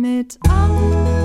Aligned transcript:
Mit 0.00 0.38
Anke, 0.48 1.19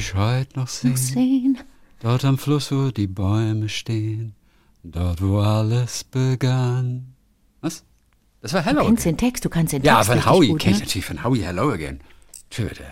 möchte 0.00 0.12
dich 0.12 0.14
heute 0.14 0.58
noch 0.58 0.68
sehen. 0.68 0.96
sehen. 0.96 1.58
Dort 2.00 2.24
am 2.24 2.38
Fluss, 2.38 2.72
wo 2.72 2.90
die 2.90 3.06
Bäume 3.06 3.68
stehen. 3.68 4.34
Dort, 4.82 5.20
wo 5.22 5.40
alles 5.40 6.04
begann. 6.04 7.14
Was? 7.60 7.84
Das 8.40 8.54
war 8.54 8.62
Hello 8.64 8.80
Du 8.80 8.86
kennst 8.86 9.02
Again. 9.02 9.16
den 9.16 9.18
Text, 9.18 9.44
du 9.44 9.48
kannst 9.50 9.72
den 9.74 9.82
Ja, 9.82 9.96
Text 9.96 10.06
von 10.08 10.14
richtig 10.18 10.30
Howie 10.32 10.48
gut, 10.48 10.60
kenne 10.60 10.72
ich 10.74 10.78
ne? 10.80 10.86
natürlich 10.86 11.04
von 11.06 11.24
Howie 11.24 11.40
Hello 11.42 11.70
Again. 11.70 12.00
Töte. 12.48 12.84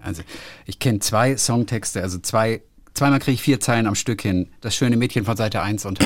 Also, 0.00 0.22
ich 0.66 0.78
kenne 0.78 1.00
zwei 1.00 1.36
Songtexte, 1.36 2.00
also 2.02 2.18
zwei, 2.20 2.62
zweimal 2.94 3.18
kriege 3.18 3.34
ich 3.34 3.42
vier 3.42 3.58
Zeilen 3.58 3.88
am 3.88 3.96
Stück 3.96 4.22
hin. 4.22 4.48
Das 4.60 4.76
schöne 4.76 4.96
Mädchen 4.96 5.24
von 5.24 5.36
Seite 5.36 5.60
1 5.60 5.84
und. 5.86 5.98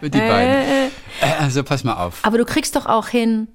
Mit 0.00 0.14
die 0.14 0.18
beiden. 0.18 0.90
Äh, 1.20 1.26
Also 1.40 1.62
pass 1.62 1.84
mal 1.84 2.02
auf. 2.02 2.20
Aber 2.24 2.38
du 2.38 2.46
kriegst 2.46 2.74
doch 2.74 2.86
auch 2.86 3.08
hin, 3.08 3.48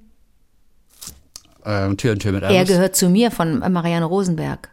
Ähm, 1.64 1.96
Tür 1.96 2.12
und 2.12 2.20
Tür 2.20 2.32
mit 2.32 2.42
er 2.42 2.50
Alice. 2.50 2.68
gehört 2.68 2.96
zu 2.96 3.08
mir 3.08 3.30
von 3.30 3.58
Marianne 3.72 4.04
Rosenberg. 4.04 4.70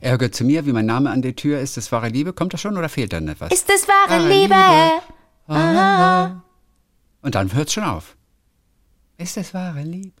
Er 0.00 0.18
gehört 0.18 0.34
zu 0.34 0.44
mir, 0.44 0.66
wie 0.66 0.72
mein 0.72 0.86
Name 0.86 1.10
an 1.10 1.22
der 1.22 1.36
Tür 1.36 1.60
ist. 1.60 1.76
Das 1.76 1.90
wahre 1.92 2.08
Liebe. 2.08 2.32
Kommt 2.32 2.52
das 2.52 2.60
schon 2.60 2.76
oder 2.76 2.88
fehlt 2.88 3.12
dann 3.12 3.28
etwas? 3.28 3.52
Ist 3.52 3.70
es 3.70 3.86
wahre 3.88 4.20
Wahre 4.20 4.28
Liebe? 4.28 4.54
Liebe. 4.54 5.02
Aha. 5.48 6.42
Und 7.22 7.34
dann 7.34 7.52
hört's 7.54 7.72
schon 7.72 7.84
auf. 7.84 8.16
Ist 9.16 9.36
das 9.36 9.54
wahre 9.54 9.82
Liebe? 9.82 10.12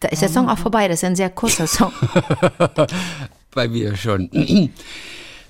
Da 0.00 0.08
ist 0.08 0.20
der 0.22 0.28
Song 0.28 0.48
auch 0.48 0.58
vorbei, 0.58 0.88
das 0.88 0.98
ist 0.98 1.04
ein 1.04 1.16
sehr 1.16 1.30
kurzer 1.30 1.66
Song. 1.66 1.92
Bei 3.54 3.66
mir 3.66 3.96
schon. 3.96 4.30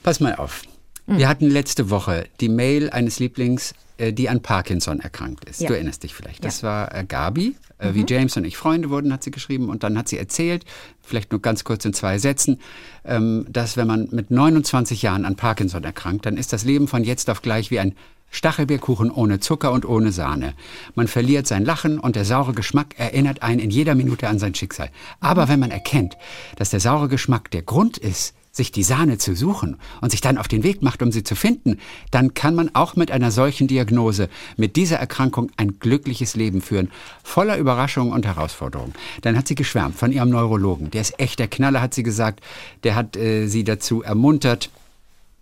Pass 0.03 0.21
mal 0.21 0.37
auf. 0.37 0.63
Wir 1.07 1.29
hatten 1.29 1.49
letzte 1.49 1.91
Woche 1.91 2.27
die 2.41 2.49
Mail 2.49 2.91
eines 2.91 3.19
Lieblings, 3.19 3.75
äh, 3.99 4.13
die 4.13 4.29
an 4.29 4.43
Parkinson 4.43 5.01
erkrankt 5.01 5.45
ist. 5.45 5.61
Ja. 5.61 5.69
Du 5.69 5.75
erinnerst 5.75 6.03
dich 6.03 6.15
vielleicht. 6.15 6.45
Das 6.45 6.63
war 6.63 6.95
äh, 6.95 7.05
Gabi. 7.05 7.57
Äh, 7.79 7.95
Wie 7.95 8.05
James 8.09 8.37
und 8.37 8.45
ich 8.45 8.57
Freunde 8.57 8.91
wurden, 8.91 9.13
hat 9.13 9.23
sie 9.23 9.31
geschrieben. 9.31 9.69
Und 9.69 9.83
dann 9.83 9.97
hat 9.97 10.09
sie 10.09 10.19
erzählt, 10.19 10.65
vielleicht 11.03 11.31
nur 11.31 11.41
ganz 11.41 11.65
kurz 11.65 11.85
in 11.85 11.93
zwei 11.93 12.19
Sätzen, 12.19 12.61
ähm, 13.05 13.47
dass 13.49 13.77
wenn 13.77 13.87
man 13.87 14.09
mit 14.11 14.31
29 14.31 15.03
Jahren 15.03 15.25
an 15.25 15.37
Parkinson 15.37 15.85
erkrankt, 15.85 16.27
dann 16.27 16.37
ist 16.37 16.53
das 16.53 16.65
Leben 16.65 16.89
von 16.89 17.05
jetzt 17.05 17.31
auf 17.31 17.43
gleich 17.43 17.71
wie 17.71 17.79
ein 17.79 17.95
Stachelbeerkuchen 18.31 19.11
ohne 19.11 19.41
Zucker 19.41 19.73
und 19.73 19.87
ohne 19.87 20.11
Sahne. 20.11 20.55
Man 20.95 21.07
verliert 21.07 21.47
sein 21.47 21.65
Lachen 21.65 21.99
und 21.99 22.17
der 22.17 22.25
saure 22.25 22.53
Geschmack 22.53 22.95
erinnert 22.99 23.43
einen 23.43 23.61
in 23.61 23.71
jeder 23.71 23.95
Minute 23.95 24.29
an 24.29 24.39
sein 24.39 24.55
Schicksal. 24.55 24.91
Aber 25.21 25.49
wenn 25.49 25.61
man 25.61 25.71
erkennt, 25.71 26.17
dass 26.57 26.71
der 26.71 26.81
saure 26.81 27.09
Geschmack 27.09 27.51
der 27.51 27.63
Grund 27.63 27.99
ist, 27.99 28.35
sich 28.57 28.73
die 28.73 28.83
Sahne 28.83 29.19
zu 29.19 29.35
suchen 29.35 29.77
und 30.01 30.11
sich 30.11 30.21
dann 30.21 30.39
auf 30.39 30.49
den 30.49 30.63
Weg 30.63 30.83
macht, 30.83 31.03
um 31.03 31.13
sie 31.13 31.23
zu 31.23 31.35
finden, 31.35 31.79
dann 32.11 32.35
kann 32.35 32.55
man 32.55 32.75
auch 32.75 32.97
mit 32.97 33.11
einer 33.11 33.31
solchen 33.31 33.69
Diagnose, 33.69 34.29
mit 34.57 34.77
dieser 34.77 34.97
Erkrankung 34.97 35.51
ein 35.57 35.79
glückliches 35.79 36.37
Leben 36.37 36.63
führen, 36.63 36.91
voller 37.23 37.59
Überraschungen 37.59 38.13
und 38.13 38.25
Herausforderungen. 38.25 38.95
Dann 39.21 39.37
hat 39.37 39.47
sie 39.47 39.55
geschwärmt 39.55 39.97
von 39.97 40.11
ihrem 40.11 40.31
Neurologen. 40.31 40.91
Der 40.91 41.03
ist 41.03 41.21
echt 41.21 41.39
der 41.39 41.49
Knaller, 41.49 41.83
hat 41.83 41.95
sie 41.95 42.03
gesagt. 42.03 42.41
Der 42.83 42.95
hat 42.95 43.17
äh, 43.17 43.47
sie 43.47 43.65
dazu 43.65 44.03
ermuntert, 44.03 44.71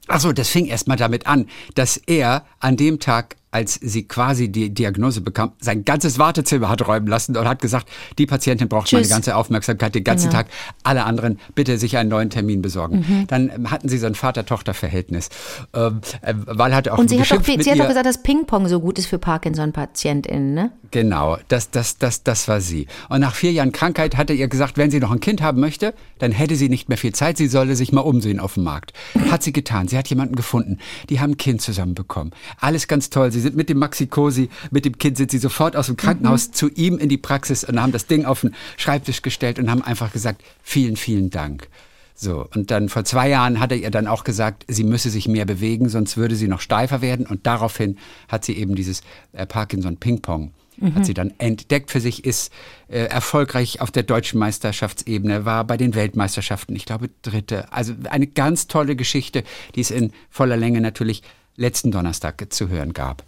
Achso, 0.07 0.33
das 0.33 0.51
fing 0.51 0.67
erst 0.67 0.87
mal 0.87 0.97
damit 0.97 1.27
an, 1.27 1.49
dass 1.77 1.97
er 1.97 2.45
an 2.61 2.77
dem 2.77 3.01
Tag, 3.01 3.37
als 3.55 3.79
sie 3.81 4.03
quasi 4.03 4.49
die 4.49 4.75
Diagnose 4.75 5.21
bekam, 5.21 5.53
sein 5.61 5.85
ganzes 5.85 6.19
Wartezimmer 6.19 6.69
hat 6.69 6.85
räumen 6.89 7.07
lassen 7.07 7.37
und 7.37 7.47
hat 7.47 7.63
gesagt, 7.63 7.89
die 8.19 8.27
Patientin 8.27 8.69
braucht 8.69 8.93
meine 8.93 9.03
Tschüss. 9.05 9.13
ganze 9.13 9.37
Aufmerksamkeit 9.37 9.95
den 9.95 10.03
ganzen 10.03 10.25
Genau. 10.31 10.39
Tag. 10.43 10.47
Alle 10.83 11.05
anderen 11.05 11.39
bitte 11.55 11.79
sich 11.79 11.97
einen 11.97 12.09
neuen 12.09 12.31
Termin 12.31 12.63
besorgen. 12.63 13.27
Dann 13.29 13.51
ähm, 13.55 13.71
hatten 13.71 13.89
sie 13.89 13.99
so 13.99 14.07
ein 14.09 14.17
Vater-Tochter-Verhältnis. 14.17 15.29
Ähm, 15.73 16.01
äh, 16.23 16.35
weil 16.47 16.75
hatte 16.75 16.93
auch 16.93 16.99
Und 16.99 17.09
sie 17.11 17.21
hat, 17.21 17.31
doch, 17.31 17.45
sie 17.45 17.71
hat 17.71 17.79
doch 17.79 17.87
gesagt, 17.87 18.07
dass 18.07 18.23
Ping-Pong 18.25 18.67
so 18.67 18.81
gut 18.81 18.99
ist 18.99 19.07
für 19.07 19.19
Parkinson-PatientInnen, 19.19 20.53
ne? 20.55 20.73
Genau, 20.91 21.39
das, 21.49 21.71
das, 21.71 21.99
das, 21.99 22.23
das 22.23 22.49
war 22.49 22.61
sie. 22.61 22.87
Und 23.09 23.21
nach 23.21 23.35
vier 23.35 23.53
Jahren 23.53 23.73
Krankheit 23.73 24.17
hatte 24.17 24.33
ihr 24.33 24.49
gesagt, 24.49 24.77
wenn 24.77 24.91
sie 24.91 25.01
noch 25.01 25.11
ein 25.11 25.21
Kind 25.21 25.43
haben 25.43 25.61
möchte, 25.61 25.95
dann 26.19 26.33
hätte 26.33 26.57
sie 26.57 26.69
nicht 26.69 26.89
mehr 26.89 26.99
viel 26.99 27.13
Zeit, 27.15 27.37
sie 27.37 27.49
solle 27.49 27.77
sich 27.77 27.93
mal 27.93 28.01
umsehen 28.01 28.41
auf 28.41 28.55
dem 28.55 28.65
Markt. 28.65 28.93
Hat 29.31 29.43
sie 29.43 29.53
getan. 29.53 29.89
Sie 29.89 29.99
hat 29.99 30.09
jemanden 30.09 30.35
gefunden. 30.37 30.79
Die 31.11 31.21
haben 31.21 31.33
ein 31.33 31.37
Kind 31.37 31.63
zusammen 31.63 31.95
bekommen. 31.95 32.31
Alles 32.61 32.89
ganz 32.89 33.11
toll. 33.11 33.31
Sie 33.33 33.44
sind 33.45 33.57
mit 33.57 33.69
dem 33.69 33.79
Maxi 33.79 34.09
Cosi, 34.09 34.49
mit 34.73 34.85
dem 34.85 34.99
Kind 34.99 35.17
sind 35.17 35.31
sie 35.31 35.39
sofort 35.39 35.77
aus 35.77 35.87
dem 35.87 35.97
Krankenhaus 35.97 36.51
zu 36.51 36.69
ihm 36.71 36.99
in 36.99 37.09
die 37.09 37.19
Praxis 37.19 37.63
und 37.63 37.81
haben 37.81 37.93
das 37.93 38.07
Ding 38.07 38.25
auf 38.25 38.41
den 38.41 38.55
Schreibtisch 38.77 39.23
gestellt 39.23 39.61
und 39.61 39.71
haben 39.71 39.83
einfach 39.83 40.13
gesagt, 40.13 40.43
vielen, 40.63 40.97
vielen 40.97 41.31
Dank. 41.31 41.69
So, 42.17 42.47
und 42.55 42.71
dann 42.71 42.89
vor 42.89 43.05
zwei 43.05 43.29
Jahren 43.29 43.59
hat 43.59 43.73
er 43.73 43.79
ihr 43.79 43.91
dann 43.91 44.07
auch 44.07 44.23
gesagt, 44.25 44.65
sie 44.69 44.85
müsse 44.85 45.11
sich 45.11 45.27
mehr 45.27 45.45
bewegen, 45.45 45.89
sonst 45.89 46.17
würde 46.17 46.37
sie 46.37 46.47
noch 46.47 46.61
steifer 46.61 47.03
werden. 47.03 47.27
Und 47.27 47.47
daraufhin 47.47 47.99
hat 48.29 48.45
sie 48.45 48.57
eben 48.57 48.77
dieses 48.77 49.03
äh, 49.33 49.47
Parkinson-Ping-Pong, 49.47 50.53
hat 50.95 51.07
sie 51.07 51.15
dann 51.15 51.33
entdeckt 51.39 51.91
für 51.91 52.01
sich, 52.01 52.25
ist 52.25 52.53
äh, 52.89 53.05
erfolgreich 53.07 53.81
auf 53.81 53.91
der 53.91 54.05
deutschen 54.05 54.39
Meisterschaftsebene, 54.39 55.45
war 55.45 55.65
bei 55.65 55.77
den 55.77 55.95
Weltmeisterschaften, 55.97 56.77
ich 56.77 56.85
glaube, 56.85 57.11
dritte. 57.23 57.73
Also 57.73 57.95
eine 58.09 58.29
ganz 58.29 58.69
tolle 58.69 58.95
Geschichte, 58.95 59.43
die 59.75 59.81
es 59.81 59.91
in 59.91 60.13
voller 60.31 60.57
Länge 60.57 60.81
natürlich 60.81 61.23
letzten 61.57 61.91
Donnerstag 61.91 62.45
zu 62.53 62.69
hören 62.69 62.93
gab. 62.93 63.23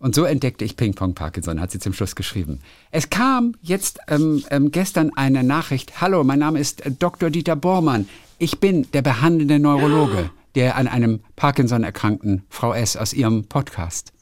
Und 0.00 0.14
so 0.14 0.24
entdeckte 0.24 0.64
ich 0.64 0.76
Ping-Pong 0.76 1.14
Parkinson, 1.14 1.60
hat 1.60 1.72
sie 1.72 1.80
zum 1.80 1.92
Schluss 1.92 2.14
geschrieben. 2.14 2.60
Es 2.92 3.10
kam 3.10 3.56
jetzt 3.62 3.98
ähm, 4.06 4.44
ähm, 4.50 4.70
gestern 4.70 5.10
eine 5.16 5.42
Nachricht. 5.42 6.00
Hallo, 6.00 6.22
mein 6.22 6.38
Name 6.38 6.60
ist 6.60 6.86
äh, 6.86 6.92
Dr. 6.92 7.30
Dieter 7.30 7.56
Bormann. 7.56 8.08
Ich 8.38 8.60
bin 8.60 8.88
der 8.92 9.02
behandelnde 9.02 9.58
Neurologe, 9.58 10.30
der 10.54 10.76
an 10.76 10.86
einem 10.86 11.20
Parkinson 11.34 11.82
erkrankten 11.82 12.44
Frau 12.48 12.72
S. 12.74 12.96
aus 12.96 13.12
ihrem 13.12 13.44
Podcast. 13.46 14.12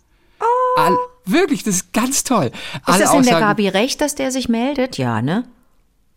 All, 0.79 0.97
wirklich, 1.27 1.63
das 1.63 1.77
ist 1.77 1.93
ganz 1.93 2.25
toll. 2.25 2.47
Ist 2.47 2.53
das 2.87 2.97
denn 2.99 3.07
der 3.07 3.11
Aussagen- 3.37 3.41
Gabi 3.41 3.69
recht, 3.69 4.01
dass 4.01 4.15
der 4.15 4.31
sich 4.31 4.49
meldet? 4.49 4.97
Ja, 4.97 5.21
ne? 5.21 5.45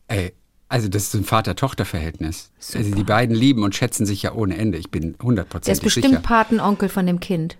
Ey, 0.08 0.34
also 0.70 0.88
das 0.88 1.04
ist 1.04 1.16
ein 1.16 1.24
Vater-Tochter-Verhältnis. 1.26 2.52
Also 2.76 2.94
die 2.94 3.04
beiden 3.04 3.36
lieben 3.36 3.64
und 3.64 3.76
schätzen 3.76 4.06
sich 4.06 4.22
ja 4.22 4.34
ohne 4.34 4.56
Ende. 4.56 4.78
Ich 4.78 4.92
bin 4.92 5.02
Der 5.02 5.12
ist 5.12 5.24
hundertprozentig 5.24 5.84
bestimmt 5.84 6.06
sicher. 6.06 6.20
Patenonkel 6.22 6.90
von 6.90 7.08
dem 7.08 7.20
Kind. 7.20 7.58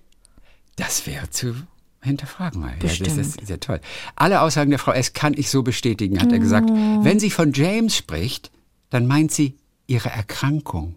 Das 0.76 1.06
wäre 1.08 1.30
zu 1.30 1.56
hinterfragen 2.02 2.62
mal. 2.62 2.70
Ja, 2.70 2.76
das 2.80 3.00
Bestimmt. 3.00 3.20
ist 3.20 3.48
sehr 3.48 3.60
toll. 3.60 3.82
Alle 4.16 4.42
Aussagen 4.42 4.70
der 4.70 4.80
Frau 4.80 4.92
S. 4.92 5.14
kann 5.14 5.34
ich 5.34 5.50
so 5.50 5.64
bestätigen, 5.64 6.22
hat 6.22 6.32
er 6.32 6.40
gesagt. 6.40 6.70
Oh. 6.72 7.04
Wenn 7.04 7.20
sie 7.20 7.32
von 7.32 7.52
James 7.52 7.98
spricht, 7.98 8.52
dann 8.90 9.06
meint 9.08 9.32
sie 9.32 9.58
ihre 9.88 10.10
Erkrankung. 10.10 10.96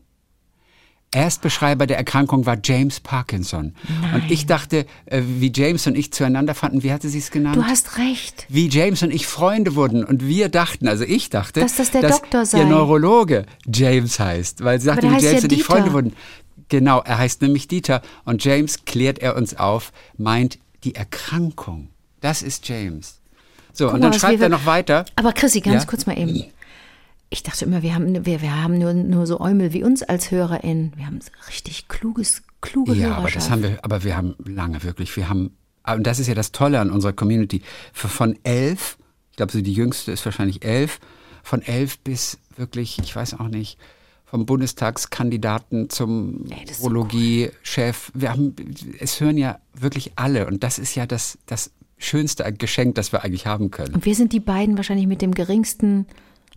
Erstbeschreiber 1.12 1.87
der 1.87 1.99
Erkrankung 1.99 2.47
war 2.47 2.56
James 2.62 3.00
Parkinson. 3.00 3.75
Und 4.15 4.31
ich 4.31 4.47
dachte, 4.47 4.87
äh, 5.06 5.21
wie 5.25 5.53
James 5.55 5.87
und 5.87 5.97
ich 5.97 6.12
zueinander 6.12 6.55
fanden, 6.55 6.83
wie 6.83 6.93
hatte 6.93 7.09
sie 7.09 7.19
es 7.19 7.31
genannt? 7.31 7.56
Du 7.56 7.65
hast 7.65 7.99
recht. 7.99 8.47
wie 8.49 8.69
James 8.69 9.03
und 9.03 9.11
ich 9.12 9.27
Freunde 9.27 9.75
wurden 9.75 10.05
und 10.05 10.27
wir 10.27 10.49
dachten, 10.49 10.89
also 10.89 11.05
ich 11.05 11.28
dachte, 11.31 11.61
Dass 11.61 11.77
das 11.77 11.91
der 11.91 12.09
Doktor 12.09 12.47
sei. 12.47 12.59
ihr 12.61 12.65
Neurologe 12.67 13.45
James 13.73 14.19
heißt, 14.19 14.65
weil 14.65 14.81
sie 14.81 14.87
sagte, 14.87 15.03
der 15.09 15.11
wie 15.19 15.25
James 15.25 15.43
ja 15.43 15.45
und 15.49 15.53
ich. 15.53 15.65
Freunde 15.65 15.93
wurden. 15.93 16.15
Genau, 16.69 17.00
er 17.03 17.19
heißt 17.19 17.43
nämlich 17.43 17.69
Dieter 17.69 18.00
und 18.25 18.43
James 18.43 18.84
klärt 18.87 19.19
er 19.19 19.37
uns 19.37 19.55
auf, 19.55 19.93
meint 20.17 20.59
die 20.84 20.94
Erkrankung. 20.94 21.89
Das 22.23 22.43
ist 22.43 22.67
James. 22.69 23.21
So, 23.75 23.87
Guck 23.87 23.94
und 23.94 24.00
dann 24.00 24.12
schreibt 24.15 24.41
er 24.41 24.49
noch 24.49 24.65
weiter. 24.67 25.05
Aber 25.17 25.32
Chrissy, 25.32 25.61
ganz 25.61 25.82
Ja? 25.85 25.88
kurz 25.88 26.06
mal 26.06 26.19
eben. 26.19 26.44
Ich 27.32 27.43
dachte 27.43 27.64
immer, 27.64 27.81
wir 27.81 27.94
haben, 27.94 28.26
wir, 28.26 28.43
wir 28.43 28.62
haben 28.62 28.76
nur, 28.79 28.93
nur 28.93 29.26
so 29.26 29.40
Eumel 29.40 29.73
wie 29.73 29.82
uns 29.82 30.02
als 30.02 30.31
HörerInnen. 30.31 30.93
Wir 30.96 31.06
haben 31.06 31.19
richtig 31.49 31.88
kluges, 31.88 32.43
kluge 32.61 32.93
Ja, 32.93 33.14
aber 33.14 33.31
das 33.31 33.49
haben 33.49 33.62
wir, 33.62 33.79
aber 33.82 34.05
wir 34.05 34.19
haben 34.19 34.34
lange 34.44 34.82
wirklich, 34.82 35.17
wir 35.17 35.31
haben, 35.31 35.56
und 35.87 36.06
das 36.06 36.19
ist 36.19 36.26
ja 36.26 36.34
das 36.34 36.52
Tolle 36.52 36.79
an 36.79 36.90
unserer 36.90 37.14
Community, 37.14 37.62
von 37.94 38.38
elf, 38.43 38.99
ich 39.31 39.37
glaube, 39.37 39.50
so 39.50 39.62
die 39.62 39.73
jüngste 39.73 40.12
ist 40.12 40.26
wahrscheinlich 40.26 40.62
elf, 40.62 41.00
von 41.43 41.62
elf 41.62 41.99
bis 42.00 42.38
wirklich, 42.55 42.99
ich 42.99 43.17
weiß 43.17 43.40
auch 43.40 43.49
nicht, 43.49 43.79
vom 44.26 44.44
Bundestagskandidaten 44.44 45.88
zum 45.88 46.44
Ey, 46.50 46.64
ist 46.64 46.81
so 46.81 46.88
Urologie-Chef. 46.88 48.12
Wir 48.14 48.31
haben, 48.31 48.55
es 48.99 49.20
hören 49.20 49.38
ja 49.38 49.58
wirklich 49.73 50.12
alle 50.17 50.46
und 50.46 50.62
das 50.62 50.79
ist 50.79 50.94
ja 50.94 51.06
das, 51.06 51.38
das 51.46 51.70
schönste 51.96 52.50
Geschenk, 52.52 52.94
das 52.96 53.11
wir 53.11 53.25
eigentlich 53.25 53.46
haben 53.46 53.70
können. 53.70 53.94
Und 53.94 54.05
wir 54.05 54.14
sind 54.14 54.34
die 54.34 54.40
beiden 54.40 54.76
wahrscheinlich 54.76 55.06
mit 55.06 55.23
dem 55.23 55.32
geringsten. 55.32 56.06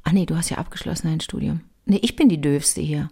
Ah 0.05 0.13
nee, 0.13 0.25
du 0.25 0.37
hast 0.37 0.49
ja 0.49 0.57
abgeschlossen 0.57 1.07
ein 1.07 1.19
Studium. 1.19 1.61
Nee, 1.85 1.99
ich 2.01 2.15
bin 2.15 2.29
die 2.29 2.39
Döfste 2.39 2.79
hier. 2.79 3.09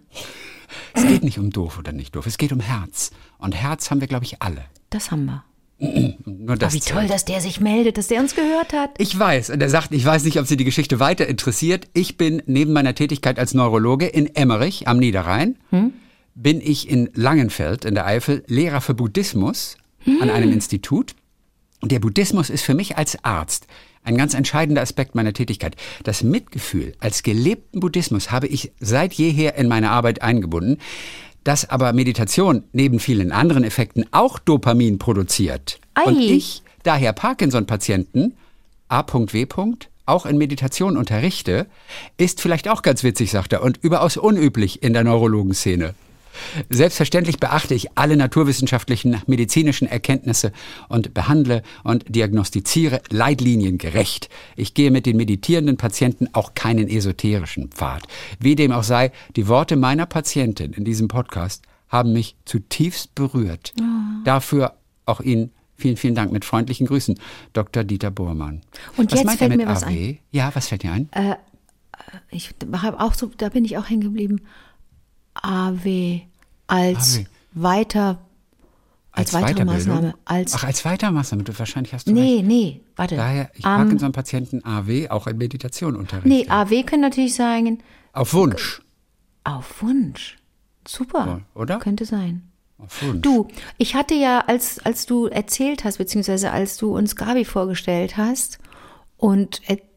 Es 0.94 1.06
geht 1.06 1.24
nicht 1.24 1.38
um 1.38 1.50
doof 1.50 1.78
oder 1.78 1.92
nicht 1.92 2.14
doof, 2.16 2.26
es 2.26 2.38
geht 2.38 2.52
um 2.52 2.60
Herz. 2.60 3.10
Und 3.38 3.54
Herz 3.54 3.90
haben 3.90 4.00
wir, 4.00 4.08
glaube 4.08 4.24
ich, 4.24 4.40
alle. 4.40 4.64
Das 4.90 5.10
haben 5.10 5.24
wir. 5.26 5.44
Nur 6.24 6.56
das 6.56 6.72
wie 6.72 6.80
zählt. 6.80 6.96
toll, 6.96 7.08
dass 7.08 7.24
der 7.24 7.40
sich 7.40 7.60
meldet, 7.60 7.98
dass 7.98 8.06
der 8.06 8.20
uns 8.20 8.36
gehört 8.36 8.72
hat. 8.72 8.90
Ich 8.98 9.16
weiß. 9.18 9.50
Und 9.50 9.60
er 9.60 9.68
sagt, 9.68 9.92
ich 9.92 10.04
weiß 10.04 10.24
nicht, 10.24 10.38
ob 10.38 10.46
Sie 10.46 10.56
die 10.56 10.64
Geschichte 10.64 11.00
weiter 11.00 11.26
interessiert. 11.26 11.88
Ich 11.94 12.16
bin 12.16 12.42
neben 12.46 12.72
meiner 12.72 12.94
Tätigkeit 12.94 13.40
als 13.40 13.54
Neurologe 13.54 14.06
in 14.06 14.34
Emmerich 14.34 14.86
am 14.86 14.98
Niederrhein, 14.98 15.58
bin 16.36 16.60
ich 16.60 16.88
in 16.88 17.10
Langenfeld 17.14 17.84
in 17.84 17.94
der 17.94 18.06
Eifel 18.06 18.44
Lehrer 18.46 18.80
für 18.80 18.94
Buddhismus 18.94 19.76
an 20.20 20.30
einem 20.30 20.52
Institut. 20.52 21.16
Und 21.80 21.90
der 21.92 21.98
Buddhismus 21.98 22.50
ist 22.50 22.62
für 22.62 22.74
mich 22.74 22.96
als 22.96 23.22
Arzt 23.24 23.66
ein 24.04 24.16
ganz 24.16 24.34
entscheidender 24.34 24.82
Aspekt 24.82 25.14
meiner 25.14 25.32
Tätigkeit. 25.32 25.76
Das 26.04 26.22
Mitgefühl 26.22 26.94
als 27.00 27.22
gelebten 27.22 27.80
Buddhismus 27.80 28.30
habe 28.30 28.46
ich 28.46 28.72
seit 28.78 29.14
jeher 29.14 29.56
in 29.56 29.66
meine 29.66 29.90
Arbeit 29.90 30.22
eingebunden. 30.22 30.78
Dass 31.42 31.68
aber 31.68 31.92
Meditation 31.92 32.64
neben 32.72 33.00
vielen 33.00 33.30
anderen 33.30 33.64
Effekten 33.64 34.06
auch 34.12 34.38
Dopamin 34.38 34.98
produziert. 34.98 35.78
Ei. 35.92 36.04
Und 36.04 36.18
ich 36.18 36.62
daher 36.84 37.12
Parkinson-Patienten 37.12 38.34
A.W. 38.88 39.46
auch 40.06 40.26
in 40.26 40.38
Meditation 40.38 40.96
unterrichte, 40.96 41.66
ist 42.16 42.40
vielleicht 42.40 42.68
auch 42.68 42.82
ganz 42.82 43.02
witzig, 43.02 43.30
sagt 43.30 43.52
er, 43.52 43.62
und 43.62 43.78
überaus 43.82 44.16
unüblich 44.16 44.82
in 44.82 44.92
der 44.92 45.04
Neurologenszene. 45.04 45.94
Selbstverständlich 46.70 47.38
beachte 47.38 47.74
ich 47.74 47.96
alle 47.96 48.16
naturwissenschaftlichen, 48.16 49.20
medizinischen 49.26 49.88
Erkenntnisse 49.88 50.52
und 50.88 51.14
behandle 51.14 51.62
und 51.82 52.04
diagnostiziere 52.08 53.02
leitliniengerecht. 53.10 54.28
Ich 54.56 54.74
gehe 54.74 54.90
mit 54.90 55.06
den 55.06 55.16
meditierenden 55.16 55.76
Patienten 55.76 56.28
auch 56.32 56.54
keinen 56.54 56.88
esoterischen 56.88 57.68
Pfad. 57.68 58.02
Wie 58.40 58.56
dem 58.56 58.72
auch 58.72 58.82
sei, 58.84 59.12
die 59.36 59.48
Worte 59.48 59.76
meiner 59.76 60.06
Patientin 60.06 60.72
in 60.72 60.84
diesem 60.84 61.08
Podcast 61.08 61.62
haben 61.88 62.12
mich 62.12 62.36
zutiefst 62.44 63.14
berührt. 63.14 63.72
Dafür 64.24 64.74
auch 65.06 65.20
Ihnen 65.20 65.52
vielen, 65.76 65.96
vielen 65.96 66.14
Dank. 66.14 66.32
Mit 66.32 66.44
freundlichen 66.44 66.86
Grüßen, 66.86 67.18
Dr. 67.52 67.84
Dieter 67.84 68.10
Bormann. 68.10 68.62
Und 68.96 69.12
was 69.12 69.22
jetzt 69.22 69.36
fällt 69.36 69.50
mit 69.50 69.60
mir 69.60 69.66
was 69.66 69.84
AW? 69.84 69.90
ein. 69.90 70.18
Ja, 70.30 70.50
was 70.54 70.68
fällt 70.68 70.82
dir 70.82 70.92
ein? 70.92 71.08
Ich 72.30 72.54
habe 72.72 73.00
auch 73.00 73.14
so, 73.14 73.30
da 73.36 73.48
bin 73.48 73.64
ich 73.64 73.76
auch 73.78 73.88
hängen 73.88 74.02
geblieben. 74.02 74.40
AW 75.34 76.20
als 76.66 77.18
AW. 77.18 77.24
weiter, 77.52 78.18
als, 79.12 79.32
weitere 79.32 79.64
Weiterbildung? 79.64 79.74
Maßnahme. 79.94 80.14
Als, 80.24 80.54
Ach, 80.54 80.64
als 80.64 80.84
Weitermaßnahme. 80.84 81.44
Du, 81.44 81.58
wahrscheinlich 81.58 81.92
hast 81.92 82.08
du 82.08 82.12
nee, 82.12 82.36
recht. 82.36 82.44
nee, 82.46 82.80
warte. 82.96 83.16
Daher, 83.16 83.50
ich 83.54 83.64
Am- 83.64 83.82
Parkinson-Patienten 83.82 84.64
AW 84.64 85.08
auch 85.10 85.26
in 85.26 85.36
Meditation 85.38 85.96
unterrichte. 85.96 86.28
nee, 86.28 86.46
AW 86.48 86.82
können 86.84 87.02
natürlich 87.02 87.34
sagen, 87.34 87.82
Auf 88.12 88.34
Wunsch. 88.34 88.80
auf 89.44 89.82
Wunsch. 89.82 90.36
Super. 90.86 91.26
Ja, 91.26 91.40
oder? 91.60 91.78
Könnte 91.78 92.04
sein. 92.04 92.50
Auf 92.78 93.02
Wunsch. 93.02 93.22
Du, 93.22 93.48
ich 93.78 93.94
hatte 93.94 94.14
ja, 94.14 94.40
als, 94.46 94.78
als 94.84 95.06
du 95.06 95.26
erzählt 95.26 95.84
hast, 95.84 95.98
beziehungsweise 95.98 96.50
als 96.50 96.76
du 96.76 96.94
uns 96.96 97.16
Gabi 97.16 97.44
vorgestellt 97.44 98.16
hast 98.16 98.58
und 99.16 99.60
erzählt 99.68 99.93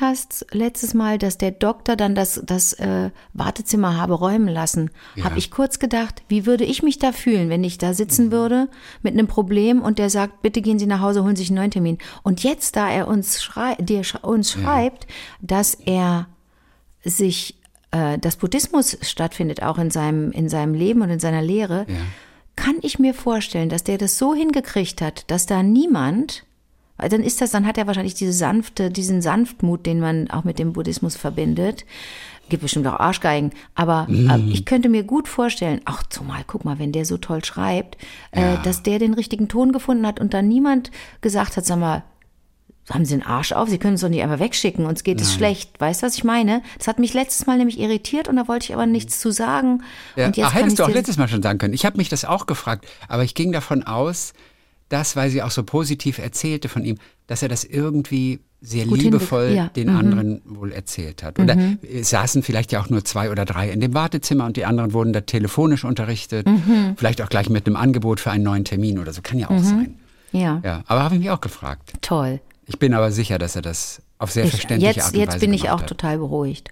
hast 0.00 0.46
letztes 0.52 0.94
Mal, 0.94 1.18
dass 1.18 1.36
der 1.38 1.50
Doktor 1.50 1.94
dann 1.96 2.14
das, 2.14 2.42
das 2.44 2.72
äh, 2.74 3.10
Wartezimmer 3.34 3.96
habe 3.96 4.14
räumen 4.14 4.48
lassen, 4.48 4.90
Ja. 5.14 5.24
habe 5.24 5.38
ich 5.38 5.50
kurz 5.50 5.78
gedacht, 5.78 6.22
wie 6.28 6.46
würde 6.46 6.64
ich 6.64 6.82
mich 6.82 6.98
da 6.98 7.12
fühlen, 7.12 7.48
wenn 7.50 7.62
ich 7.62 7.78
da 7.78 7.92
sitzen 7.94 8.32
würde 8.32 8.68
mit 9.02 9.12
einem 9.12 9.26
Problem 9.26 9.82
und 9.82 9.98
der 9.98 10.10
sagt, 10.10 10.42
bitte 10.42 10.62
gehen 10.62 10.78
Sie 10.78 10.86
nach 10.86 11.00
Hause, 11.00 11.22
holen 11.22 11.36
Sie 11.36 11.42
sich 11.42 11.50
einen 11.50 11.58
neuen 11.58 11.70
Termin. 11.70 11.98
Und 12.22 12.42
jetzt, 12.42 12.76
da 12.76 12.88
er 12.90 13.08
uns, 13.08 13.42
schrei 13.42 13.74
dir, 13.76 14.02
sch- 14.02 14.20
uns 14.22 14.52
schreibt, 14.52 15.06
dass 15.40 15.74
er 15.74 16.26
sich, 17.04 17.56
äh, 17.90 18.18
dass 18.18 18.36
Buddhismus 18.36 18.96
stattfindet, 19.02 19.62
auch 19.62 19.78
in 19.78 19.90
seinem, 19.90 20.30
in 20.32 20.48
seinem 20.48 20.74
Leben 20.74 21.02
und 21.02 21.10
in 21.10 21.20
seiner 21.20 21.42
Lehre, 21.42 21.86
Ja. 21.88 21.94
kann 22.56 22.76
ich 22.82 22.98
mir 22.98 23.12
vorstellen, 23.14 23.68
dass 23.68 23.84
der 23.84 23.98
das 23.98 24.18
so 24.18 24.34
hingekriegt 24.34 25.00
hat, 25.02 25.30
dass 25.30 25.46
da 25.46 25.62
niemand, 25.62 26.44
weil 27.02 27.08
dann 27.08 27.24
ist 27.24 27.40
das, 27.40 27.50
dann 27.50 27.66
hat 27.66 27.76
er 27.78 27.88
wahrscheinlich 27.88 28.14
diese 28.14 28.32
sanfte, 28.32 28.88
diesen 28.88 29.22
Sanftmut, 29.22 29.86
den 29.86 29.98
man 29.98 30.30
auch 30.30 30.44
mit 30.44 30.60
dem 30.60 30.72
Buddhismus 30.72 31.16
verbindet. 31.16 31.84
Gibt 32.48 32.62
bestimmt 32.62 32.86
auch 32.86 33.00
Arschgeigen, 33.00 33.50
aber 33.74 34.06
äh, 34.08 34.38
ich 34.48 34.64
könnte 34.64 34.88
mir 34.88 35.02
gut 35.02 35.26
vorstellen, 35.26 35.80
ach 35.84 36.04
zumal, 36.08 36.42
guck 36.46 36.64
mal, 36.64 36.78
wenn 36.78 36.92
der 36.92 37.04
so 37.04 37.16
toll 37.16 37.44
schreibt, 37.44 37.96
äh, 38.30 38.56
dass 38.62 38.84
der 38.84 39.00
den 39.00 39.14
richtigen 39.14 39.48
Ton 39.48 39.72
gefunden 39.72 40.06
hat 40.06 40.20
und 40.20 40.32
dann 40.32 40.46
niemand 40.46 40.92
gesagt 41.22 41.56
hat, 41.56 41.66
sag 41.66 41.80
mal, 41.80 42.04
haben 42.88 43.04
Sie 43.04 43.14
einen 43.14 43.24
Arsch 43.24 43.50
auf? 43.50 43.68
Sie 43.68 43.78
können 43.78 43.94
es 43.94 44.00
doch 44.00 44.08
nicht 44.08 44.22
einfach 44.22 44.38
wegschicken, 44.38 44.86
uns 44.86 45.02
geht 45.02 45.20
es 45.20 45.34
schlecht. 45.34 45.80
Weißt 45.80 46.02
du, 46.02 46.06
was 46.06 46.14
ich 46.14 46.24
meine? 46.24 46.62
Das 46.78 46.86
hat 46.86 47.00
mich 47.00 47.14
letztes 47.14 47.46
Mal 47.46 47.58
nämlich 47.58 47.80
irritiert 47.80 48.28
und 48.28 48.36
da 48.36 48.46
wollte 48.46 48.66
ich 48.66 48.74
aber 48.74 48.86
nichts 48.86 49.18
zu 49.18 49.32
sagen. 49.32 49.82
Ja, 50.14 50.26
und 50.26 50.36
jetzt 50.36 50.46
kann 50.46 50.54
hättest 50.54 50.72
ich 50.72 50.84
du 50.84 50.84
auch 50.84 50.94
letztes 50.94 51.16
Mal 51.16 51.26
schon 51.26 51.42
sagen 51.42 51.58
können. 51.58 51.74
Ich 51.74 51.84
habe 51.84 51.96
mich 51.96 52.08
das 52.08 52.24
auch 52.24 52.46
gefragt, 52.46 52.86
aber 53.08 53.24
ich 53.24 53.34
ging 53.34 53.50
davon 53.50 53.82
aus, 53.82 54.34
dass, 54.92 55.16
weil 55.16 55.30
sie 55.30 55.42
auch 55.42 55.50
so 55.50 55.62
positiv 55.62 56.18
erzählte 56.18 56.68
von 56.68 56.84
ihm, 56.84 56.98
dass 57.26 57.42
er 57.42 57.48
das 57.48 57.64
irgendwie 57.64 58.40
sehr 58.60 58.86
Gut 58.86 59.02
liebevoll 59.02 59.50
ja, 59.56 59.68
den 59.68 59.90
mhm. 59.90 59.96
anderen 59.96 60.42
wohl 60.44 60.70
erzählt 60.70 61.22
hat. 61.22 61.38
Oder 61.40 61.56
es 61.82 62.10
saßen 62.10 62.42
vielleicht 62.44 62.70
ja 62.70 62.80
auch 62.80 62.90
nur 62.90 63.04
zwei 63.04 63.30
oder 63.30 63.44
drei 63.44 63.70
in 63.70 63.80
dem 63.80 63.92
Wartezimmer 63.94 64.44
und 64.44 64.56
die 64.56 64.64
anderen 64.64 64.92
wurden 64.92 65.12
da 65.12 65.22
telefonisch 65.22 65.84
unterrichtet. 65.84 66.46
Mhm. 66.46 66.94
Vielleicht 66.96 67.20
auch 67.22 67.28
gleich 67.28 67.48
mit 67.50 67.66
einem 67.66 67.76
Angebot 67.76 68.20
für 68.20 68.30
einen 68.30 68.44
neuen 68.44 68.64
Termin 68.64 68.98
oder 69.00 69.12
so. 69.12 69.20
Kann 69.22 69.38
ja 69.38 69.50
auch 69.50 69.58
sein. 69.62 69.98
Ja, 70.30 70.60
Ja, 70.64 70.82
aber 70.86 71.02
habe 71.02 71.14
ich 71.16 71.20
mich 71.20 71.30
auch 71.30 71.40
gefragt. 71.40 71.92
toll. 72.02 72.40
Ich 72.66 72.78
bin 72.78 72.94
aber 72.94 73.10
sicher, 73.10 73.38
dass 73.38 73.56
er 73.56 73.62
das 73.62 74.00
auf 74.18 74.30
sehr 74.30 74.44
Ich, 74.44 74.50
verständliche 74.50 74.94
jetzt 74.94 75.04
Art 75.06 75.14
und 75.14 75.20
jetzt 75.20 75.28
Weise 75.34 75.40
bin 75.40 75.52
ich 75.52 75.70
auch 75.70 75.80
hat. 75.80 75.88
total 75.88 76.18
beruhigt. 76.18 76.70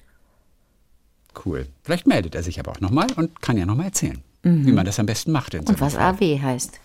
Cool. 1.44 1.66
Vielleicht 1.82 2.06
meldet 2.06 2.34
er 2.34 2.43
sich 2.43 2.61
aber 2.61 2.73
auch 2.73 2.81
nochmal 2.81 3.08
und 3.16 3.43
kann 3.43 3.56
ja 3.58 3.66
nochmal 3.66 3.87
erzählen, 3.87 4.23
wie 4.43 4.73
man 4.73 4.87
das 4.87 4.99
am 5.00 5.06
besten 5.06 5.32
macht. 5.32 5.55
In 5.55 5.66
so 5.66 5.73
Mhm. 5.73 5.75
Und 5.75 5.81
was 5.81 5.94
Fall. 5.94 6.14
AW 6.14 6.40
heißt. 6.40 6.81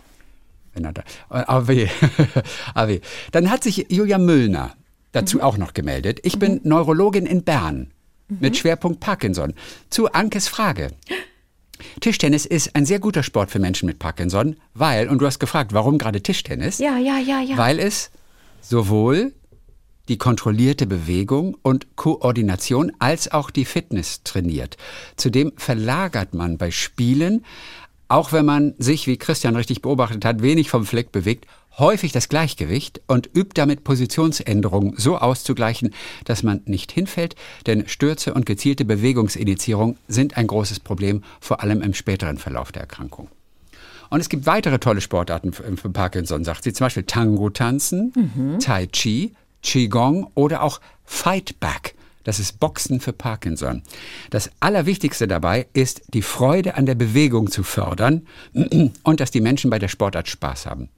Wenn 0.75 0.85
er 0.85 0.93
da, 0.93 1.01
äh, 1.31 1.43
AW. 1.47 1.87
AW. 2.75 2.99
Dann 3.31 3.49
hat 3.49 3.63
sich 3.63 3.87
Julia 3.89 4.17
Müllner 4.17 4.75
dazu 5.13 5.41
auch 5.41 5.57
noch 5.57 5.73
gemeldet. 5.73 6.19
Ich 6.23 6.37
bin 6.37 6.59
Neurologin 6.63 7.25
in 7.25 7.43
Bern 7.43 7.91
mit 8.27 8.57
Schwerpunkt 8.57 8.99
Parkinson. 8.99 9.53
Zu 9.89 10.11
Ankes 10.11 10.47
Frage. 10.47 10.91
Tischtennis 12.01 12.45
ist 12.45 12.75
ein 12.75 12.85
sehr 12.85 12.99
guter 12.99 13.23
Sport 13.23 13.51
für 13.51 13.59
Menschen 13.59 13.85
mit 13.87 13.99
Parkinson, 13.99 14.55
weil, 14.73 15.09
und 15.09 15.21
du 15.21 15.25
hast 15.25 15.39
gefragt, 15.39 15.73
warum 15.73 15.97
gerade 15.97 16.21
Tischtennis? 16.21 16.79
Ja, 16.79 16.97
ja, 16.97 17.17
ja, 17.17 17.41
ja. 17.41 17.57
Weil 17.57 17.79
es 17.79 18.11
sowohl 18.61 19.33
die 20.07 20.17
kontrollierte 20.17 20.85
Bewegung 20.85 21.57
und 21.63 21.95
Koordination 21.95 22.91
als 22.99 23.31
auch 23.31 23.49
die 23.49 23.65
Fitness 23.65 24.23
trainiert. 24.23 24.77
Zudem 25.15 25.51
verlagert 25.57 26.33
man 26.33 26.57
bei 26.57 26.71
Spielen, 26.71 27.43
auch 28.07 28.31
wenn 28.31 28.45
man 28.45 28.73
sich, 28.77 29.07
wie 29.07 29.17
Christian 29.17 29.55
richtig 29.55 29.81
beobachtet 29.81 30.25
hat, 30.25 30.41
wenig 30.41 30.69
vom 30.69 30.85
Fleck 30.85 31.11
bewegt, 31.11 31.47
häufig 31.77 32.11
das 32.11 32.29
Gleichgewicht 32.29 33.01
und 33.07 33.29
übt 33.33 33.51
damit 33.55 33.83
Positionsänderungen 33.83 34.93
so 34.97 35.17
auszugleichen, 35.17 35.93
dass 36.23 36.43
man 36.43 36.61
nicht 36.65 36.91
hinfällt, 36.91 37.35
denn 37.65 37.87
Stürze 37.87 38.33
und 38.33 38.45
gezielte 38.45 38.85
Bewegungsinitiierung 38.85 39.97
sind 40.07 40.37
ein 40.37 40.47
großes 40.47 40.79
Problem, 40.79 41.23
vor 41.39 41.61
allem 41.61 41.81
im 41.81 41.93
späteren 41.93 42.37
Verlauf 42.37 42.71
der 42.71 42.83
Erkrankung. 42.83 43.29
Und 44.09 44.19
es 44.19 44.29
gibt 44.29 44.45
weitere 44.45 44.79
tolle 44.79 45.01
Sportarten 45.01 45.51
für, 45.51 45.63
Parkinson, 45.89 46.43
sagt 46.43 46.63
sie. 46.63 46.73
Zum 46.73 46.85
Beispiel 46.85 47.03
Tango 47.03 47.49
tanzen, 47.49 48.13
Tai 48.59 48.87
Chi, 48.87 49.33
Qigong 49.63 50.27
oder 50.35 50.61
auch 50.61 50.79
Fightback. 51.05 51.95
Das 52.25 52.39
ist 52.39 52.59
Boxen 52.59 52.99
für 52.99 53.13
Parkinson. 53.13 53.83
Das 54.31 54.49
Allerwichtigste 54.59 55.27
dabei 55.27 55.67
ist, 55.73 56.01
die 56.13 56.23
Freude 56.23 56.75
an 56.75 56.85
der 56.85 56.95
Bewegung 56.95 57.49
zu 57.49 57.63
fördern 57.63 58.27
und 59.03 59.19
dass 59.19 59.31
die 59.31 59.41
Menschen 59.41 59.69
bei 59.69 59.79
der 59.79 59.87
Sportart 59.87 60.27
Spaß 60.27 60.65
haben. 60.65 60.89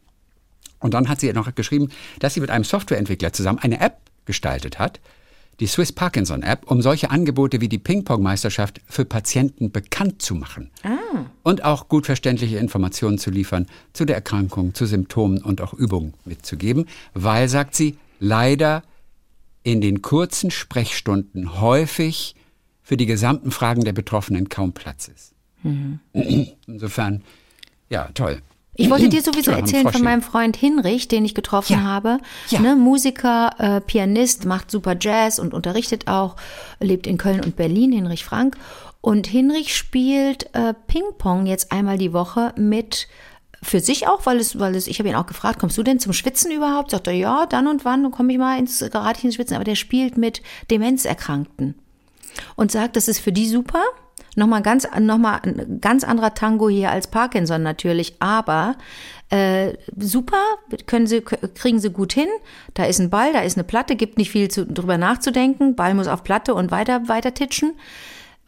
Und 0.79 0.93
dann 0.93 1.09
hat 1.09 1.19
sie 1.19 1.31
noch 1.33 1.53
geschrieben, 1.53 1.89
dass 2.19 2.33
sie 2.33 2.39
mit 2.39 2.49
einem 2.49 2.63
Softwareentwickler 2.63 3.33
zusammen 3.33 3.59
eine 3.59 3.79
App 3.81 3.97
gestaltet 4.25 4.79
hat, 4.79 4.99
die 5.59 5.67
Swiss 5.67 5.91
Parkinson 5.91 6.43
App, 6.43 6.69
um 6.69 6.81
solche 6.81 7.09
Angebote 7.09 7.61
wie 7.61 7.67
die 7.67 7.79
Ping-Pong-Meisterschaft 7.79 8.79
für 8.87 9.05
Patienten 9.05 9.71
bekannt 9.71 10.21
zu 10.21 10.35
machen. 10.35 10.69
Und 11.43 11.65
auch 11.65 11.89
gut 11.89 12.05
verständliche 12.05 12.57
Informationen 12.57 13.17
zu 13.17 13.31
liefern 13.31 13.65
zu 13.91 14.05
der 14.05 14.15
Erkrankung, 14.15 14.75
zu 14.75 14.85
Symptomen 14.85 15.41
und 15.41 15.61
auch 15.61 15.73
Übungen 15.73 16.13
mitzugeben, 16.25 16.85
weil, 17.13 17.49
sagt 17.49 17.75
sie, 17.75 17.97
leider 18.19 18.83
in 19.67 19.81
den 19.81 20.01
kurzen 20.01 20.49
Sprechstunden 20.49 21.59
häufig 21.59 22.35
für 22.81 22.95
die 22.95 23.05
gesamten 23.05 23.51
Fragen 23.51 23.83
der 23.83 23.91
Betroffenen 23.91 24.47
kaum 24.47 24.71
Platz 24.71 25.09
ist. 25.09 25.33
Insofern, 26.65 27.21
ja, 27.89 28.07
toll. 28.13 28.41
Ich 28.75 28.89
wollte 28.89 29.09
dir 29.09 29.21
sowieso 29.21 29.51
erzählen 29.51 29.91
von 29.91 30.03
meinem 30.03 30.21
Freund 30.21 30.55
Hinrich, 30.55 31.09
den 31.09 31.25
ich 31.25 31.35
getroffen 31.35 31.73
Ja. 31.73 31.83
habe. 31.83 32.19
Ja. 32.47 32.61
Ne, 32.61 32.77
Musiker, 32.77 33.49
äh, 33.57 33.81
Pianist, 33.81 34.45
macht 34.45 34.71
super 34.71 34.95
Jazz 34.97 35.37
und 35.37 35.53
unterrichtet 35.53 36.07
auch, 36.07 36.37
lebt 36.79 37.05
in 37.05 37.17
Köln 37.17 37.41
und 37.43 37.57
Berlin, 37.57 37.91
Hinrich 37.91 38.23
Frank. 38.23 38.55
Und 39.01 39.27
Hinrich 39.27 39.75
spielt 39.75 40.49
äh, 40.55 40.73
Ping-Pong 40.87 41.45
jetzt 41.45 41.73
einmal 41.73 41.97
die 41.97 42.13
Woche 42.13 42.53
mit 42.55 43.09
für 43.61 43.79
sich 43.79 44.07
auch, 44.07 44.25
weil 44.25 44.37
es, 44.37 44.59
weil 44.59 44.75
es, 44.75 44.87
ich 44.87 44.99
habe 44.99 45.09
ihn 45.09 45.15
auch 45.15 45.25
gefragt, 45.25 45.59
kommst 45.59 45.77
du 45.77 45.83
denn 45.83 45.99
zum 45.99 46.13
Schwitzen 46.13 46.51
überhaupt? 46.51 46.91
Sagt 46.91 47.07
er, 47.07 47.13
ja, 47.13 47.45
dann 47.45 47.67
und 47.67 47.85
wann, 47.85 48.11
komme 48.11 48.31
ich 48.31 48.39
mal 48.39 48.57
ins 48.59 48.79
gerate 48.79 49.19
ich 49.19 49.25
ins 49.25 49.35
Schwitzen. 49.35 49.55
Aber 49.55 49.63
der 49.63 49.75
spielt 49.75 50.17
mit 50.17 50.41
Demenzerkrankten 50.69 51.75
und 52.55 52.71
sagt, 52.71 52.95
das 52.95 53.07
ist 53.07 53.19
für 53.19 53.31
die 53.31 53.47
super. 53.47 53.83
Nochmal 54.35 54.61
ganz, 54.61 54.87
noch 54.99 55.17
mal 55.17 55.39
ein 55.43 55.79
ganz 55.81 56.03
anderer 56.03 56.35
Tango 56.35 56.69
hier 56.69 56.91
als 56.91 57.07
Parkinson 57.07 57.63
natürlich, 57.63 58.17
aber 58.19 58.75
äh, 59.29 59.73
super, 59.97 60.41
können 60.85 61.07
sie, 61.07 61.21
kriegen 61.21 61.79
sie 61.79 61.89
gut 61.89 62.13
hin. 62.13 62.27
Da 62.75 62.85
ist 62.85 62.99
ein 62.99 63.09
Ball, 63.09 63.33
da 63.33 63.41
ist 63.41 63.57
eine 63.57 63.63
Platte, 63.63 63.95
gibt 63.95 64.19
nicht 64.19 64.29
viel 64.29 64.49
zu, 64.49 64.65
drüber 64.67 64.99
nachzudenken. 64.99 65.75
Ball 65.75 65.95
muss 65.95 66.07
auf 66.07 66.23
Platte 66.23 66.53
und 66.53 66.69
weiter, 66.69 67.07
weiter 67.07 67.33
titschen. 67.33 67.73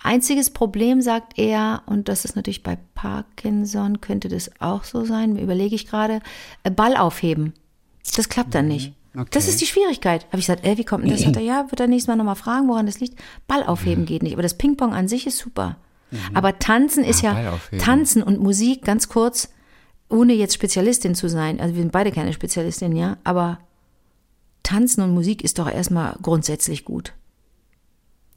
Einziges 0.01 0.49
Problem, 0.49 1.01
sagt 1.01 1.37
er, 1.37 1.83
und 1.85 2.07
das 2.07 2.23
ist 2.23 2.35
natürlich 2.35 2.63
bei 2.63 2.77
Parkinson, 2.95 3.99
könnte 3.99 4.29
das 4.29 4.49
auch 4.59 4.85
so 4.85 5.03
sein, 5.03 5.37
überlege 5.37 5.75
ich 5.75 5.87
gerade, 5.87 6.21
äh, 6.63 6.71
Ball 6.71 6.95
aufheben. 6.95 7.53
Das 8.15 8.29
klappt 8.29 8.55
dann 8.55 8.67
nicht. 8.67 8.93
Okay. 9.13 9.27
Das 9.31 9.47
ist 9.47 9.59
die 9.59 9.65
Schwierigkeit. 9.65 10.25
Habe 10.27 10.37
ich 10.37 10.45
gesagt, 10.45 10.65
ey, 10.65 10.77
wie 10.77 10.85
kommt 10.85 11.03
denn 11.03 11.11
das? 11.11 11.21
Sagt 11.21 11.35
er, 11.35 11.41
ja, 11.41 11.65
wird 11.69 11.79
er 11.79 11.87
nächstes 11.87 12.07
Mal 12.07 12.15
nochmal 12.15 12.35
fragen, 12.35 12.67
woran 12.69 12.85
das 12.85 12.99
liegt. 12.99 13.19
Ball 13.47 13.63
aufheben 13.63 14.05
geht 14.05 14.23
nicht. 14.23 14.33
Aber 14.33 14.43
das 14.43 14.57
Ping-Pong 14.57 14.93
an 14.93 15.07
sich 15.07 15.27
ist 15.27 15.37
super. 15.37 15.77
Aber 16.33 16.57
tanzen 16.59 17.03
ist 17.03 17.21
Ball 17.21 17.43
ja, 17.43 17.59
tanzen 17.79 18.23
und 18.23 18.39
Musik, 18.39 18.83
ganz 18.83 19.09
kurz, 19.09 19.49
ohne 20.09 20.33
jetzt 20.33 20.55
Spezialistin 20.55 21.13
zu 21.13 21.27
sein. 21.27 21.59
Also 21.59 21.75
wir 21.75 21.81
sind 21.81 21.91
beide 21.91 22.11
keine 22.11 22.33
Spezialistin, 22.33 22.95
ja. 22.95 23.17
Aber 23.23 23.59
tanzen 24.63 25.03
und 25.03 25.13
Musik 25.13 25.43
ist 25.43 25.59
doch 25.59 25.69
erstmal 25.69 26.15
grundsätzlich 26.21 26.85
gut. 26.85 27.13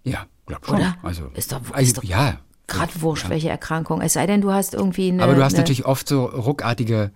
Ja, 0.04 0.26
glaub 0.46 0.66
schon. 0.66 0.76
Oder? 0.76 0.96
Also, 1.02 1.24
Ist 1.34 1.52
doch- 1.52 1.60
also, 1.72 1.82
ist 1.86 1.96
doch- 1.98 2.04
ja. 2.04 2.38
Gerade 2.68 2.92
wurscht, 3.02 3.28
welche 3.28 3.48
Erkrankung. 3.50 4.00
Es 4.00 4.14
sei 4.14 4.26
denn, 4.26 4.40
du 4.40 4.50
hast 4.52 4.72
irgendwie 4.74 5.10
eine. 5.10 5.22
Aber 5.22 5.34
du 5.34 5.42
hast 5.44 5.54
eine, 5.54 5.62
natürlich 5.62 5.84
oft 5.84 6.08
so 6.08 6.24
ruckartige 6.24 7.10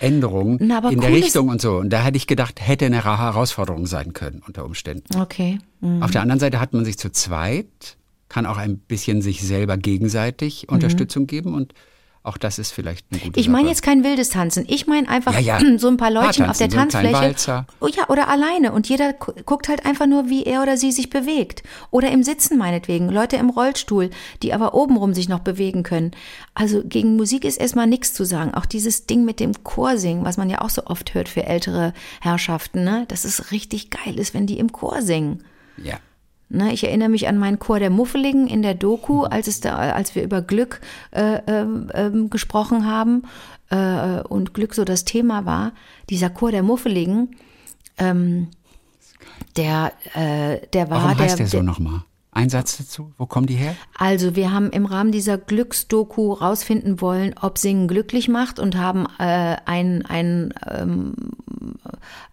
Änderungen 0.00 0.58
Na, 0.60 0.78
in 0.90 1.00
der 1.00 1.10
cool 1.10 1.16
ist- 1.18 1.24
Richtung 1.26 1.48
und 1.48 1.60
so. 1.60 1.76
Und 1.76 1.90
da 1.90 2.02
hätte 2.02 2.16
ich 2.16 2.26
gedacht, 2.26 2.60
hätte 2.60 2.86
eine 2.86 3.04
Ra- 3.04 3.18
Herausforderung 3.18 3.86
sein 3.86 4.12
können 4.12 4.42
unter 4.46 4.64
Umständen. 4.64 5.18
Okay. 5.20 5.58
Mhm. 5.80 6.02
Auf 6.02 6.10
der 6.10 6.22
anderen 6.22 6.40
Seite 6.40 6.60
hat 6.60 6.72
man 6.72 6.84
sich 6.84 6.98
zu 6.98 7.10
zweit, 7.10 7.96
kann 8.28 8.46
auch 8.46 8.56
ein 8.56 8.78
bisschen 8.78 9.22
sich 9.22 9.42
selber 9.42 9.76
Mhm. 9.76 9.82
gegenseitig 9.82 10.68
Unterstützung 10.68 11.26
geben 11.26 11.54
und 11.54 11.74
auch 12.24 12.38
das 12.38 12.58
ist 12.58 12.72
vielleicht 12.72 13.06
eine 13.12 13.20
gute 13.20 13.38
Ich 13.38 13.48
meine 13.48 13.68
jetzt 13.68 13.82
kein 13.82 14.02
wildes 14.02 14.30
Tanzen. 14.30 14.64
Ich 14.66 14.86
meine 14.86 15.08
einfach 15.10 15.34
Ja, 15.38 15.58
ja. 15.60 15.60
so 15.78 15.88
ein 15.88 15.98
paar 15.98 16.10
Leutchen 16.10 16.46
auf 16.46 16.56
der 16.56 16.70
so 16.70 16.76
kleinen 16.76 16.90
Tanzfläche. 16.90 17.14
Walzer. 17.22 17.66
Oh 17.80 17.86
ja, 17.86 18.08
oder 18.08 18.28
alleine. 18.28 18.72
Und 18.72 18.88
jeder 18.88 19.12
gu- 19.12 19.34
guckt 19.44 19.68
halt 19.68 19.84
einfach 19.84 20.06
nur, 20.06 20.30
wie 20.30 20.42
er 20.44 20.62
oder 20.62 20.78
sie 20.78 20.90
sich 20.90 21.10
bewegt. 21.10 21.62
Oder 21.90 22.10
im 22.10 22.22
Sitzen 22.22 22.56
meinetwegen. 22.56 23.10
Leute 23.10 23.36
im 23.36 23.50
Rollstuhl, 23.50 24.08
die 24.42 24.54
aber 24.54 24.72
obenrum 24.72 25.12
sich 25.12 25.28
noch 25.28 25.40
bewegen 25.40 25.82
können. 25.82 26.12
Also 26.54 26.82
gegen 26.82 27.16
Musik 27.16 27.44
ist 27.44 27.58
erstmal 27.60 27.86
nichts 27.86 28.14
zu 28.14 28.24
sagen. 28.24 28.54
Auch 28.54 28.64
dieses 28.66 29.04
Ding 29.04 29.26
mit 29.26 29.38
dem 29.38 29.62
Chorsingen, 29.62 30.24
was 30.24 30.38
man 30.38 30.48
ja 30.48 30.62
auch 30.62 30.70
so 30.70 30.86
oft 30.86 31.12
hört 31.12 31.28
für 31.28 31.44
ältere 31.44 31.92
Herrschaften, 32.22 32.84
ne? 32.84 33.04
Das 33.08 33.26
ist 33.26 33.50
richtig 33.52 33.90
geil 33.90 34.18
ist, 34.18 34.32
wenn 34.32 34.46
die 34.46 34.58
im 34.58 34.72
Chor 34.72 35.02
singen. 35.02 35.44
Ja. 35.76 35.98
Ne, 36.48 36.72
ich 36.72 36.84
erinnere 36.84 37.08
mich 37.08 37.26
an 37.26 37.38
meinen 37.38 37.58
Chor 37.58 37.78
der 37.78 37.90
Muffeligen 37.90 38.46
in 38.46 38.62
der 38.62 38.74
Doku, 38.74 39.24
als 39.24 39.48
es 39.48 39.60
da, 39.60 39.76
als 39.76 40.14
wir 40.14 40.22
über 40.22 40.42
Glück 40.42 40.80
äh, 41.10 41.40
ähm, 41.46 41.90
ähm, 41.94 42.30
gesprochen 42.30 42.86
haben 42.86 43.22
äh, 43.70 44.20
und 44.20 44.54
Glück 44.54 44.74
so 44.74 44.84
das 44.84 45.04
Thema 45.04 45.46
war. 45.46 45.72
Dieser 46.10 46.30
Chor 46.30 46.50
der 46.50 46.62
Muffeligen, 46.62 47.36
ähm, 47.98 48.48
der, 49.56 49.92
äh, 50.14 50.66
der 50.72 50.90
war 50.90 51.02
Warum 51.02 51.18
heißt 51.18 51.38
der 51.38 51.46
so 51.46 51.58
der, 51.58 51.64
nochmal? 51.64 52.02
Ein 52.30 52.50
Satz 52.50 52.76
dazu? 52.78 53.12
Wo 53.16 53.26
kommen 53.26 53.46
die 53.46 53.54
her? 53.54 53.76
also 53.96 54.34
wir 54.34 54.52
haben 54.52 54.70
im 54.70 54.86
Rahmen 54.86 55.12
dieser 55.12 55.38
Glücksdoku 55.38 56.32
rausfinden 56.32 57.00
wollen, 57.00 57.34
ob 57.40 57.58
Singen 57.58 57.86
glücklich 57.86 58.28
macht 58.28 58.58
und 58.58 58.76
haben 58.76 59.06
äh, 59.18 59.56
einen 59.64 60.04
ein, 60.04 60.52
ähm, 60.68 61.14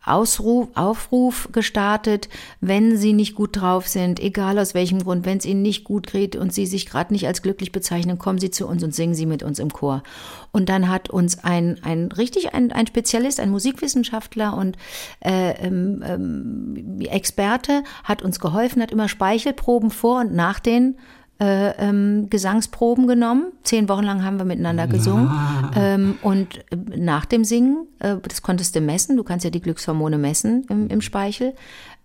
Ausruf, 0.04 0.70
Aufruf 0.74 1.50
gestartet, 1.52 2.30
wenn 2.60 2.98
sie 2.98 3.14
nicht 3.14 3.36
gut 3.36 3.56
drauf 3.60 3.88
sind, 3.88 4.20
egal 4.20 4.58
aus 4.58 4.74
welchem 4.74 5.04
Grund, 5.04 5.26
wenn 5.26 5.38
es 5.38 5.46
ihnen 5.46 5.62
nicht 5.62 5.84
gut 5.84 6.08
geht 6.12 6.36
und 6.36 6.54
sie 6.54 6.66
sich 6.66 6.88
gerade 6.88 7.14
nicht 7.14 7.28
als 7.28 7.42
glücklich 7.42 7.72
bezeichnen, 7.72 8.18
kommen 8.18 8.40
sie 8.40 8.52
zu 8.52 8.68
uns 8.68 8.84
und 8.84 8.96
singen 8.96 9.14
sie 9.14 9.26
mit 9.26 9.44
uns 9.44 9.60
im 9.60 9.72
Chor. 9.72 10.04
Und 10.52 10.70
dann 10.70 10.90
hat 10.90 11.10
uns 11.10 11.44
ein, 11.44 11.78
ein 11.84 12.12
richtig 12.12 12.54
ein, 12.54 12.72
ein 12.72 12.88
Spezialist, 12.88 13.40
ein 13.40 13.52
Musikwissenschaftler 13.52 14.58
und 14.58 14.78
äh, 15.20 15.52
ähm, 15.66 16.04
ähm, 16.06 17.00
Experte 17.02 17.84
hat 18.04 18.22
uns 18.22 18.40
geholfen, 18.40 18.82
hat 18.82 18.92
immer 18.92 19.08
Speichelproben 19.08 19.92
vor 19.92 20.22
und 20.22 20.34
nach 20.34 20.60
den 20.60 20.98
äh, 21.42 21.72
ähm, 21.80 22.30
Gesangsproben 22.30 23.08
genommen. 23.08 23.52
Zehn 23.64 23.90
Wochen 23.90 24.04
lang 24.04 24.24
haben 24.24 24.38
wir 24.38 24.46
miteinander 24.46 24.86
gesungen. 24.86 25.32
Ähm, 25.76 26.20
und 26.22 26.60
äh, 26.70 26.76
nach 26.96 27.26
dem 27.26 27.44
Singen, 27.44 27.88
äh, 27.98 28.18
das 28.22 28.44
konntest 28.44 28.76
du 28.76 28.82
messen, 28.82 29.18
du 29.18 29.24
kannst 29.24 29.44
ja 29.44 29.50
die 29.50 29.62
Glückshormone 29.62 30.20
messen 30.20 30.66
im, 30.70 30.88
im 30.88 31.02
Speichel, 31.02 31.56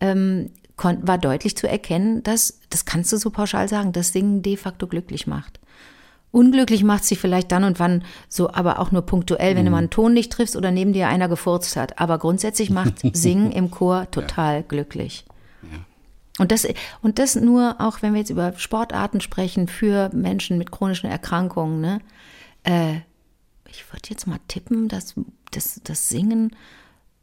ähm, 0.00 0.50
war 0.78 1.18
deutlich 1.18 1.54
zu 1.56 1.68
erkennen, 1.68 2.22
dass, 2.22 2.60
das 2.70 2.86
kannst 2.86 3.12
du 3.12 3.18
so 3.18 3.30
pauschal 3.30 3.68
sagen, 3.68 3.92
dass 3.92 4.12
Singen 4.12 4.40
de 4.40 4.56
facto 4.56 4.86
glücklich 4.86 5.26
macht. 5.26 5.60
Unglücklich 6.32 6.82
macht 6.82 7.04
sie 7.04 7.16
vielleicht 7.16 7.52
dann 7.52 7.64
und 7.64 7.78
wann 7.78 8.04
so, 8.28 8.50
aber 8.50 8.78
auch 8.78 8.90
nur 8.90 9.02
punktuell, 9.02 9.54
wenn 9.56 9.64
du 9.64 9.70
mal 9.70 9.78
einen 9.78 9.90
Ton 9.90 10.14
nicht 10.14 10.32
triffst 10.32 10.56
oder 10.56 10.70
neben 10.70 10.92
dir 10.92 11.08
einer 11.08 11.28
gefurzt 11.28 11.76
hat. 11.76 11.98
Aber 11.98 12.18
grundsätzlich 12.18 12.70
macht 12.70 12.94
Singen 13.12 13.52
im 13.52 13.70
Chor 13.70 14.10
total 14.10 14.62
glücklich. 14.62 15.24
Und 16.38 16.52
das, 16.52 16.66
und 17.02 17.18
das 17.18 17.34
nur 17.34 17.76
auch, 17.78 18.02
wenn 18.02 18.12
wir 18.12 18.20
jetzt 18.20 18.30
über 18.30 18.52
Sportarten 18.58 19.20
sprechen, 19.20 19.68
für 19.68 20.10
Menschen 20.12 20.58
mit 20.58 20.70
chronischen 20.70 21.08
Erkrankungen, 21.10 21.80
ne? 21.80 22.00
Äh, 22.64 22.96
ich 23.68 23.90
würde 23.92 24.08
jetzt 24.10 24.26
mal 24.26 24.38
tippen, 24.48 24.88
dass 24.88 25.14
dass 25.50 25.80
das 25.84 26.08
Singen 26.08 26.54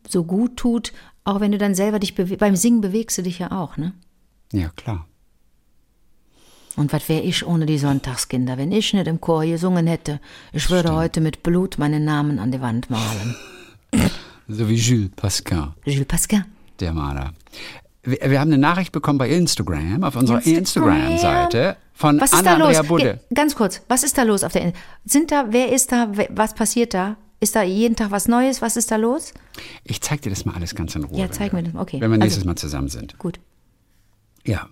so 0.08 0.24
gut 0.24 0.58
tut, 0.58 0.93
auch 1.24 1.39
wenn 1.39 1.51
du 1.51 1.58
dann 1.58 1.75
selber 1.75 2.00
dich 2.00 2.15
bewegst. 2.15 2.39
Beim 2.39 2.55
Singen 2.55 2.82
bewegst 2.82 3.17
du 3.17 3.22
dich 3.22 3.39
ja 3.39 3.51
auch, 3.51 3.77
ne? 3.77 3.93
Ja, 4.51 4.70
klar. 4.70 5.08
Und 6.75 6.91
was 6.91 7.08
wäre 7.08 7.22
ich 7.22 7.46
ohne 7.46 7.65
die 7.67 7.77
Sonntagskinder, 7.77 8.58
wenn 8.58 8.72
ich 8.72 8.93
nicht 8.93 9.08
im 9.08 9.22
Chor 9.22 9.46
gesungen 9.46 9.86
hätte? 9.86 10.20
Ich 10.51 10.70
würde 10.72 10.93
heute 10.93 11.22
mit 11.22 11.43
Blut 11.43 11.77
meinen 11.77 12.03
Namen 12.03 12.39
an 12.39 12.51
die 12.51 12.62
Wand 12.62 12.89
malen. 12.89 13.36
So 14.46 14.67
wie 14.67 14.75
Jules 14.75 15.12
Pascal, 15.15 15.74
Jules 15.86 16.05
Pascal. 16.05 16.43
der 16.82 16.91
Maler. 16.91 17.34
Wir, 18.04 18.18
wir 18.30 18.40
haben 18.40 18.50
eine 18.50 18.58
Nachricht 18.58 18.92
bekommen 18.92 19.18
bei 19.18 19.30
Instagram, 19.30 20.04
auf 20.04 20.16
unserer 20.16 20.46
Instagram. 20.46 21.12
Instagram-Seite 21.14 21.78
von 21.94 22.20
Was 22.20 22.34
ist 22.34 22.40
Anna 22.40 22.52
da 22.52 22.58
los? 22.58 22.68
Andrea 22.68 22.82
Budde. 22.84 23.06
Ja, 23.30 23.36
ganz 23.36 23.56
kurz, 23.56 23.82
was 23.88 24.04
ist 24.04 24.18
da 24.18 24.24
los 24.24 24.44
auf 24.44 24.52
der 24.52 24.62
In 24.64 24.74
Sind 25.06 25.32
da, 25.32 25.46
wer 25.50 25.72
ist 25.72 25.92
da, 25.92 26.12
was 26.30 26.54
passiert 26.54 26.94
da? 26.94 27.18
Ist 27.40 27.56
da 27.56 27.64
jeden 27.64 27.96
Tag 27.96 28.12
was 28.12 28.28
Neues? 28.28 28.62
Was 28.62 28.78
ist 28.78 28.90
da 28.92 28.96
los? 28.96 29.34
Ich 29.84 30.00
zeig 30.02 30.22
dir 30.22 30.30
das 30.30 30.46
mal 30.46 30.56
alles 30.56 30.76
ganz 30.76 30.96
in 30.96 31.04
Ruhe. 31.04 31.20
Ja, 31.20 31.30
zeig 31.32 31.52
wir- 31.52 31.62
mir 31.62 31.70
das. 31.72 31.76
Okay. 31.82 32.00
Wenn 32.00 32.10
wir 32.10 32.16
Also- 32.16 32.24
nächstes 32.24 32.46
Mal 32.46 32.56
zusammen 32.56 32.88
sind. 32.88 33.18
Gut. 33.18 33.40
Ja. 34.46 34.68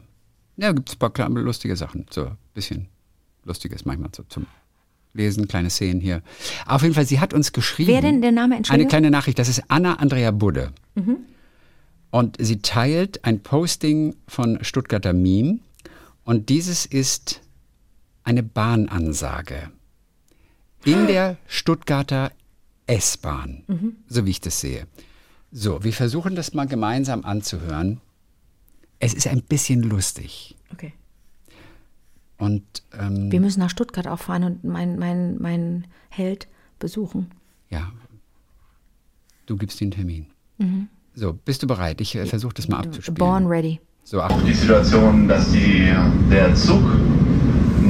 Ja, 0.58 0.72
gibt 0.72 0.90
es 0.90 0.96
ein 0.96 1.00
paar 1.00 1.12
kleine, 1.12 1.40
lustige 1.42 1.76
Sachen. 1.76 2.06
So 2.10 2.26
ein 2.28 2.38
bisschen 2.54 2.88
Lustiges 3.44 3.84
manchmal 3.86 4.10
so 4.16 4.24
zum 4.24 4.46
Lesen, 5.14 5.48
kleine 5.50 5.70
Szenen 5.70 6.00
hier. 6.00 6.22
Auf 6.66 6.84
jeden 6.84 6.94
Fall, 6.94 7.06
sie 7.06 7.20
hat 7.20 7.34
uns 7.34 7.52
geschrieben. 7.52 7.92
Wer 7.92 8.02
denn 8.02 8.22
der 8.22 8.32
Name? 8.32 8.46
Eine 8.54 8.58
Entschuldigung? 8.58 8.90
kleine 8.90 9.12
Nachricht, 9.12 9.40
das 9.40 9.50
ist 9.50 9.64
Anna 9.68 9.96
Andrea 9.96 10.32
Budde. 10.32 10.72
Und 12.12 12.38
sie 12.39 12.62
teilt 12.62 13.24
ein 13.25 13.41
Posting 13.41 14.15
von 14.27 14.63
Stuttgarter 14.63 15.13
Meme. 15.13 15.60
Und 16.24 16.50
dieses 16.50 16.86
ist 16.86 17.41
eine 18.24 18.44
Bahnansage. 18.44 19.72
In 20.84 21.08
der 21.08 21.38
Stuttgarter 21.48 22.32
S-Bahn, 22.88 23.96
so 24.08 24.25
wie 24.25 24.32
ich 24.32 24.41
das 24.41 24.60
sehe. 24.60 24.88
So, 25.51 25.84
wir 25.84 25.94
versuchen 25.94 26.36
das 26.36 26.53
mal 26.53 26.68
gemeinsam 26.68 27.24
anzuhören. 27.24 28.01
Es 29.00 29.13
ist 29.13 29.27
ein 29.27 29.41
bisschen 29.44 29.82
lustig. 29.84 30.56
Okay. 30.74 30.94
Und 32.38 32.63
ähm, 32.98 33.32
Wir 33.32 33.39
müssen 33.39 33.60
nach 33.60 33.70
Stuttgart 33.70 34.08
auch 34.08 34.20
fahren 34.20 34.44
und 34.44 34.63
meinen 34.63 34.98
mein, 34.98 35.38
mein 35.39 35.88
Held 36.10 36.48
besuchen. 36.80 37.32
ja, 37.70 37.91
du 39.46 39.58
gibst 39.58 39.80
den 39.82 39.91
Termin. 39.91 40.27
So, 41.13 41.34
bist 41.34 41.62
du 41.62 41.68
bereit? 41.68 42.00
Ich 42.00 42.15
äh, 42.15 42.25
versuche 42.25 42.53
das 42.53 42.68
mal 42.68 42.77
abzuspielen. 42.80 43.15
Born 43.18 43.48
ready. 43.48 43.80
So, 44.03 44.22
Achtung. 44.22 44.46
die 44.46 44.53
Situation, 44.53 45.27
dass 45.27 45.51
die, 45.51 45.91
der 46.32 46.56
Zug 46.56 46.82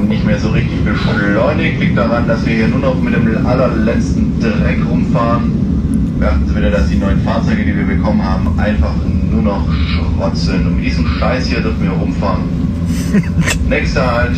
nicht 0.07 0.25
mehr 0.25 0.39
so 0.39 0.49
richtig 0.49 0.83
beschleunigt, 0.83 1.79
liegt 1.79 1.97
daran, 1.97 2.27
dass 2.27 2.45
wir 2.45 2.55
hier 2.55 2.67
nur 2.67 2.79
noch 2.79 2.95
mit 2.95 3.13
dem 3.13 3.45
allerletzten 3.45 4.39
Dreck 4.39 4.79
rumfahren. 4.89 6.17
Beachten 6.19 6.47
Sie 6.47 6.53
bitte, 6.53 6.71
dass 6.71 6.89
die 6.89 6.97
neuen 6.97 7.21
Fahrzeuge, 7.21 7.63
die 7.63 7.75
wir 7.75 7.85
bekommen 7.85 8.23
haben, 8.23 8.59
einfach 8.59 8.93
nur 9.05 9.41
noch 9.41 9.67
Schrott 9.71 10.35
sind. 10.35 10.65
Und 10.65 10.75
mit 10.77 10.85
diesem 10.85 11.07
Scheiß 11.07 11.47
hier 11.47 11.61
dürfen 11.61 11.83
wir 11.83 11.91
rumfahren. 11.91 12.43
Nächster 13.69 14.11
Halt, 14.11 14.37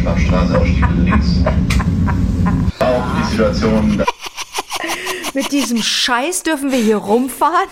Schwarzstraße, 0.00 0.58
Ausstieg 0.58 0.84
links. 1.04 1.26
Auch 2.78 3.04
die 3.18 3.30
Situation, 3.30 3.98
dass 3.98 5.34
Mit 5.34 5.50
diesem 5.50 5.82
Scheiß 5.82 6.42
dürfen 6.42 6.70
wir 6.70 6.78
hier 6.78 6.96
rumfahren? 6.98 7.68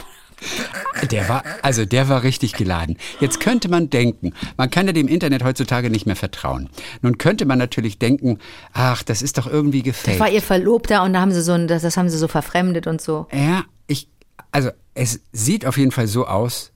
Der 1.11 1.29
war, 1.29 1.45
also 1.63 1.85
der 1.85 2.09
war 2.09 2.23
richtig 2.23 2.53
geladen. 2.55 2.97
Jetzt 3.21 3.41
könnte 3.41 3.69
man 3.69 3.91
denken, 3.91 4.33
man 4.57 4.71
kann 4.71 4.87
ja 4.87 4.93
dem 4.93 5.09
Internet 5.09 5.45
heutzutage 5.45 5.91
nicht 5.91 6.07
mehr 6.07 6.17
vertrauen. 6.17 6.69
Nun 7.03 7.19
könnte 7.19 7.45
man 7.45 7.59
natürlich 7.59 7.99
denken, 7.99 8.39
ach, 8.73 9.03
das 9.03 9.23
ist 9.23 9.39
doch 9.39 9.47
irgendwie 9.47 9.83
Das 9.83 10.19
war 10.19 10.31
ihr 10.31 10.43
Verlobter 10.43 11.03
und 11.03 11.13
da 11.15 11.21
haben 11.21 11.33
sie 11.33 11.43
so 11.43 11.57
das, 11.67 11.83
das 11.83 11.97
haben 11.97 12.09
sie 12.09 12.19
so 12.19 12.29
verfremdet 12.29 12.87
und 12.87 13.01
so. 13.01 13.27
Ja, 13.33 13.65
ich, 13.87 14.09
also 14.53 14.71
es 14.95 15.21
sieht 15.33 15.67
auf 15.67 15.77
jeden 15.79 15.91
Fall 15.93 16.07
so 16.07 16.27
aus, 16.27 16.73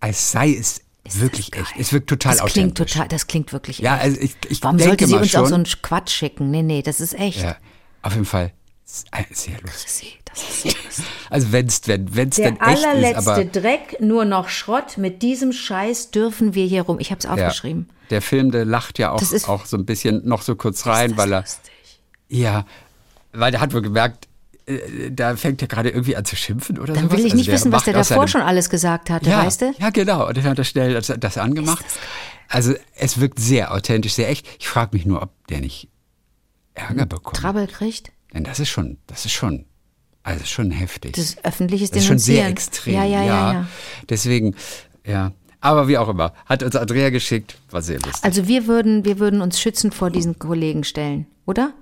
als 0.00 0.32
sei 0.32 0.54
es 0.54 0.82
wirklich 1.04 1.54
echt. 1.54 1.74
Es 1.78 1.92
wirkt 1.92 2.08
total 2.08 2.36
Das 2.36 2.52
klingt 2.52 2.72
authentisch. 2.72 2.92
total, 2.94 3.08
das 3.08 3.26
klingt 3.26 3.52
wirklich 3.52 3.78
Ja, 3.78 3.94
echt. 3.96 4.04
also 4.04 4.20
ich, 4.20 4.36
ich 4.48 4.62
Warum 4.62 4.76
denke 4.78 4.90
sollte 4.90 5.06
sie 5.06 5.14
uns 5.14 5.30
schon, 5.30 5.40
auch 5.42 5.46
so 5.48 5.54
einen 5.54 5.64
Quatsch 5.64 6.10
schicken? 6.10 6.50
Nee, 6.50 6.62
nee, 6.62 6.82
das 6.82 7.00
ist 7.00 7.14
echt. 7.14 7.42
Ja, 7.42 7.56
auf 8.02 8.12
jeden 8.14 8.24
Fall 8.24 8.52
äh, 9.12 9.22
sehr 9.32 9.60
lustig. 9.62 10.18
Das 10.36 10.64
ist 10.64 10.96
so. 10.96 11.02
Also 11.30 11.50
wenn's, 11.52 11.80
wenn 11.86 12.14
wenn's 12.14 12.36
Der 12.36 12.52
denn 12.52 12.60
echt 12.60 12.78
ist, 12.78 12.84
allerletzte 12.86 13.30
aber 13.32 13.44
Dreck, 13.46 13.96
nur 14.00 14.24
noch 14.24 14.48
Schrott. 14.48 14.98
Mit 14.98 15.22
diesem 15.22 15.52
Scheiß 15.52 16.10
dürfen 16.10 16.54
wir 16.54 16.66
hier 16.66 16.82
rum. 16.82 16.98
Ich 17.00 17.10
habe 17.10 17.18
es 17.18 17.24
ja, 17.24 17.32
aufgeschrieben. 17.32 17.88
der 18.10 18.22
Film, 18.22 18.50
der 18.52 18.64
lacht 18.64 18.98
ja 18.98 19.12
auch, 19.12 19.18
Das 19.18 19.32
ist- 19.32 19.48
auch 19.48 19.64
so 19.66 19.76
ein 19.76 19.86
bisschen 19.86 20.26
noch 20.28 20.42
so 20.42 20.54
kurz 20.56 20.86
rein, 20.86 21.10
Das 21.10 21.18
weil 21.18 21.32
er 21.32 21.40
lustig. 21.40 21.72
ja, 22.28 22.66
weil 23.32 23.50
der 23.50 23.60
hat 23.60 23.72
wohl 23.74 23.82
gemerkt, 23.82 24.28
äh, 24.66 25.10
da 25.10 25.36
fängt 25.36 25.62
er 25.62 25.68
gerade 25.68 25.90
irgendwie 25.90 26.16
an 26.16 26.24
zu 26.24 26.36
schimpfen 26.36 26.78
oder 26.78 26.92
Dann 26.94 27.04
sowas. 27.04 27.12
will 27.18 27.26
ich 27.26 27.32
Also 27.32 27.36
nicht 27.36 27.50
wissen, 27.50 27.72
was 27.72 27.84
der 27.84 27.94
davor 27.94 28.28
schon 28.28 28.42
alles 28.42 28.68
gesagt 28.70 29.10
hatte, 29.10 29.28
ja, 29.30 29.44
weißt 29.44 29.62
du? 29.62 29.74
Ja, 29.78 29.90
genau. 29.90 30.28
Und 30.28 30.36
dann 30.36 30.44
hat 30.44 30.58
er 30.58 30.64
schnell 30.64 30.94
das, 30.94 31.12
das 31.18 31.38
angemacht. 31.38 31.84
Also 32.48 32.74
es 32.94 33.20
wirkt 33.20 33.40
sehr 33.40 33.72
authentisch, 33.72 34.12
sehr 34.14 34.28
echt. 34.28 34.46
Ich 34.60 34.68
frage 34.68 34.90
mich 34.96 35.04
nur, 35.06 35.22
ob 35.22 35.30
der 35.48 35.60
nicht 35.60 35.88
Ärger 36.74 37.06
bekommt. 37.06 37.36
Trouble 37.36 37.66
kriegt. 37.66 38.12
Denn 38.34 38.44
das 38.44 38.60
ist 38.60 38.68
schon, 38.68 38.98
das 39.06 39.24
ist 39.24 39.32
schon, 39.32 39.64
also 40.26 40.44
schon 40.44 40.70
heftig. 40.72 41.12
Das 41.12 41.24
ist 41.24 41.44
öffentliches 41.44 41.90
Das 41.90 42.00
ist 42.00 42.06
schon 42.06 42.18
sehr 42.18 42.48
extrem. 42.48 42.94
Ja, 42.94 43.04
ja, 43.04 43.22
ja, 43.22 43.52
ja. 43.52 43.66
Deswegen, 44.08 44.54
ja. 45.06 45.32
Aber 45.60 45.88
wie 45.88 45.98
auch 45.98 46.08
immer, 46.08 46.32
hat 46.46 46.62
uns 46.62 46.74
Andrea 46.76 47.10
geschickt, 47.10 47.56
war 47.70 47.80
sehr 47.80 47.98
lustig. 48.00 48.24
Also 48.24 48.46
wir 48.48 48.66
würden, 48.66 49.04
wir 49.04 49.18
würden 49.18 49.40
uns 49.40 49.60
schützend 49.60 49.94
vor 49.94 50.10
diesen 50.10 50.38
Kollegen 50.38 50.84
stellen, 50.84 51.26
oder? 51.46 51.72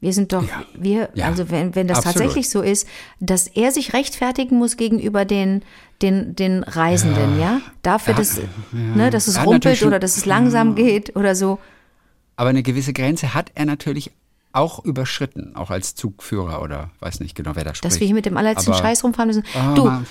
Wir 0.00 0.12
sind 0.12 0.32
doch, 0.34 0.42
Ja. 0.46 0.62
wir, 0.74 1.08
Ja. 1.14 1.26
also 1.26 1.50
wenn, 1.50 1.74
wenn 1.74 1.88
das 1.88 1.98
Absolut. 1.98 2.16
tatsächlich 2.18 2.50
so 2.50 2.60
ist, 2.60 2.86
dass 3.18 3.46
er 3.46 3.72
sich 3.72 3.94
rechtfertigen 3.94 4.56
muss 4.58 4.76
gegenüber 4.76 5.24
den, 5.24 5.62
den, 6.02 6.36
den 6.36 6.62
Reisenden, 6.64 7.40
ja? 7.40 7.62
Dafür, 7.82 8.12
Ja, 8.12 8.18
dass, 8.18 8.40
ne, 8.72 9.10
dass 9.10 9.26
es 9.26 9.42
rumpelt 9.44 9.82
oder 9.82 9.98
dass 9.98 10.18
es 10.18 10.26
langsam 10.26 10.74
geht 10.74 11.16
oder 11.16 11.34
so. 11.34 11.58
Aber 12.36 12.50
eine 12.50 12.62
gewisse 12.62 12.92
Grenze 12.92 13.32
hat 13.32 13.50
er 13.54 13.64
natürlich 13.64 14.10
auch 14.56 14.84
überschritten, 14.84 15.54
auch 15.54 15.70
als 15.70 15.94
Zugführer 15.94 16.62
oder 16.62 16.90
weiß 17.00 17.20
nicht 17.20 17.34
genau, 17.34 17.52
wer 17.54 17.64
da 17.64 17.74
spricht. 17.74 17.84
Dass 17.84 18.00
wir 18.00 18.06
hier 18.06 18.14
mit 18.14 18.26
dem 18.26 18.36
allerletzten 18.36 18.72
Aber- 18.72 18.82
Scheiß 18.82 19.04
rumfahren 19.04 19.28
müssen. 19.28 19.44
Ah, 19.54 19.74
du, 19.74 19.84
ma- 19.84 20.02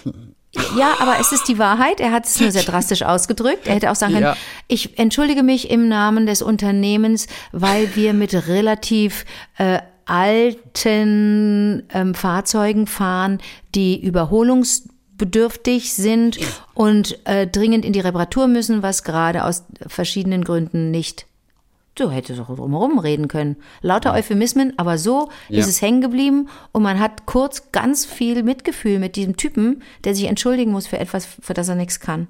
ja, 0.78 0.94
aber 1.00 1.20
es 1.20 1.34
ist 1.34 1.50
die 1.50 1.60
Wahrheit. 1.60 2.00
Er 2.00 2.12
hat 2.14 2.26
es 2.26 2.40
nur 2.40 2.50
sehr 2.52 2.64
drastisch 2.72 3.04
ausgedrückt. 3.04 3.68
Er 3.68 3.76
hätte 3.76 3.92
auch 3.92 3.96
sagen 3.96 4.14
können, 4.14 4.24
Ja. 4.26 4.38
ich 4.68 4.98
entschuldige 4.98 5.44
mich 5.44 5.70
im 5.70 5.88
Namen 5.90 6.26
des 6.26 6.42
Unternehmens, 6.42 7.28
weil 7.52 7.94
wir 7.96 8.14
mit 8.14 8.34
relativ 8.48 9.26
äh, 9.58 9.80
alten 10.06 11.84
ähm, 11.94 12.14
Fahrzeugen 12.14 12.88
fahren, 12.88 13.40
die 13.74 14.00
überholungsbedürftig 14.02 15.94
sind 15.94 16.38
und 16.74 17.18
äh, 17.28 17.48
dringend 17.48 17.86
in 17.86 17.94
die 17.94 18.00
Reparatur 18.00 18.48
müssen, 18.48 18.84
was 18.84 19.04
gerade 19.04 19.44
aus 19.46 19.64
verschiedenen 19.88 20.44
Gründen 20.44 20.92
nicht 20.92 21.26
Du 21.96 22.10
hättest 22.12 22.42
auch 22.42 22.54
drumherum 22.54 23.00
reden 23.00 23.28
können. 23.30 23.56
Lauter 23.82 24.14
Euphemismen, 24.14 24.74
aber 24.78 24.98
so 24.98 25.30
Ja. 25.48 25.60
ist 25.60 25.68
es 25.68 25.82
hängen 25.82 26.02
geblieben 26.02 26.50
und 26.74 26.84
man 26.84 27.00
hat 27.00 27.26
kurz 27.26 27.72
ganz 27.72 28.06
viel 28.06 28.44
Mitgefühl 28.44 29.00
mit 29.00 29.16
diesem 29.16 29.38
Typen, 29.38 29.82
der 30.04 30.14
sich 30.14 30.26
entschuldigen 30.26 30.72
muss 30.72 30.88
für 30.88 31.00
etwas, 31.00 31.26
für 31.26 31.54
das 31.54 31.70
er 31.70 31.76
nichts 31.76 32.00
kann. 32.02 32.28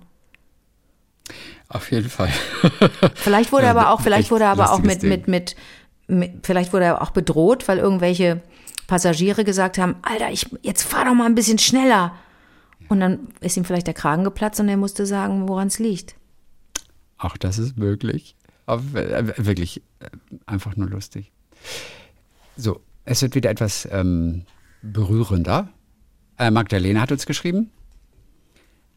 Auf 1.68 1.92
jeden 1.92 2.10
Fall. 2.10 2.30
Vielleicht 3.16 3.52
wurde 3.52 3.68
aber 3.70 3.90
auch, 3.90 4.02
vielleicht 4.02 4.24
echt 4.26 4.32
wurde 4.32 4.44
er 4.44 4.52
aber 4.52 4.72
auch 4.72 4.80
mit, 4.80 5.02
mit, 5.02 5.28
mit, 5.28 5.56
mit, 6.08 6.32
vielleicht 6.46 6.72
wurde 6.72 6.86
er 6.86 7.02
auch 7.02 7.10
bedroht, 7.10 7.68
weil 7.68 7.80
irgendwelche 7.80 8.42
Passagiere 8.86 9.44
gesagt 9.44 9.80
haben, 9.80 9.96
Alter, 10.04 10.30
ich, 10.32 10.48
jetzt 10.62 10.84
fahr 10.84 11.06
doch 11.06 11.16
mal 11.16 11.26
ein 11.26 11.34
bisschen 11.36 11.58
schneller. 11.58 12.14
Und 12.88 13.00
dann 13.00 13.30
ist 13.40 13.58
ihm 13.58 13.66
vielleicht 13.66 13.88
der 13.88 13.96
Kragen 13.96 14.24
geplatzt 14.24 14.60
und 14.60 14.70
er 14.70 14.78
musste 14.78 15.08
sagen, 15.08 15.50
woran 15.50 15.70
es 15.70 15.80
liegt. 15.80 16.14
Auch 17.18 17.36
das 17.36 17.58
ist 17.58 17.78
möglich. 17.80 18.36
Aber 18.66 18.82
äh, 18.96 19.34
wirklich 19.46 19.82
äh, 20.00 20.08
einfach 20.46 20.76
nur 20.76 20.90
lustig. 20.90 21.32
So, 22.58 22.82
es 23.06 23.22
wird 23.22 23.36
wieder 23.36 23.50
etwas 23.50 23.88
ähm, 23.92 24.44
berührender. 24.82 25.70
Äh, 26.38 26.52
Magdalena 26.52 27.02
hat 27.02 27.12
uns 27.12 27.26
geschrieben. 27.26 27.70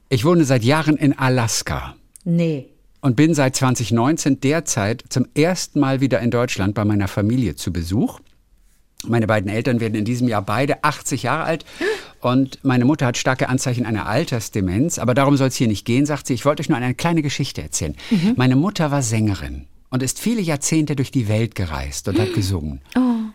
Ich 0.08 0.24
wohne 0.24 0.44
seit 0.44 0.64
Jahren 0.64 0.96
in 0.96 1.18
Alaska 1.18 1.94
Nee. 2.24 2.68
und 3.02 3.14
bin 3.16 3.34
seit 3.34 3.56
2019 3.56 4.40
derzeit 4.40 5.04
zum 5.08 5.26
ersten 5.34 5.80
Mal 5.80 6.00
wieder 6.00 6.20
in 6.20 6.30
Deutschland 6.30 6.74
bei 6.74 6.84
meiner 6.84 7.08
Familie 7.08 7.54
zu 7.56 7.72
Besuch. 7.72 8.20
Meine 9.06 9.26
beiden 9.26 9.50
Eltern 9.50 9.80
werden 9.80 9.94
in 9.94 10.04
diesem 10.04 10.26
Jahr 10.28 10.42
beide 10.42 10.82
80 10.82 11.24
Jahre 11.24 11.44
alt 11.44 11.64
und 12.20 12.58
meine 12.64 12.84
Mutter 12.84 13.06
hat 13.06 13.16
starke 13.16 13.48
Anzeichen 13.48 13.86
einer 13.86 14.06
Altersdemenz. 14.06 14.98
Aber 14.98 15.14
darum 15.14 15.36
soll 15.36 15.48
es 15.48 15.56
hier 15.56 15.68
nicht 15.68 15.84
gehen, 15.84 16.06
sagt 16.06 16.26
sie. 16.26 16.34
Ich 16.34 16.44
wollte 16.44 16.62
euch 16.62 16.68
nur 16.68 16.78
eine 16.78 16.94
kleine 16.94 17.22
Geschichte 17.22 17.62
erzählen. 17.62 17.94
Meine 18.36 18.56
Mutter 18.56 18.90
war 18.90 19.02
Sängerin 19.02 19.66
und 19.90 20.02
ist 20.02 20.18
viele 20.18 20.40
Jahrzehnte 20.40 20.96
durch 20.96 21.10
die 21.10 21.28
Welt 21.28 21.54
gereist 21.54 22.08
und 22.08 22.18
hat 22.18 22.34
gesungen. 22.34 22.80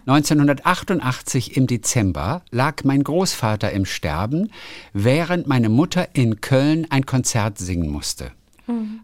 1988 0.05 1.55
im 1.55 1.67
Dezember 1.67 2.41
lag 2.51 2.83
mein 2.83 3.03
Großvater 3.03 3.71
im 3.71 3.85
Sterben, 3.85 4.51
während 4.91 5.47
meine 5.47 5.69
Mutter 5.69 6.09
in 6.13 6.41
Köln 6.41 6.85
ein 6.89 7.05
Konzert 7.05 7.57
singen 7.57 7.89
musste. 7.89 8.31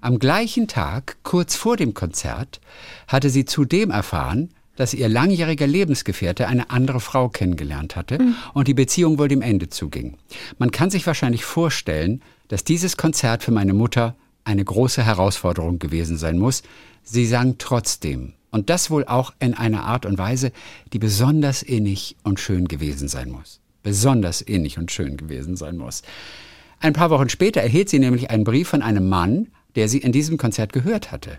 Am 0.01 0.19
gleichen 0.19 0.67
Tag, 0.67 1.17
kurz 1.23 1.55
vor 1.55 1.77
dem 1.77 1.93
Konzert, 1.93 2.61
hatte 3.07 3.29
sie 3.29 3.45
zudem 3.45 3.91
erfahren, 3.91 4.49
dass 4.79 4.93
ihr 4.93 5.09
langjähriger 5.09 5.67
Lebensgefährte 5.67 6.47
eine 6.47 6.69
andere 6.69 7.01
Frau 7.01 7.27
kennengelernt 7.27 7.97
hatte 7.97 8.17
und 8.53 8.69
die 8.69 8.73
Beziehung 8.73 9.19
wohl 9.19 9.27
dem 9.27 9.41
Ende 9.41 9.67
zuging. 9.67 10.15
Man 10.57 10.71
kann 10.71 10.89
sich 10.89 11.05
wahrscheinlich 11.05 11.43
vorstellen, 11.43 12.21
dass 12.47 12.63
dieses 12.63 12.95
Konzert 12.95 13.43
für 13.43 13.51
meine 13.51 13.73
Mutter 13.73 14.15
eine 14.45 14.63
große 14.63 15.03
Herausforderung 15.03 15.79
gewesen 15.79 16.15
sein 16.15 16.39
muss. 16.39 16.63
Sie 17.03 17.25
sang 17.25 17.57
trotzdem. 17.57 18.35
Und 18.51 18.69
das 18.69 18.89
wohl 18.89 19.03
auch 19.03 19.33
in 19.39 19.53
einer 19.53 19.83
Art 19.83 20.05
und 20.05 20.17
Weise, 20.17 20.53
die 20.93 20.99
besonders 20.99 21.61
innig 21.61 22.15
und 22.23 22.39
schön 22.39 22.69
gewesen 22.69 23.09
sein 23.09 23.31
muss. 23.31 23.59
Besonders 23.83 24.39
innig 24.39 24.77
und 24.77 24.93
schön 24.93 25.17
gewesen 25.17 25.57
sein 25.57 25.75
muss. 25.75 26.03
Ein 26.79 26.93
paar 26.93 27.09
Wochen 27.09 27.27
später 27.27 27.59
erhielt 27.59 27.89
sie 27.89 27.99
nämlich 27.99 28.29
einen 28.29 28.45
Brief 28.45 28.69
von 28.69 28.81
einem 28.81 29.09
Mann, 29.09 29.49
der 29.75 29.89
sie 29.89 29.97
in 29.97 30.13
diesem 30.13 30.37
Konzert 30.37 30.71
gehört 30.71 31.11
hatte. 31.11 31.37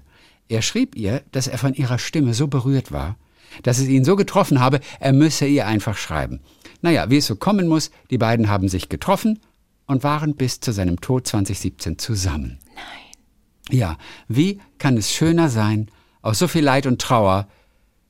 Er 0.51 0.61
schrieb 0.61 0.95
ihr, 0.95 1.23
dass 1.33 1.47
er 1.47 1.57
von 1.57 1.73
ihrer 1.73 1.99
Stimme 1.99 2.35
so 2.35 2.47
berührt 2.47 2.93
war, 2.93 3.17
dass 3.63 3.79
es 3.79 3.89
ihn 3.89 4.05
so 4.05 4.17
getroffen 4.17 4.61
habe, 4.61 4.81
er 4.99 5.13
müsse 5.13 5.47
ihr 5.47 5.67
einfach 5.67 5.97
schreiben. 5.97 6.41
Naja, 6.83 7.11
wie 7.11 7.19
es 7.19 7.27
so 7.27 7.37
kommen 7.37 7.69
muss, 7.69 7.91
die 8.11 8.19
beiden 8.19 8.49
haben 8.49 8.69
sich 8.69 8.89
getroffen 8.89 9.41
und 9.87 10.05
waren 10.05 10.35
bis 10.37 10.61
zu 10.61 10.73
seinem 10.73 11.01
Tod 11.01 11.27
2017 11.27 11.99
zusammen. 11.99 12.59
Nein. 12.75 13.79
Ja, 13.79 13.99
wie 14.29 14.61
kann 14.79 14.97
es 14.97 15.13
schöner 15.13 15.49
sein, 15.49 15.91
aus 16.23 16.39
so 16.39 16.49
viel 16.49 16.65
Leid 16.65 16.87
und 16.87 17.01
Trauer 17.01 17.49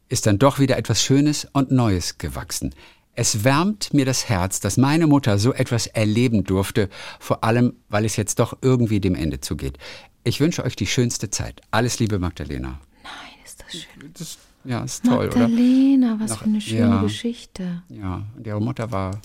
ist 0.09 0.27
dann 0.27 0.39
doch 0.39 0.59
wieder 0.59 0.77
etwas 0.77 1.03
Schönes 1.03 1.47
und 1.53 1.71
Neues 1.71 2.19
gewachsen. 2.19 2.75
Es 3.15 3.45
wärmt 3.45 3.93
mir 3.93 4.05
das 4.05 4.29
Herz, 4.29 4.61
dass 4.61 4.77
meine 4.77 5.07
Mutter 5.07 5.39
so 5.39 5.53
etwas 5.53 5.87
erleben 5.87 6.45
durfte, 6.45 6.89
vor 7.19 7.45
allem, 7.45 7.75
weil 7.89 8.05
es 8.05 8.17
jetzt 8.17 8.39
doch 8.39 8.57
irgendwie 8.63 9.01
dem 9.01 9.15
Ende 9.15 9.41
zugeht. 9.41 9.79
Ich 10.25 10.41
wünsche 10.41 10.65
euch 10.65 10.77
die 10.77 10.87
schönste 10.87 11.31
Zeit. 11.31 11.61
Alles 11.71 11.99
Liebe, 11.99 12.19
Magdalena. 12.19 12.81
Nein, 13.03 13.13
ist 13.45 13.61
das 13.61 13.73
schön. 13.73 14.13
Das, 14.15 14.39
ja, 14.65 14.83
ist 14.85 15.05
toll, 15.05 15.27
Magdalena, 15.27 16.17
was 16.21 16.31
Noch- 16.31 16.39
für 16.39 16.45
eine 16.45 16.61
schöne 16.61 16.81
ja. 16.81 17.03
Geschichte. 17.03 17.83
oder? 17.91 17.99
Ja, 17.99 18.23
und 18.37 18.47
ihre 18.47 18.61
Mutter 18.61 18.91
war 18.93 19.21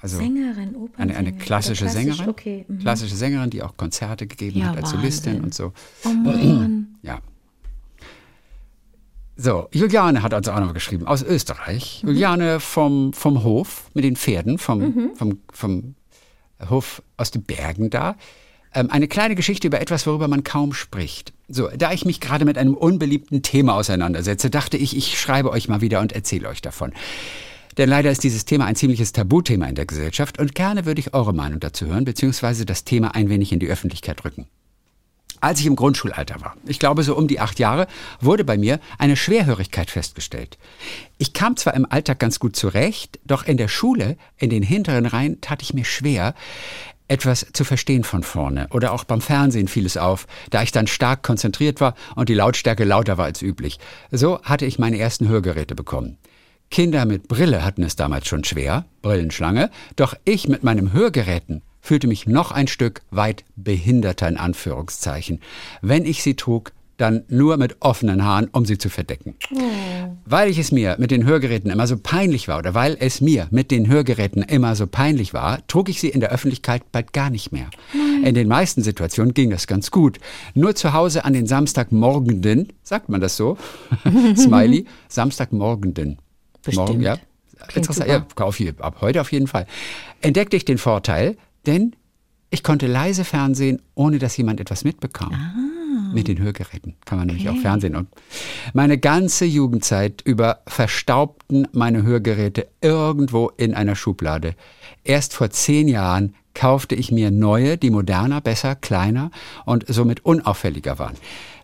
also 0.00 0.18
Sängerin, 0.18 0.76
eine, 0.98 1.16
eine 1.16 1.32
klassische 1.32 1.84
Oder 1.84 1.92
klassisch, 1.92 2.12
Sängerin. 2.16 2.28
Okay. 2.30 2.64
mhm. 2.68 2.78
Klassische 2.80 3.14
Sängerin, 3.16 3.48
die 3.50 3.62
auch 3.62 3.76
Konzerte 3.76 4.26
gegeben 4.26 4.58
Ja, 4.60 4.66
hat 4.66 4.76
als 4.78 4.90
Solistin 4.90 5.42
Wahnsinn. 5.42 5.44
und 5.44 5.54
so. 5.54 5.72
Oh 6.04 6.08
Mann. 6.10 6.96
Ja. 7.02 7.20
So, 9.36 9.68
Juliane 9.72 10.22
hat 10.22 10.32
also 10.32 10.52
auch 10.52 10.60
noch 10.60 10.72
geschrieben, 10.74 11.06
aus 11.06 11.22
Österreich. 11.22 12.02
Mhm. 12.02 12.08
Juliane 12.10 12.60
vom, 12.60 13.12
vom 13.12 13.42
Hof 13.42 13.90
mit 13.94 14.04
den 14.04 14.14
Pferden, 14.16 14.58
vom, 14.58 15.10
vom, 15.16 15.38
vom 15.52 15.94
Hof 16.70 17.02
aus 17.16 17.30
den 17.32 17.42
Bergen 17.42 17.90
da. 17.90 18.16
Ähm, 18.74 18.90
eine 18.90 19.08
kleine 19.08 19.34
Geschichte 19.36 19.68
über 19.68 19.80
etwas, 19.80 20.06
worüber 20.06 20.28
man 20.28 20.44
kaum 20.44 20.72
spricht. 20.72 21.32
So, 21.48 21.68
da 21.68 21.92
ich 21.92 22.04
mich 22.04 22.20
gerade 22.20 22.44
mit 22.44 22.58
einem 22.58 22.74
unbeliebten 22.74 23.42
Thema 23.42 23.74
auseinandersetze, 23.74 24.50
dachte 24.50 24.76
ich, 24.76 24.96
ich 24.96 25.18
schreibe 25.18 25.50
euch 25.50 25.68
mal 25.68 25.80
wieder 25.80 26.00
und 26.00 26.12
erzähle 26.12 26.48
euch 26.48 26.62
davon. 26.62 26.92
Denn 27.76 27.88
leider 27.88 28.10
ist 28.10 28.22
dieses 28.22 28.44
Thema 28.44 28.66
ein 28.66 28.76
ziemliches 28.76 29.12
Tabuthema 29.12 29.66
in 29.66 29.74
der 29.74 29.86
Gesellschaft 29.86 30.38
und 30.38 30.54
gerne 30.54 30.86
würde 30.86 31.00
ich 31.00 31.14
eure 31.14 31.34
Meinung 31.34 31.60
dazu 31.60 31.86
hören, 31.86 32.04
beziehungsweise 32.04 32.66
das 32.66 32.84
Thema 32.84 33.14
ein 33.14 33.28
wenig 33.28 33.52
in 33.52 33.58
die 33.58 33.66
Öffentlichkeit 33.68 34.24
rücken. 34.24 34.46
Als 35.40 35.60
ich 35.60 35.66
im 35.66 35.76
Grundschulalter 35.76 36.40
war, 36.40 36.56
ich 36.66 36.78
glaube 36.78 37.02
so 37.02 37.16
um 37.16 37.28
die 37.28 37.40
acht 37.40 37.58
Jahre, 37.58 37.86
wurde 38.20 38.44
bei 38.44 38.56
mir 38.56 38.80
eine 38.96 39.16
Schwerhörigkeit 39.16 39.90
festgestellt. 39.90 40.56
Ich 41.18 41.34
kam 41.34 41.56
zwar 41.56 41.74
im 41.74 41.84
Alltag 41.90 42.18
ganz 42.18 42.38
gut 42.38 42.56
zurecht, 42.56 43.18
doch 43.26 43.44
in 43.44 43.58
der 43.58 43.68
Schule, 43.68 44.16
in 44.38 44.48
den 44.48 44.62
hinteren 44.62 45.04
Reihen, 45.04 45.40
tat 45.42 45.60
ich 45.60 45.74
mir 45.74 45.84
schwer, 45.84 46.34
etwas 47.08 47.46
zu 47.52 47.64
verstehen 47.64 48.04
von 48.04 48.22
vorne. 48.22 48.66
Oder 48.70 48.92
auch 48.92 49.04
beim 49.04 49.20
Fernsehen 49.20 49.68
fiel 49.68 49.86
es 49.86 49.96
auf, 49.96 50.26
da 50.50 50.62
ich 50.62 50.72
dann 50.72 50.86
stark 50.86 51.22
konzentriert 51.22 51.80
war 51.80 51.94
und 52.16 52.28
die 52.28 52.34
Lautstärke 52.34 52.84
lauter 52.84 53.18
war 53.18 53.26
als 53.26 53.42
üblich. 53.42 53.78
So 54.10 54.40
hatte 54.42 54.66
ich 54.66 54.78
meine 54.78 54.98
ersten 54.98 55.28
Hörgeräte 55.28 55.74
bekommen. 55.74 56.18
Kinder 56.70 57.04
mit 57.04 57.28
Brille 57.28 57.64
hatten 57.64 57.82
es 57.82 57.94
damals 57.94 58.26
schon 58.26 58.42
schwer, 58.42 58.86
Brillenschlange, 59.02 59.70
doch 59.96 60.14
ich 60.24 60.48
mit 60.48 60.64
meinen 60.64 60.92
Hörgeräten 60.92 61.62
fühlte 61.84 62.06
mich 62.06 62.26
noch 62.26 62.50
ein 62.50 62.66
Stück 62.66 63.02
weit 63.10 63.44
behinderter 63.56 64.26
in 64.26 64.38
Anführungszeichen. 64.38 65.40
Wenn 65.82 66.06
ich 66.06 66.22
sie 66.22 66.34
trug, 66.34 66.72
dann 66.96 67.24
nur 67.28 67.56
mit 67.56 67.76
offenen 67.80 68.24
Haaren, 68.24 68.48
um 68.52 68.64
sie 68.64 68.78
zu 68.78 68.88
verdecken. 68.88 69.34
Weil 70.24 70.48
ich 70.48 70.58
es 70.58 70.72
mir 70.72 70.96
mit 70.98 71.10
den 71.10 71.24
Hörgeräten 71.24 71.70
immer 71.70 71.86
so 71.86 71.96
peinlich 71.96 72.48
war 72.48 72.58
oder 72.58 72.74
weil 72.74 72.96
es 72.98 73.20
mir 73.20 73.48
mit 73.50 73.70
den 73.70 73.88
Hörgeräten 73.88 74.42
immer 74.42 74.76
so 74.76 74.86
peinlich 74.86 75.34
war, 75.34 75.66
trug 75.66 75.88
ich 75.88 76.00
sie 76.00 76.08
in 76.08 76.20
der 76.20 76.30
Öffentlichkeit 76.30 76.90
bald 76.92 77.12
gar 77.12 77.30
nicht 77.30 77.52
mehr. 77.52 77.68
In 78.22 78.34
den 78.34 78.48
meisten 78.48 78.82
Situationen 78.82 79.34
ging 79.34 79.50
das 79.50 79.66
ganz 79.66 79.90
gut. 79.90 80.18
Nur 80.54 80.74
zu 80.74 80.92
Hause 80.92 81.24
an 81.24 81.32
den 81.32 81.46
Samstagmorgenden, 81.46 82.72
sagt 82.82 83.08
man 83.08 83.20
das 83.20 83.36
so? 83.36 83.58
Smiley, 84.36 84.86
Samstagmorgenden. 85.08 86.18
Bestimmt. 86.62 86.88
Morgen, 86.88 87.02
ja. 87.02 87.18
Interessant. 87.74 88.08
Ja, 88.08 88.26
auf, 88.36 88.60
ab 88.78 88.96
heute 89.00 89.20
auf 89.20 89.32
jeden 89.32 89.46
Fall. 89.46 89.66
Entdeckte 90.20 90.56
ich 90.56 90.64
den 90.64 90.78
Vorteil, 90.78 91.36
denn 91.66 91.96
ich 92.50 92.62
konnte 92.62 92.86
leise 92.86 93.24
Fernsehen, 93.24 93.82
ohne 93.94 94.18
dass 94.18 94.36
jemand 94.36 94.60
etwas 94.60 94.84
mitbekam. 94.84 95.32
Mit 96.14 96.28
den 96.28 96.38
Hörgeräten 96.38 96.94
kann 97.04 97.18
man 97.18 97.26
nämlich 97.26 97.48
auch 97.48 97.56
Fernsehen. 97.56 97.96
Und 97.96 98.08
meine 98.72 98.98
ganze 98.98 99.44
Jugendzeit 99.44 100.22
über 100.24 100.60
verstaubten 100.66 101.66
meine 101.72 102.02
Hörgeräte 102.02 102.68
irgendwo 102.80 103.50
in 103.56 103.74
einer 103.74 103.96
Schublade. 103.96 104.54
Erst 105.02 105.34
vor 105.34 105.50
zehn 105.50 105.88
Jahren 105.88 106.34
kaufte 106.54 106.94
ich 106.94 107.10
mir 107.10 107.30
neue, 107.30 107.76
die 107.76 107.90
moderner, 107.90 108.40
besser, 108.40 108.76
kleiner 108.76 109.30
und 109.64 109.84
somit 109.88 110.24
unauffälliger 110.24 110.98
waren. 110.98 111.14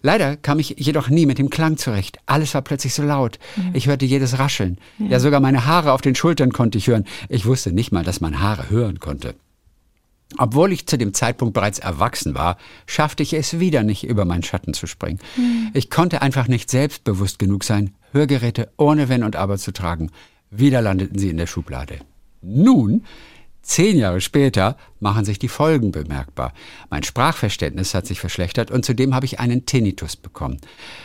Leider 0.03 0.37
kam 0.37 0.59
ich 0.59 0.77
jedoch 0.79 1.09
nie 1.09 1.27
mit 1.27 1.39
dem 1.39 1.51
Klang 1.51 1.77
zurecht. 1.77 2.19
Alles 2.27 2.55
war 2.55 2.63
plötzlich 2.63 2.95
so 2.95 3.03
laut. 3.03 3.39
Ich 3.73 3.87
hörte 3.87 4.07
jedes 4.07 4.39
Rascheln. 4.39 4.79
Ja, 4.99 5.21
sogar 5.21 5.41
meine 5.41 5.67
Haare 5.67 5.93
auf 5.93 6.01
den 6.01 6.15
Schultern 6.15 6.53
konnte 6.53 6.79
ich 6.79 6.89
hören. 6.89 7.05
Ich 7.29 7.47
wusste 7.47 7.73
nicht 7.73 7.93
mal, 7.93 8.03
dass 8.03 8.21
man 8.21 8.41
Haare 8.41 8.71
hören 8.71 8.99
konnte. 8.99 9.35
Obwohl 10.39 10.73
ich 10.73 10.87
zu 10.87 10.97
dem 10.97 11.13
Zeitpunkt 11.13 11.55
bereits 11.55 11.79
erwachsen 11.79 12.35
war, 12.35 12.57
schaffte 12.87 13.23
ich 13.23 13.35
es 13.35 13.59
wieder 13.59 13.83
nicht, 13.83 14.05
über 14.05 14.25
meinen 14.25 14.43
Schatten 14.43 14.75
zu 14.75 14.87
springen. 14.87 15.19
Ich 15.75 15.91
konnte 15.91 16.23
einfach 16.23 16.49
nicht 16.49 16.71
selbstbewusst 16.71 17.39
genug 17.39 17.65
sein, 17.65 17.95
Hörgeräte 18.13 18.71
ohne 18.77 19.09
Wenn 19.09 19.25
und 19.25 19.37
Aber 19.37 19.59
zu 19.59 19.73
tragen. 19.73 20.11
Wieder 20.51 20.83
landeten 20.83 21.19
sie 21.19 21.31
in 21.31 21.37
der 21.37 21.47
Schublade. 21.47 21.99
Nun, 22.43 23.05
zehn 23.63 23.97
Jahre 23.97 24.21
später, 24.21 24.77
machen 25.01 25.25
sich 25.25 25.39
die 25.39 25.49
Folgen 25.49 25.93
bemerkbar. 25.93 26.53
Mein 26.91 27.03
Sprachverständnis 27.03 27.95
hat 27.95 28.07
sich 28.07 28.21
verschlechtert 28.21 28.71
und 28.71 28.85
zudem 28.85 29.15
habe 29.15 29.27
ich 29.27 29.41
einen 29.41 29.67
Tinnitus 29.67 30.17
bekommen. 30.17 30.59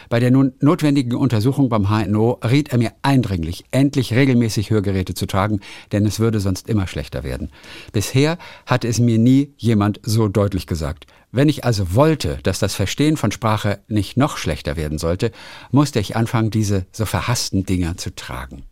Bei 0.10 0.20
der 0.20 0.32
nun 0.32 0.54
notwendigen 0.60 1.16
Untersuchung 1.16 1.70
beim 1.70 1.90
HNO 1.90 2.40
riet 2.44 2.70
er 2.70 2.78
mir 2.78 2.92
eindringlich, 3.02 3.66
endlich 3.72 4.14
regelmäßig 4.14 4.70
Hörgeräte 4.70 5.14
zu 5.14 5.26
tragen, 5.26 5.62
denn 5.92 6.06
es 6.06 6.20
würde 6.20 6.40
sonst 6.40 6.70
immer 6.70 6.88
schlechter 6.88 7.24
werden. 7.24 7.50
Bisher 7.94 8.38
hatte 8.66 8.88
es 8.88 9.00
mir 9.00 9.18
nie 9.18 9.54
jemand 9.58 10.00
so 10.04 10.28
deutlich 10.28 10.68
gesagt. 10.68 11.08
Wenn 11.32 11.50
ich 11.50 11.66
also 11.66 11.96
wollte, 11.96 12.40
dass 12.44 12.60
das 12.60 12.76
Verstehen 12.76 13.18
von 13.18 13.32
Sprache 13.32 13.80
nicht 13.88 14.16
noch 14.16 14.38
schlechter 14.38 14.78
werden 14.78 14.98
sollte, 14.98 15.32
musste 15.72 16.00
ich 16.00 16.16
anfangen, 16.16 16.50
diese 16.50 16.86
so 16.92 17.06
verhassten 17.06 17.66
Dinger 17.66 17.98
zu 17.98 18.16
tragen. 18.16 18.64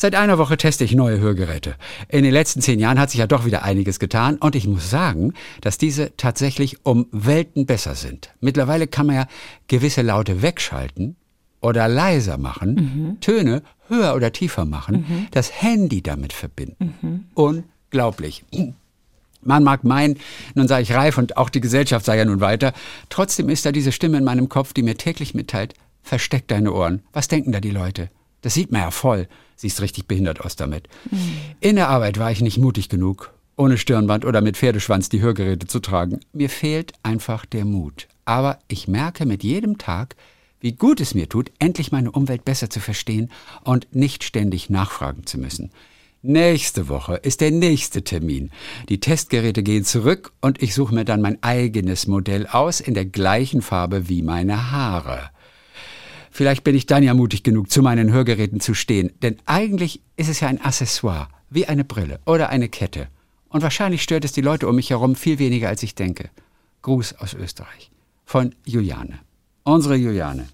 Seit 0.00 0.14
einer 0.14 0.38
Woche 0.38 0.56
teste 0.56 0.82
ich 0.82 0.94
neue 0.94 1.20
Hörgeräte. 1.20 1.74
In 2.08 2.24
den 2.24 2.32
letzten 2.32 2.62
zehn 2.62 2.80
Jahren 2.80 2.98
hat 2.98 3.10
sich 3.10 3.20
ja 3.20 3.26
doch 3.26 3.44
wieder 3.44 3.64
einiges 3.64 3.98
getan 3.98 4.36
und 4.36 4.56
ich 4.56 4.66
muss 4.66 4.88
sagen, 4.88 5.34
dass 5.60 5.76
diese 5.76 6.16
tatsächlich 6.16 6.86
um 6.86 7.06
Welten 7.12 7.66
besser 7.66 7.94
sind. 7.94 8.30
Mittlerweile 8.40 8.86
kann 8.86 9.04
man 9.04 9.16
ja 9.16 9.26
gewisse 9.68 10.00
Laute 10.00 10.40
wegschalten 10.40 11.16
oder 11.60 11.86
leiser 11.86 12.38
machen, 12.38 13.18
Töne 13.20 13.62
höher 13.88 14.14
oder 14.14 14.32
tiefer 14.32 14.64
machen, 14.64 15.28
das 15.32 15.60
Handy 15.60 16.00
damit 16.00 16.32
verbinden. 16.32 17.28
Unglaublich. 17.34 18.42
Man 19.42 19.62
mag 19.64 19.84
meinen, 19.84 20.16
nun 20.54 20.66
sei 20.66 20.80
ich 20.80 20.94
reif 20.94 21.18
und 21.18 21.36
auch 21.36 21.50
die 21.50 21.60
Gesellschaft 21.60 22.06
sei 22.06 22.16
ja 22.16 22.24
nun 22.24 22.40
weiter. 22.40 22.72
Trotzdem 23.10 23.50
ist 23.50 23.66
da 23.66 23.70
diese 23.70 23.92
Stimme 23.92 24.16
in 24.16 24.24
meinem 24.24 24.48
Kopf, 24.48 24.72
die 24.72 24.82
mir 24.82 24.96
täglich 24.96 25.34
mitteilt, 25.34 25.74
versteck 26.02 26.48
deine 26.48 26.72
Ohren. 26.72 27.02
Was 27.12 27.28
denken 27.28 27.52
da 27.52 27.60
die 27.60 27.70
Leute? 27.70 28.08
Das 28.42 28.54
sieht 28.54 28.72
man 28.72 28.82
ja 28.82 28.90
voll. 28.90 29.28
Siehst 29.56 29.80
richtig 29.80 30.06
behindert 30.06 30.40
aus 30.40 30.56
damit. 30.56 30.88
In 31.60 31.76
der 31.76 31.88
Arbeit 31.88 32.18
war 32.18 32.30
ich 32.30 32.40
nicht 32.40 32.58
mutig 32.58 32.88
genug, 32.88 33.32
ohne 33.56 33.76
Stirnband 33.76 34.24
oder 34.24 34.40
mit 34.40 34.56
Pferdeschwanz 34.56 35.08
die 35.10 35.20
Hörgeräte 35.20 35.66
zu 35.66 35.80
tragen. 35.80 36.20
Mir 36.32 36.48
fehlt 36.48 36.92
einfach 37.02 37.44
der 37.44 37.64
Mut. 37.64 38.08
Aber 38.24 38.58
ich 38.68 38.88
merke 38.88 39.26
mit 39.26 39.42
jedem 39.42 39.76
Tag, 39.76 40.16
wie 40.60 40.72
gut 40.72 41.00
es 41.00 41.14
mir 41.14 41.28
tut, 41.28 41.50
endlich 41.58 41.92
meine 41.92 42.10
Umwelt 42.10 42.44
besser 42.44 42.70
zu 42.70 42.80
verstehen 42.80 43.30
und 43.64 43.94
nicht 43.94 44.24
ständig 44.24 44.70
nachfragen 44.70 45.26
zu 45.26 45.38
müssen. 45.38 45.70
Nächste 46.22 46.88
Woche 46.88 47.14
ist 47.16 47.40
der 47.40 47.50
nächste 47.50 48.04
Termin. 48.04 48.50
Die 48.90 49.00
Testgeräte 49.00 49.62
gehen 49.62 49.84
zurück 49.84 50.32
und 50.42 50.62
ich 50.62 50.74
suche 50.74 50.94
mir 50.94 51.06
dann 51.06 51.22
mein 51.22 51.42
eigenes 51.42 52.06
Modell 52.06 52.46
aus 52.46 52.80
in 52.80 52.92
der 52.92 53.06
gleichen 53.06 53.62
Farbe 53.62 54.10
wie 54.10 54.20
meine 54.20 54.70
Haare. 54.70 55.30
Vielleicht 56.30 56.64
bin 56.64 56.74
ich 56.76 56.86
dann 56.86 57.02
ja 57.02 57.12
mutig 57.14 57.42
genug, 57.42 57.70
zu 57.70 57.82
meinen 57.82 58.12
Hörgeräten 58.12 58.60
zu 58.60 58.74
stehen, 58.74 59.12
denn 59.22 59.36
eigentlich 59.46 60.00
ist 60.16 60.28
es 60.28 60.40
ja 60.40 60.48
ein 60.48 60.60
Accessoire, 60.60 61.28
wie 61.50 61.66
eine 61.66 61.84
Brille 61.84 62.20
oder 62.24 62.48
eine 62.50 62.68
Kette. 62.68 63.08
Und 63.48 63.62
wahrscheinlich 63.62 64.02
stört 64.02 64.24
es 64.24 64.32
die 64.32 64.40
Leute 64.40 64.68
um 64.68 64.76
mich 64.76 64.90
herum 64.90 65.16
viel 65.16 65.40
weniger, 65.40 65.68
als 65.68 65.82
ich 65.82 65.96
denke. 65.96 66.30
Gruß 66.82 67.14
aus 67.14 67.34
Österreich. 67.34 67.90
Von 68.24 68.54
Juliane. 68.64 69.18
Unsere 69.64 69.96
Juliane. 69.96 70.48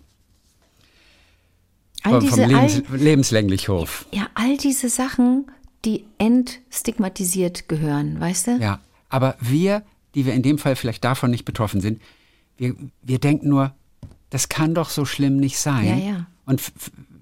All 2.02 2.12
Vom, 2.12 2.20
diese, 2.20 2.42
vom 2.42 2.50
Lebens, 2.50 2.82
all, 2.90 2.98
Lebenslänglich-Hof. 2.98 4.06
ja, 4.12 4.28
all 4.34 4.56
diese 4.56 4.88
Sachen, 4.88 5.50
die 5.84 6.04
entstigmatisiert 6.18 7.68
gehören, 7.68 8.18
weißt 8.18 8.46
du? 8.46 8.58
Ja, 8.58 8.80
aber 9.08 9.36
wir, 9.40 9.82
die 10.14 10.24
wir 10.24 10.32
in 10.32 10.42
dem 10.42 10.58
Fall 10.58 10.76
vielleicht 10.76 11.04
davon 11.04 11.30
nicht 11.30 11.44
betroffen 11.44 11.80
sind, 11.80 12.00
wir, 12.56 12.74
wir 13.02 13.18
denken 13.18 13.48
nur, 13.48 13.74
das 14.30 14.48
kann 14.48 14.74
doch 14.74 14.88
so 14.90 15.04
schlimm 15.04 15.36
nicht 15.36 15.58
sein. 15.58 15.86
Ja, 15.86 15.96
ja. 15.96 16.26
Und 16.46 16.62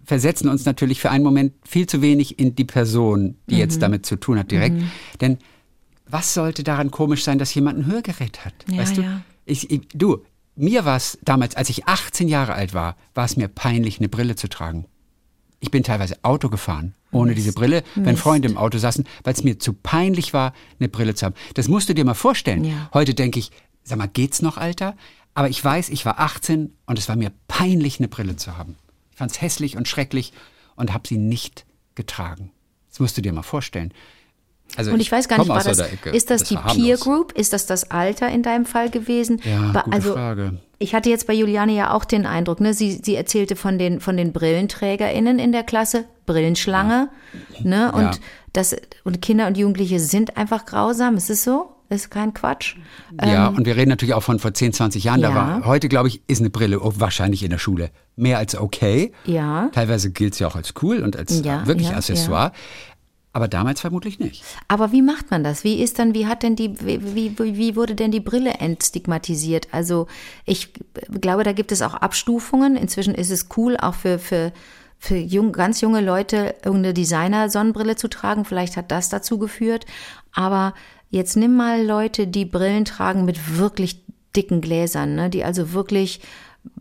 versetzen 0.05 0.49
uns 0.49 0.65
natürlich 0.67 1.01
für 1.01 1.11
einen 1.11 1.25
Moment 1.25 1.55
viel 1.67 1.87
zu 1.87 2.03
wenig 2.03 2.39
in 2.39 2.55
die 2.57 2.65
Person, 2.65 3.37
die 3.49 3.55
Mhm. 3.55 3.61
jetzt 3.61 3.81
damit 3.83 4.05
zu 4.07 4.17
tun 4.17 4.39
hat, 4.39 4.51
direkt. 4.51 4.83
Denn 5.21 5.39
was 6.07 6.35
sollte 6.35 6.63
daran 6.63 6.91
komisch 6.91 7.25
sein, 7.25 7.39
dass 7.39 7.55
jemand 7.55 7.79
ein 7.79 7.87
Hörgerät 7.87 8.45
hat? 8.45 8.53
Ja, 8.71 8.79
weißt 8.79 8.99
du? 8.99 9.23
Ich, 9.47 9.71
ich, 9.71 9.83
du, 9.95 10.23
mir 10.57 10.85
war 10.85 10.97
es 10.97 11.19
damals, 11.23 11.57
als 11.57 11.71
ich 11.71 11.87
18 11.87 12.29
Jahre 12.29 12.53
alt 12.55 12.75
war, 12.75 12.97
war 13.15 13.25
es 13.25 13.37
mir 13.37 13.49
peinlich, 13.49 13.99
eine 13.99 14.09
Brille 14.11 14.37
zu 14.37 14.49
tragen. 14.49 14.87
Ich 15.61 15.71
bin 15.71 15.83
teilweise 15.83 16.19
Auto 16.23 16.51
gefahren, 16.51 16.95
ohne 17.11 17.35
diese 17.35 17.53
Brille, 17.55 17.83
wenn 17.95 18.05
Mist. 18.05 18.19
Freunde 18.23 18.49
im 18.49 18.59
Auto 18.59 18.77
saßen, 18.77 19.07
weil 19.23 19.33
es 19.33 19.43
mir 19.43 19.59
zu 19.59 19.73
peinlich 19.73 20.35
war, 20.35 20.53
eine 20.79 20.91
Brille 20.91 21.15
zu 21.15 21.25
haben. 21.25 21.35
Das 21.55 21.69
musst 21.69 21.89
du 21.89 21.95
dir 21.95 22.05
mal 22.05 22.13
vorstellen. 22.13 22.65
Ja. 22.65 22.91
Heute 22.93 23.15
denke 23.15 23.39
ich, 23.39 23.51
sag 23.83 23.97
mal, 23.97 24.07
geht's 24.09 24.43
noch, 24.43 24.59
Alter? 24.59 24.95
Aber 25.35 25.49
ich 25.49 25.63
weiß, 25.65 25.89
ich 25.91 26.07
war 26.07 26.21
18 26.21 26.73
und 26.87 26.99
es 26.99 27.09
war 27.09 27.17
mir 27.17 27.33
peinlich, 27.49 27.99
eine 27.99 28.09
Brille 28.09 28.37
zu 28.37 28.57
haben. 28.57 28.77
Ich 29.11 29.17
fand 29.19 29.31
es 29.33 29.41
hässlich 29.41 29.77
und 29.77 29.89
schrecklich 29.89 30.33
und 30.77 30.93
habe 30.93 31.09
sie 31.09 31.19
nicht 31.19 31.65
getragen. 31.95 32.51
Das 32.91 33.01
musst 33.01 33.17
du 33.17 33.23
dir 33.23 33.33
mal 33.33 33.43
vorstellen. 33.43 33.93
Also 34.77 34.93
Und 34.93 35.01
ich 35.01 35.13
weiß 35.13 35.29
gar 35.29 35.39
nicht, 35.39 35.49
war 35.49 35.63
das, 35.63 35.79
Ecke. 35.79 36.11
ist 36.11 36.31
das, 36.31 36.45
die 36.45 36.55
war 36.57 36.75
Peer. 36.75 36.97
Group? 36.97 37.33
Ist 37.33 37.53
das 37.53 37.67
das 37.67 37.91
Alter 37.91 38.29
in 38.31 38.43
deinem 38.43 38.65
Fall 38.67 38.91
gewesen? 38.91 39.41
Ja, 39.45 39.73
Ba- 39.73 39.83
gute 39.83 39.97
also, 39.97 40.13
Frage. 40.15 40.59
Ich 40.79 40.95
hatte 40.95 41.11
jetzt 41.11 41.27
bei 41.27 41.33
Juliane 41.35 41.75
ja 41.75 41.93
auch 41.93 42.05
den 42.05 42.27
Eindruck, 42.27 42.61
ne? 42.61 42.75
sie, 42.75 43.01
sie 43.03 43.15
erzählte 43.15 43.57
von 43.57 43.79
den, 43.79 44.01
von 44.01 44.17
den 44.17 44.33
BrillenträgerInnen 44.33 45.39
in 45.39 45.53
der 45.53 45.63
Klasse, 45.65 46.05
Brillenschlange, 46.27 47.09
ne? 47.63 47.93
Und, 47.93 48.03
Ja. 48.03 48.11
das, 48.53 48.75
und 49.05 49.23
Kinder 49.23 49.47
und 49.47 49.57
Jugendliche 49.59 50.01
sind 50.01 50.37
einfach 50.37 50.65
grausam. 50.67 51.17
Ist 51.17 51.31
es 51.31 51.45
so? 51.45 51.74
Ist 51.91 52.11
kein 52.11 52.33
Quatsch? 52.33 52.77
Ja, 53.23 53.49
und 53.49 53.67
wir 53.67 53.77
reden 53.77 53.91
natürlich 53.91 54.15
auch 54.15 54.23
von 54.23 54.39
vor 54.39 54.55
10, 54.55 54.73
20 54.73 55.05
Jahren. 55.05 55.21
Da 55.21 55.29
Ähm, 55.29 55.35
ja. 55.35 55.41
war, 55.41 55.65
heute, 55.67 55.89
glaube 55.89 56.09
ich, 56.09 56.23
ist 56.27 56.41
eine 56.41 56.51
Brille 56.51 56.81
oh, 56.81 56.95
wahrscheinlich 56.97 57.43
in 57.43 57.51
der 57.51 57.59
Schule 57.59 57.91
mehr 58.17 58.39
als 58.39 58.57
okay. 58.57 59.13
Ja. 59.25 59.69
Teilweise 59.73 60.11
gilt 60.11 60.33
es 60.35 60.39
ja 60.39 60.47
auch 60.47 60.57
als 60.57 60.73
cool 60.83 61.03
und 61.03 61.17
als 61.17 61.43
Ja, 61.45 61.67
wirklich 61.67 61.91
ja, 61.91 61.97
Accessoire. 61.97 62.53
Aber 63.35 63.49
damals 63.49 63.81
vermutlich 63.81 64.21
nicht. 64.21 64.45
Aber 64.69 64.93
wie 64.93 65.03
macht 65.03 65.33
man 65.33 65.43
das? 65.43 65.65
Wie 65.65 65.83
ist 65.83 65.99
dann, 65.99 66.15
wie 66.15 66.29
hat 66.29 66.45
denn 66.45 66.55
die, 66.55 66.81
wie, 66.81 67.37
wie, 67.37 67.57
wie 67.57 67.75
wurde 67.75 67.97
denn 67.97 68.13
die 68.13 68.21
Brille 68.21 68.53
entstigmatisiert? 68.61 69.67
Also 69.73 70.07
ich 70.45 70.73
glaube, 71.21 71.43
da 71.43 71.53
gibt 71.53 71.73
es 71.73 71.83
auch 71.83 71.95
Abstufungen. 71.95 72.77
Inzwischen 72.77 73.13
ist 73.13 73.31
es 73.31 73.49
cool, 73.57 73.77
auch 73.77 73.95
für, 73.95 74.21
für, 74.21 74.53
für 74.99 75.17
jung, 75.17 75.51
ganz 75.51 75.81
junge 75.81 76.01
Leute 76.01 76.55
irgendeine 76.65 76.95
Designer-Sonnenbrille 76.95 77.97
zu 77.97 78.07
tragen. 78.07 78.45
Vielleicht 78.45 78.77
hat 78.77 78.93
das 78.93 79.09
dazu 79.09 79.39
geführt. 79.41 79.85
Aber 80.33 80.73
jetzt 81.15 81.37
nimm 81.37 81.57
mal 81.57 81.85
Leute, 81.85 82.27
die 82.27 82.45
Brillen 82.45 82.85
tragen 82.85 83.25
mit 83.25 83.57
wirklich 83.57 84.05
dicken 84.37 84.61
Gläsern, 84.61 85.15
ne? 85.15 85.31
die 85.31 85.45
also 85.45 85.73
wirklich 85.73 86.21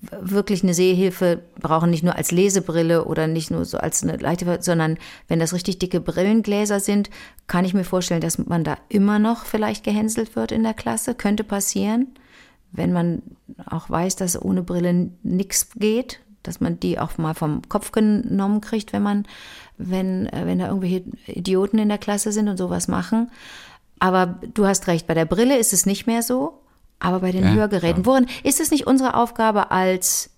wirklich 0.10 0.64
eine 0.64 0.74
Sehhilfe 0.74 1.44
brauchen, 1.60 1.90
nicht 1.90 2.04
nur 2.04 2.16
als 2.16 2.32
Lesebrille 2.32 3.04
oder 3.04 3.28
nicht 3.28 3.52
nur 3.52 3.66
so 3.66 3.78
als 3.78 4.02
eine 4.02 4.16
leichte, 4.16 4.60
sondern 4.62 4.98
wenn 5.28 5.40
das 5.40 5.54
richtig 5.54 5.78
dicke 5.78 6.00
Brillengläser 6.00 6.80
sind, 6.80 7.10
kann 7.48 7.66
ich 7.66 7.74
mir 7.74 7.84
vorstellen, 7.84 8.22
dass 8.22 8.38
man 8.38 8.64
da 8.64 8.78
immer 8.88 9.20
noch 9.20 9.44
vielleicht 9.44 9.84
gehänselt 9.84 10.38
wird 10.38 10.54
in 10.54 10.64
der 10.64 10.74
Klasse. 10.74 11.16
Könnte 11.16 11.44
passieren, 11.44 12.08
wenn 12.72 12.94
man 12.94 13.24
auch 13.66 13.90
weiß, 13.90 14.16
dass 14.16 14.42
ohne 14.42 14.64
Brille 14.64 15.10
nichts 15.22 15.70
geht, 15.76 16.22
dass 16.44 16.62
man 16.62 16.80
die 16.80 16.98
auch 16.98 17.18
mal 17.18 17.34
vom 17.34 17.62
Kopf 17.68 17.92
genommen 17.92 18.62
kriegt, 18.62 18.94
wenn 18.94 19.04
man, 19.04 19.26
wenn, 19.78 20.28
äh, 20.28 20.46
wenn 20.46 20.60
da 20.60 20.68
irgendwelche 20.68 21.04
Idioten 21.28 21.78
in 21.78 21.90
der 21.90 21.98
Klasse 21.98 22.32
sind 22.32 22.48
und 22.48 22.58
sowas 22.58 22.88
machen. 22.88 23.32
Aber 24.04 24.36
du 24.54 24.68
hast 24.68 24.88
recht, 24.88 25.08
bei 25.08 25.14
der 25.14 25.24
Brille 25.24 25.58
ist 25.58 25.72
es 25.72 25.86
nicht 25.86 26.08
mehr 26.08 26.24
so, 26.24 26.60
aber 27.00 27.22
bei 27.22 27.32
den 27.32 27.46
Ja, 27.46 27.52
Hörgeräten. 27.54 28.06
Worin 28.06 28.28
ist 28.44 28.60
es 28.60 28.70
nicht 28.70 28.86
unsere 28.86 29.14
Aufgabe 29.14 29.72
als 29.72 30.32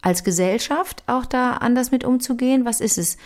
als 0.00 0.22
Gesellschaft 0.22 1.02
auch 1.06 1.26
da 1.26 1.54
anders 1.54 1.90
mit 1.90 2.04
umzugehen? 2.04 2.64
Was 2.64 2.80
ist 2.80 2.98
es? 2.98 3.16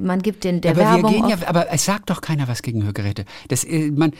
Man 0.00 0.22
gibt 0.22 0.44
den 0.44 0.62
der 0.62 0.70
aber 0.70 0.80
Werbung 0.80 1.12
wir 1.12 1.20
gehen 1.20 1.28
ja, 1.28 1.36
aber 1.48 1.70
es 1.70 1.84
sagt 1.84 2.08
doch 2.08 2.22
keiner 2.22 2.48
was 2.48 2.62
gegen 2.62 2.82
Hörgeräte. 2.84 3.26
Das, 3.48 3.64
äh, 3.64 3.90
man, 3.90 4.12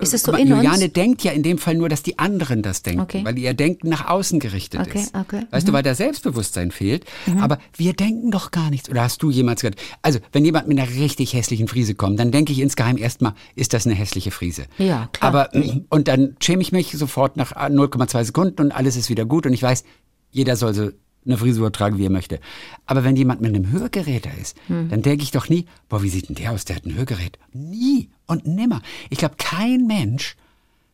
Ist 0.00 0.12
es 0.14 0.22
so 0.24 0.32
mal, 0.32 0.38
in 0.40 0.52
uns? 0.52 0.64
Juliane 0.64 0.88
denkt 0.88 1.22
ja 1.22 1.30
in 1.30 1.44
dem 1.44 1.58
Fall 1.58 1.76
nur, 1.76 1.88
dass 1.88 2.02
die 2.02 2.18
anderen 2.18 2.62
das 2.62 2.82
denken, 2.82 3.02
Okay. 3.02 3.24
weil 3.24 3.38
ihr 3.38 3.54
Denken 3.54 3.88
nach 3.88 4.08
außen 4.08 4.40
gerichtet 4.40 4.80
Okay, 4.80 4.98
ist. 4.98 5.14
okay, 5.14 5.42
Mhm. 5.42 5.46
Weißt 5.52 5.68
du, 5.68 5.72
weil 5.72 5.84
da 5.84 5.94
Selbstbewusstsein 5.94 6.72
fehlt. 6.72 7.04
Aber 7.40 7.58
wir 7.76 7.92
denken 7.92 8.32
doch 8.32 8.50
gar 8.50 8.70
nichts. 8.70 8.90
Oder 8.90 9.02
hast 9.02 9.22
du 9.22 9.30
jemals 9.30 9.60
gesagt, 9.60 9.80
also 10.02 10.18
wenn 10.32 10.44
jemand 10.44 10.66
mit 10.66 10.78
einer 10.80 10.88
richtig 10.90 11.34
hässlichen 11.34 11.68
Frise 11.68 11.94
kommt, 11.94 12.18
dann 12.18 12.32
denke 12.32 12.52
ich 12.52 12.58
insgeheim 12.58 12.96
erstmal, 12.96 13.34
ist 13.54 13.72
das 13.72 13.86
eine 13.86 13.94
hässliche 13.94 14.32
Frise? 14.32 14.64
Ja, 14.78 15.08
klar. 15.12 15.28
Aber, 15.28 15.50
und 15.90 16.08
dann 16.08 16.36
schäme 16.42 16.62
ich 16.62 16.72
mich 16.72 16.90
sofort 16.92 17.36
nach 17.36 17.52
0,2 17.52 18.24
Sekunden 18.24 18.60
und 18.62 18.72
alles 18.72 18.96
ist 18.96 19.10
wieder 19.10 19.24
gut 19.24 19.46
und 19.46 19.52
ich 19.52 19.62
weiß, 19.62 19.84
jeder 20.32 20.56
soll 20.56 20.74
so 20.74 20.90
eine 21.26 21.36
Frisur 21.38 21.72
tragen, 21.72 21.98
wie 21.98 22.06
er 22.06 22.10
möchte. 22.10 22.40
Aber 22.86 23.04
wenn 23.04 23.16
jemand 23.16 23.40
mit 23.40 23.54
einem 23.54 23.70
Hörgerät 23.70 24.26
da 24.26 24.30
ist, 24.40 24.56
Hm. 24.68 24.88
dann 24.88 25.02
denke 25.02 25.22
ich 25.24 25.30
doch 25.30 25.48
nie, 25.48 25.66
boah, 25.88 26.02
wie 26.02 26.08
sieht 26.08 26.28
denn 26.28 26.36
der 26.36 26.52
aus? 26.52 26.64
Der 26.64 26.76
hat 26.76 26.86
ein 26.86 26.94
Hörgerät. 26.94 27.38
Nie 27.52 28.08
und 28.26 28.46
nimmer. 28.46 28.82
Ich 29.10 29.18
glaube, 29.18 29.34
kein 29.38 29.86
Mensch 29.86 30.36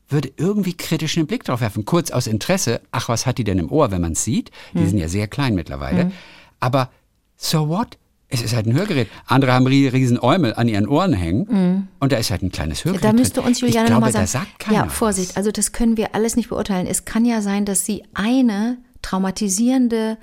würde 0.08 0.30
irgendwie 0.36 0.74
kritisch 0.74 1.16
einen 1.16 1.26
Blick 1.26 1.44
drauf 1.44 1.60
werfen. 1.60 1.84
Kurz 1.84 2.10
aus 2.10 2.26
Interesse, 2.26 2.80
ach, 2.90 3.08
was 3.08 3.24
hat 3.24 3.38
die 3.38 3.44
denn 3.44 3.58
im 3.58 3.70
Ohr, 3.72 3.90
wenn 3.90 4.02
man 4.02 4.12
es 4.12 4.24
sieht? 4.24 4.50
Die 4.74 4.80
Hm. 4.80 4.88
sind 4.88 4.98
ja 4.98 5.08
sehr 5.08 5.28
klein 5.28 5.54
mittlerweile. 5.54 6.12
Aber 6.60 6.90
so 7.36 7.68
what? 7.68 7.98
Es 8.34 8.40
ist 8.40 8.54
halt 8.54 8.66
ein 8.66 8.72
Hörgerät. 8.72 9.08
Andere 9.26 9.52
haben 9.52 9.66
rie- 9.66 9.88
riesen 9.88 10.18
Äumel 10.18 10.54
an 10.54 10.66
ihren 10.66 10.88
Ohren 10.88 11.12
hängen 11.12 11.88
und 11.98 12.12
da 12.12 12.16
ist 12.16 12.30
halt 12.30 12.40
ein 12.42 12.50
kleines 12.50 12.82
Hörgerät. 12.82 13.04
Da 13.04 13.12
müsste 13.12 13.42
uns 13.42 13.60
Juliane 13.60 13.90
nochmal 13.90 14.10
sagen. 14.12 14.22
da 14.22 14.26
sagt 14.26 14.58
keiner 14.58 14.84
ja, 14.84 14.88
Vorsicht, 14.88 15.36
also 15.36 15.50
das 15.50 15.72
können 15.72 15.98
wir 15.98 16.14
alles 16.14 16.34
nicht 16.36 16.48
beurteilen. 16.48 16.86
Es 16.86 17.04
kann 17.04 17.26
ja 17.26 17.42
sein, 17.42 17.66
dass 17.66 17.84
sie 17.84 18.04
eine 18.14 18.78
traumatisierende 19.02 20.16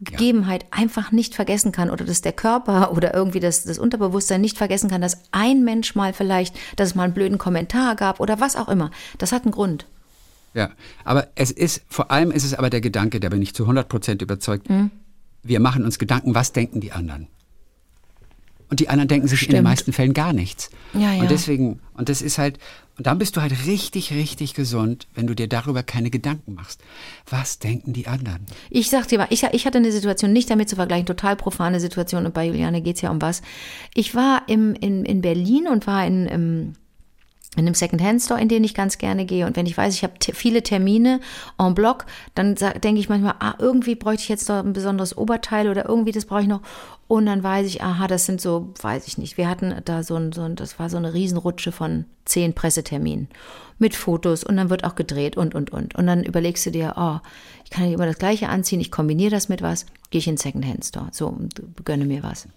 Gegebenheit 0.00 0.66
einfach 0.70 1.10
nicht 1.10 1.34
vergessen 1.34 1.72
kann 1.72 1.88
oder 1.88 2.04
dass 2.04 2.20
der 2.20 2.32
Körper 2.32 2.92
oder 2.96 3.14
irgendwie 3.14 3.40
das, 3.40 3.64
das 3.64 3.78
Unterbewusstsein 3.78 4.40
nicht 4.40 4.58
vergessen 4.58 4.90
kann, 4.90 5.00
dass 5.00 5.18
ein 5.32 5.64
Mensch 5.64 5.94
mal 5.94 6.12
vielleicht, 6.12 6.54
dass 6.76 6.90
es 6.90 6.94
mal 6.94 7.04
einen 7.04 7.14
blöden 7.14 7.38
Kommentar 7.38 7.96
gab 7.96 8.20
oder 8.20 8.38
was 8.40 8.56
auch 8.56 8.68
immer. 8.68 8.90
Das 9.18 9.32
hat 9.32 9.44
einen 9.44 9.52
Grund. 9.52 9.86
Ja, 10.52 10.70
aber 11.04 11.28
es 11.34 11.50
ist, 11.50 11.82
vor 11.88 12.10
allem 12.10 12.30
ist 12.30 12.44
es 12.44 12.54
aber 12.54 12.70
der 12.70 12.80
Gedanke, 12.80 13.20
da 13.20 13.28
bin 13.28 13.42
ich 13.42 13.54
zu 13.54 13.64
100 13.64 13.88
Prozent 13.88 14.22
überzeugt, 14.22 14.68
Mhm. 14.70 14.90
wir 15.42 15.60
machen 15.60 15.84
uns 15.84 15.98
Gedanken, 15.98 16.34
was 16.34 16.52
denken 16.52 16.80
die 16.80 16.92
anderen? 16.92 17.28
Und 18.68 18.80
die 18.80 18.88
anderen 18.88 19.08
denken 19.08 19.28
sich 19.28 19.42
in 19.42 19.48
den 19.48 19.56
Stimmt. 19.56 19.64
meisten 19.64 19.92
Fällen 19.92 20.12
gar 20.12 20.32
nichts. 20.32 20.70
Ja, 20.92 21.12
ja. 21.12 21.22
Und 21.22 21.30
deswegen, 21.30 21.80
und 21.94 22.08
das 22.08 22.20
ist 22.20 22.38
halt, 22.38 22.58
und 22.98 23.06
dann 23.06 23.18
bist 23.18 23.36
du 23.36 23.42
halt 23.42 23.66
richtig, 23.66 24.12
richtig 24.12 24.54
gesund, 24.54 25.06
wenn 25.14 25.26
du 25.26 25.34
dir 25.34 25.48
darüber 25.48 25.82
keine 25.82 26.10
Gedanken 26.10 26.54
machst. 26.54 26.80
Was 27.28 27.58
denken 27.58 27.92
die 27.92 28.06
anderen? 28.06 28.46
Ich 28.70 28.88
sag 28.88 29.06
dir 29.06 29.18
mal, 29.18 29.26
ich, 29.30 29.42
ich 29.42 29.66
hatte 29.66 29.78
eine 29.78 29.92
Situation 29.92 30.32
nicht 30.32 30.48
damit 30.48 30.68
zu 30.68 30.76
vergleichen, 30.76 31.06
total 31.06 31.36
profane 31.36 31.78
Situation 31.78 32.24
und 32.24 32.32
bei 32.32 32.46
Juliane 32.46 32.80
geht's 32.80 33.02
ja 33.02 33.10
um 33.10 33.20
was. 33.20 33.42
Ich 33.94 34.14
war 34.14 34.42
im, 34.48 34.74
in, 34.74 35.04
in 35.04 35.20
Berlin 35.20 35.68
und 35.68 35.86
war 35.86 36.06
in, 36.06 36.26
im, 36.26 36.72
in 37.56 37.66
einem 37.66 37.74
Secondhand-Store, 37.74 38.40
in 38.40 38.48
den 38.48 38.64
ich 38.64 38.74
ganz 38.74 38.98
gerne 38.98 39.24
gehe. 39.24 39.46
Und 39.46 39.56
wenn 39.56 39.66
ich 39.66 39.76
weiß, 39.76 39.94
ich 39.94 40.02
habe 40.02 40.14
viele 40.20 40.62
Termine 40.62 41.20
en 41.58 41.74
bloc, 41.74 42.06
dann 42.34 42.54
denke 42.54 43.00
ich 43.00 43.08
manchmal, 43.08 43.34
ah, 43.40 43.54
irgendwie 43.58 43.94
bräuchte 43.94 44.22
ich 44.22 44.28
jetzt 44.28 44.48
noch 44.48 44.64
ein 44.64 44.72
besonderes 44.72 45.16
Oberteil 45.16 45.68
oder 45.68 45.88
irgendwie 45.88 46.12
das 46.12 46.26
brauche 46.26 46.42
ich 46.42 46.48
noch. 46.48 46.60
Und 47.08 47.26
dann 47.26 47.42
weiß 47.42 47.66
ich, 47.66 47.82
aha, 47.82 48.06
das 48.06 48.26
sind 48.26 48.40
so, 48.40 48.72
weiß 48.80 49.06
ich 49.06 49.16
nicht. 49.16 49.36
Wir 49.36 49.48
hatten 49.48 49.74
da 49.84 50.02
so 50.02 50.16
ein, 50.16 50.32
so 50.32 50.42
ein 50.42 50.56
das 50.56 50.78
war 50.78 50.90
so 50.90 50.96
eine 50.96 51.14
Riesenrutsche 51.14 51.72
von 51.72 52.04
zehn 52.24 52.52
Presseterminen 52.52 53.28
mit 53.78 53.94
Fotos 53.94 54.42
und 54.42 54.56
dann 54.56 54.70
wird 54.70 54.84
auch 54.84 54.94
gedreht 54.94 55.36
und, 55.36 55.54
und, 55.54 55.70
und. 55.70 55.94
Und 55.94 56.06
dann 56.06 56.24
überlegst 56.24 56.66
du 56.66 56.70
dir, 56.70 56.94
oh, 56.96 57.18
ich 57.64 57.70
kann 57.70 57.86
ja 57.86 57.94
immer 57.94 58.06
das 58.06 58.18
Gleiche 58.18 58.48
anziehen, 58.48 58.80
ich 58.80 58.90
kombiniere 58.90 59.30
das 59.30 59.48
mit 59.48 59.62
was, 59.62 59.86
gehe 60.10 60.18
ich 60.18 60.26
in 60.26 60.34
den 60.34 60.40
Secondhand-Store, 60.40 61.08
so, 61.12 61.28
und 61.28 61.62
gönne 61.84 62.06
mir 62.06 62.22
was. 62.22 62.48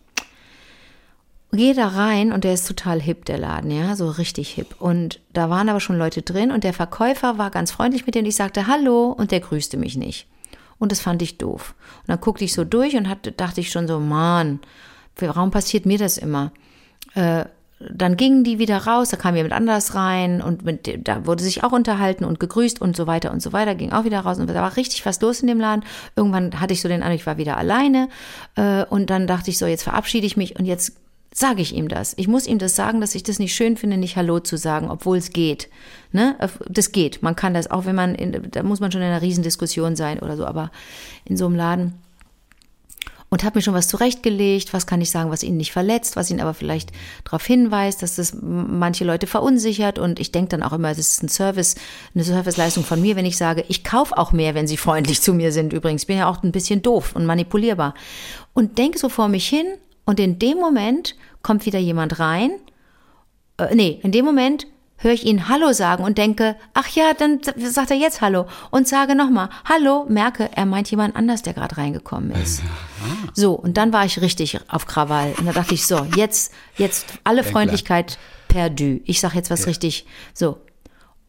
Gehe 1.51 1.73
da 1.73 1.87
rein 1.87 2.31
und 2.31 2.43
der 2.43 2.53
ist 2.53 2.67
total 2.67 3.01
hip, 3.01 3.25
der 3.25 3.39
Laden, 3.39 3.71
ja, 3.71 3.95
so 3.95 4.07
richtig 4.07 4.49
hip. 4.49 4.75
Und 4.79 5.19
da 5.33 5.49
waren 5.49 5.67
aber 5.67 5.79
schon 5.79 5.97
Leute 5.97 6.21
drin 6.21 6.51
und 6.51 6.63
der 6.63 6.73
Verkäufer 6.73 7.39
war 7.39 7.49
ganz 7.49 7.71
freundlich 7.71 8.05
mit 8.05 8.13
denen. 8.13 8.27
Ich 8.27 8.35
sagte 8.35 8.67
Hallo 8.67 9.07
und 9.17 9.31
der 9.31 9.39
grüßte 9.39 9.77
mich 9.77 9.97
nicht. 9.97 10.27
Und 10.77 10.91
das 10.91 10.99
fand 10.99 11.21
ich 11.23 11.39
doof. 11.39 11.73
Und 12.01 12.09
dann 12.09 12.21
guckte 12.21 12.45
ich 12.45 12.53
so 12.53 12.63
durch 12.63 12.95
und 12.95 13.09
hatte, 13.09 13.31
dachte 13.31 13.61
ich 13.61 13.71
schon 13.71 13.87
so, 13.87 13.99
Mann, 13.99 14.59
warum 15.17 15.49
passiert 15.49 15.87
mir 15.87 15.97
das 15.97 16.19
immer? 16.19 16.51
Äh, 17.15 17.45
dann 17.79 18.17
gingen 18.17 18.43
die 18.43 18.59
wieder 18.59 18.77
raus, 18.77 19.09
da 19.09 19.17
kam 19.17 19.35
jemand 19.35 19.53
anders 19.53 19.95
rein 19.95 20.41
und 20.41 20.65
mit, 20.65 21.07
da 21.07 21.25
wurde 21.25 21.43
sich 21.43 21.63
auch 21.63 21.71
unterhalten 21.71 22.25
und 22.25 22.39
gegrüßt 22.39 22.81
und 22.81 22.95
so 22.95 23.07
weiter 23.07 23.31
und 23.31 23.41
so 23.41 23.53
weiter, 23.53 23.73
ging 23.73 23.93
auch 23.93 24.03
wieder 24.03 24.19
raus 24.19 24.37
und 24.37 24.49
da 24.49 24.55
war 24.55 24.75
richtig 24.75 25.05
was 25.05 25.21
los 25.21 25.39
in 25.39 25.47
dem 25.47 25.61
Laden. 25.61 25.85
Irgendwann 26.15 26.59
hatte 26.59 26.73
ich 26.73 26.81
so 26.81 26.89
den 26.89 27.01
Eindruck, 27.01 27.21
ich 27.21 27.25
war 27.25 27.37
wieder 27.37 27.57
alleine 27.57 28.09
äh, 28.55 28.83
und 28.83 29.09
dann 29.09 29.27
dachte 29.27 29.49
ich 29.49 29.57
so, 29.57 29.65
jetzt 29.65 29.83
verabschiede 29.83 30.27
ich 30.27 30.35
mich 30.35 30.59
und 30.59 30.65
jetzt 30.65 30.97
sage 31.33 31.61
ich 31.61 31.75
ihm 31.75 31.87
das. 31.87 32.13
Ich 32.17 32.27
muss 32.27 32.47
ihm 32.47 32.57
das 32.59 32.75
sagen, 32.75 33.01
dass 33.01 33.15
ich 33.15 33.23
das 33.23 33.39
nicht 33.39 33.53
schön 33.53 33.77
finde, 33.77 33.97
nicht 33.97 34.15
Hallo 34.15 34.39
zu 34.39 34.57
sagen, 34.57 34.89
obwohl 34.89 35.17
es 35.17 35.31
geht. 35.31 35.69
Ne? 36.11 36.35
Das 36.67 36.91
geht. 36.91 37.21
Man 37.21 37.35
kann 37.35 37.53
das, 37.53 37.69
auch 37.69 37.85
wenn 37.85 37.95
man, 37.95 38.15
in, 38.15 38.49
da 38.51 38.63
muss 38.63 38.79
man 38.79 38.91
schon 38.91 39.01
in 39.01 39.07
einer 39.07 39.21
Riesendiskussion 39.21 39.95
sein 39.95 40.19
oder 40.19 40.37
so, 40.37 40.45
aber 40.45 40.71
in 41.25 41.37
so 41.37 41.45
einem 41.45 41.55
Laden 41.55 41.93
und 43.29 43.43
habe 43.43 43.59
mir 43.59 43.61
schon 43.61 43.73
was 43.73 43.87
zurechtgelegt, 43.87 44.73
was 44.73 44.87
kann 44.87 45.01
ich 45.01 45.11
sagen, 45.11 45.29
was 45.29 45.43
ihn 45.43 45.57
nicht 45.57 45.71
verletzt, 45.71 46.15
was 46.15 46.31
ihn 46.31 46.41
aber 46.41 46.53
vielleicht 46.53 46.91
darauf 47.23 47.45
hinweist, 47.45 48.01
dass 48.01 48.15
das 48.15 48.35
manche 48.41 49.05
Leute 49.05 49.27
verunsichert 49.27 49.99
und 49.99 50.19
ich 50.19 50.31
denke 50.31 50.49
dann 50.49 50.63
auch 50.63 50.73
immer, 50.73 50.89
das 50.89 50.99
ist 50.99 51.23
ein 51.23 51.29
Service, 51.29 51.75
eine 52.15 52.23
Serviceleistung 52.23 52.83
von 52.83 53.01
mir, 53.01 53.15
wenn 53.15 53.25
ich 53.25 53.37
sage, 53.37 53.63
ich 53.67 53.83
kaufe 53.83 54.17
auch 54.17 54.31
mehr, 54.31 54.55
wenn 54.55 54.67
sie 54.67 54.77
freundlich 54.77 55.21
zu 55.21 55.33
mir 55.33 55.51
sind 55.51 55.73
übrigens, 55.73 56.05
bin 56.05 56.17
ja 56.17 56.27
auch 56.27 56.43
ein 56.43 56.51
bisschen 56.51 56.81
doof 56.81 57.15
und 57.15 57.25
manipulierbar 57.25 57.93
und 58.53 58.77
denke 58.77 58.97
so 58.97 59.09
vor 59.09 59.27
mich 59.27 59.47
hin 59.47 59.67
und 60.05 60.19
in 60.19 60.39
dem 60.39 60.57
Moment 60.57 61.15
kommt 61.43 61.65
wieder 61.65 61.79
jemand 61.79 62.19
rein, 62.19 62.51
äh, 63.57 63.73
nee, 63.75 63.99
in 64.03 64.11
dem 64.11 64.25
Moment 64.25 64.67
höre 64.99 65.13
ich 65.13 65.25
ihn 65.25 65.47
Hallo 65.47 65.71
sagen 65.71 66.03
und 66.03 66.17
denke, 66.17 66.55
ach 66.73 66.87
ja, 66.89 67.13
dann 67.17 67.39
sagt 67.57 67.91
er 67.91 67.97
jetzt 67.97 68.21
Hallo 68.21 68.47
und 68.69 68.87
sage 68.87 69.15
nochmal 69.15 69.49
Hallo, 69.65 70.05
merke, 70.09 70.49
er 70.53 70.65
meint 70.65 70.91
jemand 70.91 71.15
anders, 71.15 71.41
der 71.41 71.53
gerade 71.53 71.77
reingekommen 71.77 72.31
ist. 72.31 72.61
So, 73.33 73.53
und 73.53 73.77
dann 73.77 73.93
war 73.93 74.05
ich 74.05 74.21
richtig 74.21 74.59
auf 74.67 74.85
Krawall. 74.85 75.33
Und 75.37 75.45
da 75.45 75.53
dachte 75.53 75.73
ich, 75.73 75.85
so, 75.85 76.05
jetzt, 76.15 76.53
jetzt 76.77 77.07
alle. 77.23 77.43
Freundlichkeit 77.43 78.17
perdu. 78.49 78.99
Ich 79.05 79.21
sage 79.21 79.35
jetzt 79.35 79.49
was 79.49 79.67
richtig. 79.67 80.05
So. 80.33 80.57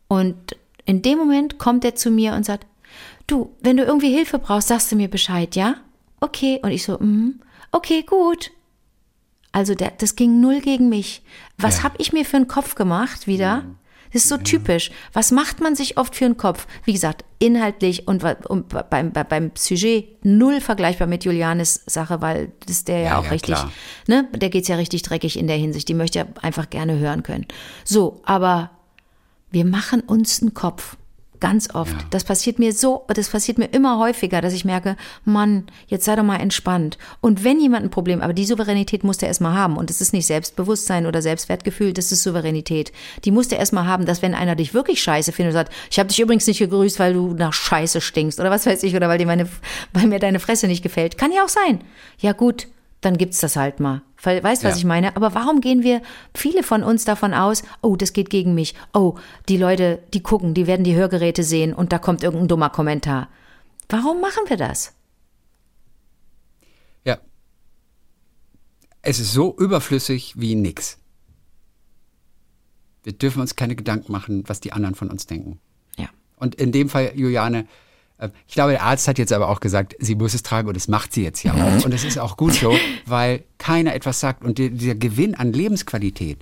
Und 0.09 0.57
in 0.85 1.03
dem 1.03 1.19
Moment 1.19 1.59
kommt 1.59 1.85
er 1.85 1.95
zu 1.95 2.11
mir 2.11 2.35
und 2.35 2.45
sagt, 2.45 2.67
du, 3.29 3.55
wenn 3.61 3.77
du 3.77 3.85
irgendwie 3.85 4.13
Hilfe 4.13 4.41
brauchst, 4.41 4.69
sagst 4.69 4.91
du 4.91 4.97
mir 4.97 5.09
Bescheid, 5.09 5.55
ja? 5.55 5.77
Okay. 6.21 6.59
Und 6.63 6.73
ich 6.73 6.83
so, 6.83 6.99
mhm. 6.99 7.41
okay, 7.71 8.03
gut. 8.03 8.51
Also 9.53 9.75
der, 9.75 9.93
das 9.99 10.17
ging 10.17 10.41
null 10.41 10.61
gegen 10.61 10.89
mich. 10.89 11.23
Was 11.59 11.79
Ja. 11.79 11.83
hab 11.85 12.01
ich 12.01 12.13
mir 12.13 12.25
für 12.25 12.37
einen 12.37 12.49
Kopf 12.49 12.75
gemacht 12.75 13.27
wieder? 13.27 13.65
Das 14.13 14.23
ist 14.25 14.29
so 14.29 14.39
typisch. 14.39 14.91
Was 15.13 15.31
macht 15.31 15.61
man 15.61 15.77
sich 15.77 15.97
oft 15.97 16.17
für 16.17 16.25
einen 16.25 16.37
Kopf? 16.37 16.67
Wie 16.85 16.93
gesagt, 16.93 17.25
inhaltlich 17.39 18.09
und, 18.09 18.25
und 18.49 18.69
beim, 18.91 19.13
beim, 19.13 19.27
beim 19.29 19.51
Sujet 19.57 20.25
null 20.25 20.61
vergleichbar 20.61 21.07
mit 21.07 21.25
Julianes 21.25 21.83
Sache, 21.87 22.21
weil 22.21 22.51
das 22.67 22.83
der 22.85 22.99
ja, 22.99 23.05
Ja, 23.05 23.19
auch 23.21 23.25
ja, 23.25 23.31
richtig, 23.31 23.55
klar. 23.55 23.73
ne? 24.09 24.29
Der 24.35 24.51
geht's 24.51 24.67
ja 24.67 24.75
richtig 24.77 25.03
dreckig 25.03 25.39
in 25.39 25.47
der 25.47 25.57
Hinsicht. 25.57 25.89
Die 25.89 25.95
möchte 25.95 26.19
ja 26.21 26.27
einfach 26.43 26.71
gerne 26.71 26.99
hören 26.99 27.23
können. 27.23 27.47
So, 27.85 28.21
aber 28.25 28.71
wir 29.53 29.65
machen 29.65 30.01
uns 30.01 30.43
einen 30.43 30.55
Kopf. 30.55 30.97
Ganz 31.41 31.75
oft. 31.75 31.93
Ja. 31.93 32.07
Das 32.11 32.25
passiert 32.25 32.59
mir 32.59 32.75
so, 32.75 33.07
das 33.09 33.31
passiert 33.31 33.57
mir 33.57 33.67
immer 33.67 33.99
häufiger, 33.99 34.43
dass 34.43 34.53
ich 34.53 34.67
merke, 34.67 34.97
Mann, 35.25 35.65
jetzt 35.87 36.05
sei 36.05 36.15
doch 36.15 36.23
mal 36.23 36.37
entspannt. 36.37 36.99
Und 37.23 37.45
wenn 37.45 37.59
jemand 37.61 37.85
ein 37.85 37.91
Problem, 37.91 38.21
aber 38.21 38.35
die 38.35 38.45
Souveränität 38.45 39.05
muss 39.05 39.17
der 39.17 39.29
erstmal 39.29 39.55
haben. 39.55 39.79
Und 39.79 39.91
es 39.91 40.03
ist 40.03 40.13
nicht 40.13 40.27
Selbstbewusstsein 40.27 41.07
oder 41.07 41.23
Selbstwertgefühl, 41.23 41.95
das 41.95 42.13
ist 42.13 42.23
Souveränität. 42.23 42.93
Die 43.25 43.31
muss 43.31 43.49
der 43.49 43.59
erstmal 43.59 43.87
haben, 43.87 44.05
dass 44.05 44.21
wenn 44.21 44.35
einer 44.35 44.55
dich 44.55 44.75
wirklich 44.75 45.03
scheiße 45.03 45.33
findet 45.33 45.55
und 45.55 45.59
sagt, 45.59 45.73
ich 45.91 45.99
habe 45.99 46.09
dich 46.09 46.21
übrigens 46.21 46.47
nicht 46.47 46.59
gegrüßt, 46.59 46.99
weil 46.99 47.15
du 47.15 47.33
nach 47.33 47.55
Scheiße 47.55 48.03
stinkst 48.03 48.39
oder 48.39 48.51
was 48.51 48.67
weiß 48.67 48.83
ich, 48.83 48.95
oder 48.95 49.09
weil 49.09 49.19
dir 49.19 49.27
meine, 49.27 49.49
weil 49.95 50.09
mir 50.09 50.19
deine 50.19 50.41
Fresse 50.41 50.67
nicht 50.67 50.83
gefällt. 50.83 51.17
Kann 51.17 51.33
ja 51.33 51.43
auch 51.43 51.49
sein. 51.49 51.81
Ja 52.19 52.33
gut, 52.33 52.69
dann 53.01 53.17
gibt's 53.17 53.41
das 53.41 53.57
halt 53.57 53.81
mal. 53.81 54.03
Weißt, 54.23 54.63
was 54.65 54.73
Ja. 54.75 54.77
ich 54.77 54.85
meine? 54.85 55.17
Aber 55.17 55.35
warum 55.35 55.61
gehen 55.63 55.83
wir, 55.83 56.03
viele 56.35 56.63
von 56.63 56.83
uns 56.83 57.05
davon 57.05 57.33
aus, 57.33 57.63
oh, 57.81 57.97
das 57.97 58.13
geht 58.13 58.29
gegen 58.29 58.55
mich. 58.55 58.75
Oh, 58.93 59.17
die 59.49 59.57
Leute, 59.57 60.03
die 60.13 60.23
gucken, 60.23 60.53
die 60.53 60.67
werden 60.67 60.85
die 60.85 60.95
Hörgeräte 60.95 61.43
sehen 61.43 61.73
und 61.73 61.93
da 61.93 61.99
kommt 61.99 62.23
irgendein 62.23 62.49
dummer 62.49 62.69
Kommentar. 62.71 63.29
Warum 63.89 64.21
machen 64.21 64.43
wir 64.49 64.57
das? 64.59 64.93
Ja. 67.05 67.19
Es 69.03 69.19
ist 69.19 69.33
so 69.33 69.57
überflüssig 69.57 70.35
wie 70.37 70.55
nix. 70.55 70.99
Wir 73.03 73.15
dürfen 73.15 73.41
uns 73.41 73.57
keine 73.57 73.75
Gedanken 73.77 74.13
machen, 74.13 74.45
was 74.47 74.61
die 74.61 74.73
anderen 74.73 74.95
von 74.95 75.09
uns 75.11 75.27
denken. 75.27 75.59
Ja. 75.97 76.11
Und 76.37 76.57
in 76.57 76.71
dem 76.71 76.91
Fall, 76.91 77.13
Juliane, 77.15 77.67
ich 78.47 78.55
glaube, 78.55 78.73
der 78.73 78.83
Arzt 78.83 79.09
hat 79.09 79.19
jetzt 79.19 79.33
aber 79.33 79.49
auch 79.49 79.61
gesagt, 79.61 79.95
sie 79.99 80.15
muss 80.15 80.35
es 80.35 80.43
tragen 80.43 80.69
und 80.69 80.77
das 80.77 80.89
macht 80.89 81.13
sie 81.13 81.23
jetzt 81.23 81.43
ja 81.43 81.53
auch. 81.55 81.85
Und 81.85 81.93
es 81.95 82.05
ist 82.05 82.19
auch 82.19 82.37
gut 82.37 82.55
so, 82.55 82.75
weil 83.07 83.45
keiner 83.59 83.95
etwas 83.95 84.21
sagt. 84.21 84.45
Und 84.45 84.59
die- 84.59 84.71
dieser 84.71 84.95
Gewinn 84.95 85.35
an 85.35 85.53
Lebensqualität, 85.53 86.39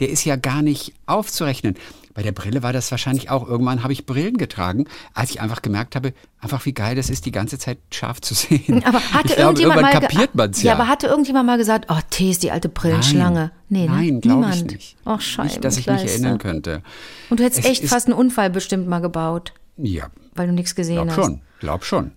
der 0.00 0.08
ist 0.10 0.24
ja 0.24 0.36
gar 0.36 0.62
nicht 0.62 0.92
aufzurechnen. 1.06 1.74
Bei 2.14 2.22
der 2.22 2.32
Brille 2.32 2.64
war 2.64 2.72
das 2.72 2.90
wahrscheinlich 2.90 3.30
auch. 3.30 3.46
Irgendwann 3.46 3.84
habe 3.84 3.92
ich 3.92 4.04
Brillen 4.04 4.38
getragen, 4.38 4.86
als 5.14 5.30
ich 5.30 5.40
einfach 5.40 5.62
gemerkt 5.62 5.94
habe, 5.94 6.12
einfach 6.40 6.64
wie 6.66 6.72
geil 6.72 6.96
das 6.96 7.10
ist, 7.10 7.26
die 7.26 7.30
ganze 7.30 7.58
Zeit 7.60 7.78
scharf 7.92 8.20
zu 8.20 8.34
sehen. 8.34 8.82
Aber 8.84 8.98
hatte 8.98 9.34
glaube, 9.34 9.40
irgendjemand 9.42 9.60
irgendwann 9.60 9.82
mal 9.82 10.00
kapiert 10.00 10.34
man 10.34 10.50
es 10.50 10.62
ja. 10.62 10.72
ja, 10.72 10.74
aber 10.74 10.88
hatte 10.88 11.06
irgendjemand 11.06 11.46
mal 11.46 11.58
gesagt, 11.58 11.86
oh, 11.90 11.98
Tee 12.10 12.30
ist 12.30 12.42
die 12.42 12.50
alte 12.50 12.68
Brillenschlange? 12.68 13.52
Nee, 13.68 13.86
ne? 13.86 13.92
Nein, 13.94 14.20
glaube 14.20 14.50
ich 14.52 14.64
nicht. 14.64 14.96
Ach, 15.04 15.20
Scheiße. 15.20 15.46
nicht, 15.48 15.64
dass 15.64 15.76
ich 15.78 15.86
mich 15.86 16.04
erinnern 16.04 16.38
könnte. 16.38 16.82
Und 17.30 17.38
du 17.38 17.44
hättest 17.44 17.60
Es 17.60 17.66
echt 17.66 17.84
fast 17.86 18.06
einen 18.06 18.14
Unfall 18.18 18.50
bestimmt 18.50 18.88
mal 18.88 18.98
gebaut, 19.00 19.52
Ja, 19.78 20.08
weil 20.34 20.48
du 20.48 20.52
nichts 20.52 20.74
gesehen 20.74 20.96
glaub 20.96 21.08
hast. 21.08 21.14
schon, 21.16 21.40
glaub 21.60 21.84
schon. 21.84 22.10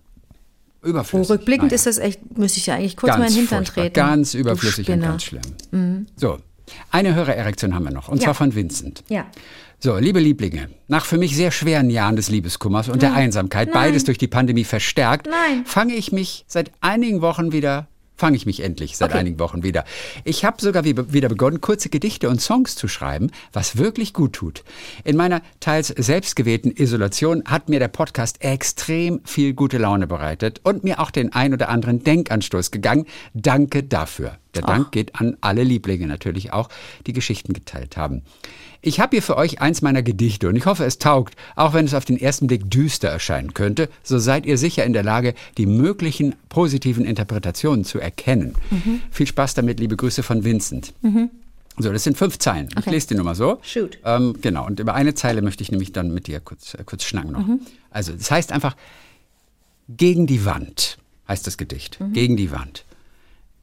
Oh, 0.84 0.88
Überflüssig. 0.88 1.30
rückblickend 1.30 1.66
Naja. 1.70 1.74
ist 1.76 1.86
das 1.86 1.98
echt, 1.98 2.36
müsste 2.36 2.58
ich 2.58 2.66
ja 2.66 2.74
eigentlich 2.74 2.96
kurz 2.96 3.10
ganz 3.12 3.20
mal 3.20 3.26
in 3.28 3.32
den 3.34 3.38
Hintern 3.40 3.64
treten. 3.64 3.94
Ganz 3.94 4.34
überflüssig 4.34 4.88
und 4.90 5.00
ganz 5.00 5.22
schlimm. 5.22 6.06
So, 6.16 6.38
eine 6.90 7.14
Hörererektion 7.14 7.74
haben 7.74 7.84
wir 7.84 7.92
noch, 7.92 8.08
und 8.08 8.18
Ja. 8.18 8.24
zwar 8.24 8.34
von 8.34 8.54
Vincent. 8.54 9.04
Ja. 9.08 9.26
So, 9.78 9.96
liebe 9.98 10.18
Lieblinge, 10.20 10.68
nach 10.88 11.04
für 11.04 11.18
mich 11.18 11.34
sehr 11.36 11.50
schweren 11.50 11.90
Jahren 11.90 12.14
des 12.16 12.28
Liebeskummers 12.30 12.88
und 12.88 13.02
der 13.02 13.14
Einsamkeit, 13.14 13.72
beides 13.72 14.04
durch 14.04 14.18
die 14.18 14.28
Pandemie 14.28 14.64
verstärkt, 14.64 15.26
Nein. 15.28 15.64
fange 15.66 15.94
ich 15.94 16.12
mich 16.12 16.44
seit 16.48 16.70
einigen 16.80 17.20
Wochen 17.20 17.52
wieder, 17.52 17.88
fange 18.22 18.36
ich 18.36 18.46
mich 18.46 18.60
endlich 18.60 18.96
seit 18.96 19.14
einigen 19.14 19.40
Wochen 19.40 19.64
wieder. 19.64 19.82
Ich 20.22 20.44
habe 20.44 20.62
sogar 20.62 20.84
wie- 20.84 21.12
wieder 21.12 21.28
begonnen, 21.28 21.60
kurze 21.60 21.88
Gedichte 21.88 22.28
und 22.28 22.40
Songs 22.40 22.76
zu 22.76 22.86
schreiben, 22.86 23.32
was 23.52 23.78
wirklich 23.78 24.14
gut 24.14 24.34
tut. 24.34 24.62
In 25.02 25.16
meiner 25.16 25.42
teils 25.58 25.88
selbstgewählten 25.88 26.70
Isolation 26.70 27.42
hat 27.46 27.68
mir 27.68 27.80
der 27.80 27.88
Podcast 27.88 28.40
extrem 28.44 29.22
viel 29.24 29.54
gute 29.54 29.76
Laune 29.78 30.06
bereitet 30.06 30.60
und 30.62 30.84
mir 30.84 31.00
auch 31.00 31.10
den 31.10 31.32
ein 31.32 31.52
oder 31.52 31.68
anderen 31.68 32.04
Denkanstoß 32.04 32.70
gegangen. 32.70 33.06
Danke 33.34 33.82
dafür. 33.82 34.38
Der 34.54 34.62
Dank 34.62 34.92
geht 34.92 35.16
an 35.16 35.36
alle 35.40 35.64
Lieblinge 35.64 36.06
natürlich 36.06 36.52
auch, 36.52 36.68
die 37.08 37.12
Geschichten 37.14 37.54
geteilt 37.54 37.96
haben. 37.96 38.22
Ich 38.84 38.98
habe 38.98 39.16
hier 39.16 39.22
für 39.22 39.36
euch 39.36 39.60
eins 39.60 39.80
meiner 39.80 40.02
Gedichte 40.02 40.48
und 40.48 40.56
ich 40.56 40.66
hoffe, 40.66 40.84
es 40.84 40.98
taugt, 40.98 41.36
auch 41.54 41.72
wenn 41.72 41.84
es 41.84 41.94
auf 41.94 42.04
den 42.04 42.20
ersten 42.20 42.48
Blick 42.48 42.68
düster 42.68 43.08
erscheinen 43.08 43.54
könnte, 43.54 43.88
so 44.02 44.18
seid 44.18 44.44
ihr 44.44 44.58
sicher 44.58 44.84
in 44.84 44.92
der 44.92 45.04
Lage, 45.04 45.34
die 45.56 45.66
möglichen 45.66 46.34
positiven 46.48 47.04
Interpretationen 47.04 47.84
zu 47.84 48.00
erkennen. 48.00 48.56
Viel 49.12 49.28
Spaß 49.28 49.54
damit, 49.54 49.78
liebe 49.78 49.96
Grüße 49.96 50.24
von 50.24 50.42
Vincent. 50.42 50.94
So, 51.78 51.92
das 51.92 52.02
sind 52.02 52.18
fünf 52.18 52.38
Zeilen. 52.38 52.68
Ich 52.76 52.86
lese 52.86 53.06
die 53.08 53.14
nur 53.14 53.24
mal 53.24 53.36
so. 53.36 53.60
Shoot. 53.62 53.98
Ähm, 54.04 54.34
genau, 54.42 54.66
und 54.66 54.80
über 54.80 54.94
eine 54.94 55.14
Zeile 55.14 55.42
möchte 55.42 55.62
ich 55.62 55.70
nämlich 55.70 55.92
dann 55.92 56.12
mit 56.12 56.26
dir 56.26 56.40
kurz, 56.40 56.74
äh, 56.74 56.82
kurz 56.84 57.04
schnacken 57.04 57.32
noch. 57.32 57.46
Also, 57.90 58.12
das 58.12 58.30
heißt 58.30 58.52
einfach, 58.52 58.76
gegen 59.88 60.26
die 60.26 60.44
Wand 60.44 60.98
heißt 61.28 61.46
das 61.46 61.56
Gedicht. 61.56 61.98
Gegen 62.12 62.36
die 62.36 62.50
Wand. 62.50 62.84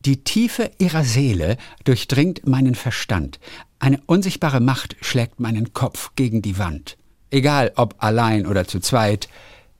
Die 0.05 0.23
Tiefe 0.23 0.71
ihrer 0.79 1.03
Seele 1.03 1.57
durchdringt 1.83 2.47
meinen 2.47 2.73
Verstand. 2.73 3.39
Eine 3.79 4.01
unsichtbare 4.05 4.59
Macht 4.59 4.97
schlägt 5.01 5.39
meinen 5.39 5.73
Kopf 5.73 6.11
gegen 6.15 6.41
die 6.41 6.57
Wand. 6.57 6.97
Egal 7.31 7.71
ob 7.75 7.95
allein 7.99 8.45
oder 8.45 8.67
zu 8.67 8.79
zweit, 8.79 9.29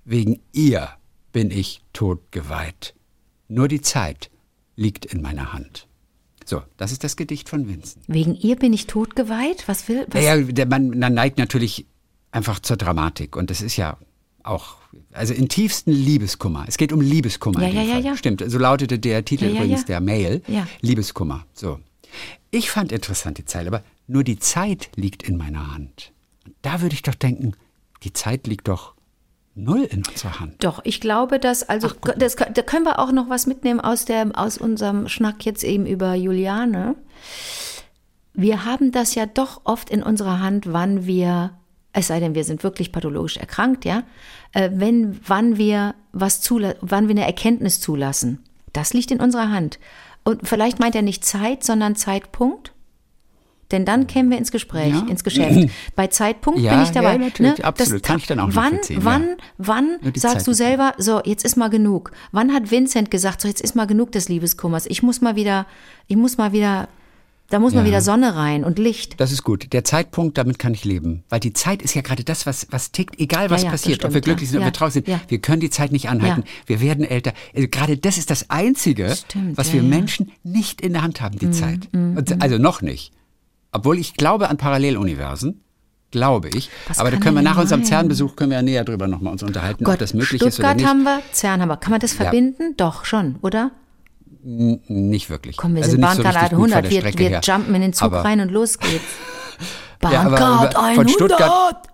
wegen 0.06 0.40
ihr 0.54 0.90
bin 1.32 1.52
ich 1.52 1.82
totgeweiht. 1.94 2.96
Nur 3.50 3.68
die 3.68 3.82
Zeit 3.82 4.30
liegt 4.76 5.06
in 5.06 5.22
meiner 5.22 5.52
Hand. 5.52 5.88
So, 6.46 6.62
das 6.78 6.92
ist 6.92 7.04
das 7.04 7.16
Gedicht 7.16 7.50
von 7.50 7.68
Vincent. 7.68 8.06
Wegen 8.08 8.36
ihr 8.36 8.56
bin 8.56 8.74
ich 8.74 8.88
totgeweiht? 8.88 9.68
Was 9.68 9.88
will, 9.88 10.08
was? 10.10 10.24
Naja, 10.24 10.42
der, 10.42 10.66
man, 10.66 10.98
man 10.98 11.14
neigt 11.14 11.38
natürlich 11.38 11.86
einfach 12.32 12.60
zur 12.60 12.78
Dramatik 12.78 13.36
und 13.36 13.50
das 13.50 13.62
ist 13.62 13.76
ja 13.76 13.98
auch, 14.44 14.78
also 15.12 15.34
in 15.34 15.50
tiefsten 15.50 15.92
Liebeskummer. 15.92 16.66
Es 16.68 16.78
geht 16.78 16.94
um 16.94 17.02
Liebeskummer. 17.02 17.62
Ja, 17.62 17.68
ja, 17.68 17.82
ja, 17.82 18.00
ja. 18.00 18.18
Stimmt, 18.18 18.44
so 18.48 18.58
lautete 18.58 18.98
der 18.98 19.26
Titel 19.26 19.46
Ja, 19.46 19.52
ja, 19.52 19.56
übrigens 19.58 19.82
ja. 19.82 19.88
der 19.88 20.02
Mail. 20.02 20.42
Ja. 20.48 20.68
Liebeskummer. 20.82 21.46
So. 21.54 21.80
Ich 22.52 22.72
fand 22.72 22.92
interessant 22.92 23.38
die 23.38 23.46
Zeile, 23.46 23.68
aber 23.68 23.84
nur 24.08 24.24
die 24.24 24.40
Zeit 24.40 24.90
liegt 24.96 25.24
in 25.24 25.38
meiner 25.38 25.74
Hand. 25.74 26.12
Und 26.46 26.56
da 26.62 26.82
würde 26.82 26.96
ich 26.96 27.04
doch 27.04 27.16
denken, 27.16 27.54
die 28.04 28.14
Zeit 28.14 28.48
liegt 28.48 28.68
doch 28.68 28.94
null 29.56 29.84
in 29.84 30.04
unserer 30.06 30.40
Hand. 30.40 30.64
Doch, 30.64 30.82
ich 30.84 31.02
glaube, 31.02 31.40
dass, 31.40 31.68
also, 31.68 31.90
das, 32.18 32.36
da 32.36 32.62
können 32.62 32.86
wir 32.86 33.00
auch 33.00 33.12
noch 33.12 33.30
was 33.30 33.46
mitnehmen 33.46 33.80
aus, 33.80 34.06
der, 34.06 34.32
aus 34.34 34.58
unserem 34.58 35.08
Schnack 35.08 35.46
jetzt 35.46 35.64
eben 35.64 35.86
über 35.86 36.16
Juliane. 36.16 36.96
Wir 38.34 38.66
haben 38.66 38.92
das 38.92 39.16
ja 39.16 39.26
doch 39.26 39.62
oft 39.66 39.90
in 39.90 40.02
unserer 40.02 40.40
Hand, 40.40 40.72
wann 40.72 41.06
wir, 41.06 41.52
es 41.94 42.08
sei 42.08 42.20
denn, 42.20 42.36
wir 42.36 42.46
sind 42.46 42.64
wirklich 42.64 42.92
pathologisch 42.92 43.38
erkrankt, 43.38 43.86
ja, 43.86 44.04
äh, 44.54 44.70
wenn, 44.74 45.20
wann 45.28 45.58
wir 45.58 45.96
was 46.14 46.42
zula 46.42 46.76
wann 46.82 47.08
wir 47.08 47.16
eine 47.16 47.26
Erkenntnis 47.26 47.80
zulassen. 47.80 48.44
Das 48.74 48.94
liegt 48.94 49.12
in 49.12 49.20
unserer 49.20 49.50
Hand. 49.50 49.80
Und 50.30 50.48
vielleicht 50.48 50.80
meint 50.80 50.96
er 50.96 51.02
nicht 51.02 51.26
Zeit, 51.26 51.64
sondern 51.64 51.96
Zeitpunkt. 51.96 52.74
Denn 53.72 53.86
dann 53.86 54.08
kämen 54.08 54.32
wir 54.32 54.38
ins 54.40 54.52
Gespräch, 54.52 54.94
Ja. 54.94 55.06
ins 55.08 55.24
Geschäft. 55.24 55.70
Bei 55.96 56.08
Zeitpunkt 56.08 56.60
Ja, 56.60 56.74
bin 56.74 56.84
ich 56.84 56.90
dabei. 56.90 57.14
ja, 57.14 57.18
natürlich, 57.20 57.58
ne? 57.60 57.64
absolut. 57.66 58.02
Kann 58.04 58.18
ich 58.18 58.26
dann 58.26 58.40
auch 58.40 58.50
wann, 58.52 58.80
wann, 58.96 59.36
wann 59.58 60.00
sagst 60.16 60.38
Zeit 60.40 60.48
du 60.48 60.54
selber, 60.54 60.94
so, 60.98 61.22
jetzt 61.24 61.46
ist 61.46 61.56
mal 61.56 61.70
genug? 61.70 62.12
Wann 62.32 62.52
hat 62.54 62.72
Vincent 62.72 63.12
gesagt, 63.12 63.42
so, 63.42 63.48
jetzt 63.48 63.62
ist 63.62 63.76
mal 63.76 63.86
genug 63.86 64.12
des 64.12 64.28
Liebeskummers? 64.28 64.88
Ich 64.88 65.04
muss 65.04 65.22
mal 65.22 65.36
wieder, 65.36 65.68
ich 66.08 66.16
muss 66.16 66.38
mal 66.38 66.52
wieder, 66.52 66.90
da 67.50 67.60
muss 67.60 67.74
mal 67.74 67.82
Ja. 67.82 67.88
wieder 67.88 68.02
Sonne 68.02 68.36
rein 68.36 68.64
und 68.64 68.78
Licht. 68.80 69.20
Das 69.20 69.32
ist 69.32 69.44
gut. 69.44 69.74
Der 69.74 69.84
Zeitpunkt, 69.84 70.38
damit 70.38 70.60
kann 70.60 70.74
ich 70.74 70.86
leben. 70.86 71.24
Weil 71.30 71.40
die 71.40 71.54
Zeit 71.54 71.82
ist 71.82 71.94
ja 71.96 72.02
gerade 72.02 72.24
das, 72.24 72.46
was, 72.46 72.68
was 72.72 72.92
tickt, 72.92 73.20
egal 73.20 73.50
was 73.50 73.62
Ja, 73.62 73.66
ja, 73.68 73.72
passiert. 73.72 74.00
ob 74.06 74.12
wir 74.12 74.20
stimmt, 74.20 74.26
glücklich 74.26 74.50
ja. 74.50 74.52
sind, 74.52 74.58
ob 74.60 74.62
Ja, 74.64 74.68
wir 74.68 74.74
traurig 74.74 74.94
sind. 74.94 75.08
ja. 75.08 75.20
Wir 75.28 75.40
können 75.40 75.60
die 75.60 75.70
Zeit 75.70 75.92
nicht 75.92 76.10
anhalten. 76.10 76.44
Ja. 76.46 76.52
Wir 76.68 76.82
werden 76.82 77.04
älter. 77.06 77.34
Also 77.56 77.68
gerade 77.70 77.98
das 77.98 78.18
ist 78.18 78.30
das 78.30 78.50
Einzige, 78.50 79.16
Stimmt, 79.16 79.58
was 79.58 79.68
ja, 79.68 79.74
wir 79.74 79.80
ja. 79.82 79.84
Mhm, 79.84 79.90
Menschen 79.90 80.32
nicht 80.44 80.82
in 80.82 80.94
der 80.94 81.02
Hand 81.02 81.22
haben, 81.22 81.38
die 81.40 81.52
Zeit. 81.52 81.90
Und, 81.94 82.42
also 82.42 82.58
noch 82.58 82.82
nicht. 82.82 83.12
Obwohl 83.72 83.98
ich 84.00 84.16
glaube 84.16 84.50
an 84.50 84.58
Paralleluniversen. 84.58 85.62
Glaube 86.12 86.50
ich. 86.56 86.72
Was 86.88 86.98
Aber 86.98 87.12
da 87.12 87.18
können 87.18 87.36
wir 87.36 87.44
nach 87.44 87.60
unserem? 87.60 87.84
CERN-Besuch 87.86 88.36
können 88.36 88.50
wir 88.50 88.58
ja 88.58 88.64
näher 88.64 88.84
drüber 88.84 89.08
nochmal 89.08 89.32
uns 89.32 89.44
unterhalten, 89.44 89.86
ob 89.86 89.92
Gott, 89.92 90.02
das 90.02 90.16
möglich 90.16 90.42
ist 90.42 90.44
oder 90.44 90.52
Stuttgart 90.54 90.78
nicht. 90.78 90.88
haben 90.88 91.04
wir, 91.04 91.22
CERN 91.34 91.62
haben 91.62 91.70
wir. 91.70 91.78
Kann 91.78 91.92
man 91.92 92.00
das 92.00 92.14
verbinden? 92.14 92.74
Doch, 92.78 93.06
schon, 93.06 93.36
oder? 93.44 93.70
Nicht 94.42 95.30
wirklich. 95.30 95.58
Komm, 95.58 95.76
wir 95.76 95.84
also 95.84 95.92
sind 95.92 96.02
so 96.02 96.24
von 96.24 96.26
100, 96.26 96.86
der 96.86 96.92
wir, 96.92 97.04
wir 97.18 97.30
her. 97.30 97.42
jumpen 97.44 97.76
in 97.76 97.82
den 97.82 97.94
Zug 97.94 98.06
Aber- 98.06 98.24
rein 98.24 98.40
und 98.40 98.50
los 98.52 98.78
geht's. 98.80 99.04
Ja, 100.02 100.24
Bahncard 100.30 100.74
von 100.76 100.84
100! 100.86 101.12
Stuttgart- 101.12 101.88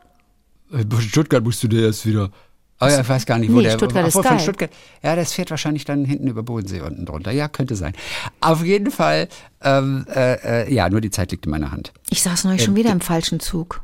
Äh, 0.71 0.83
Von 0.87 1.01
Stuttgart 1.01 1.43
musst 1.43 1.63
du 1.63 1.67
dir 1.67 1.85
erst 1.87 2.05
wieder. 2.05 2.29
Aber 2.77 2.91
ja, 2.91 3.01
ich 3.01 3.09
weiß 3.09 3.25
gar 3.25 3.39
nicht, 3.39 3.51
wo 3.51 3.57
Nee, 3.57 3.63
der. 3.63 3.71
Stuttgart 3.71 4.05
ist 4.05 4.13
von 4.13 4.21
geil. 4.21 4.39
Stuttgart. 4.39 4.69
Ja, 5.01 5.15
das 5.15 5.33
fährt 5.33 5.49
wahrscheinlich 5.49 5.85
dann 5.85 6.05
hinten 6.05 6.27
über 6.27 6.43
Bodensee 6.43 6.81
unten 6.81 7.05
drunter. 7.07 7.31
Ja, 7.31 7.47
könnte 7.47 7.75
sein. 7.75 7.93
Auf 8.41 8.63
jeden 8.63 8.91
Fall, 8.91 9.27
ähm, 9.63 10.05
äh, 10.13 10.65
äh, 10.65 10.73
ja, 10.73 10.87
nur 10.89 11.01
die 11.01 11.09
Zeit 11.09 11.31
liegt 11.31 11.45
in 11.45 11.51
meiner 11.51 11.71
Hand. 11.71 11.93
Ich 12.11 12.21
saß 12.21 12.43
neulich 12.43 12.61
Äh, 12.61 12.65
schon 12.65 12.75
wieder 12.75 12.91
im 12.91 13.01
falschen 13.01 13.39
Zug. 13.39 13.81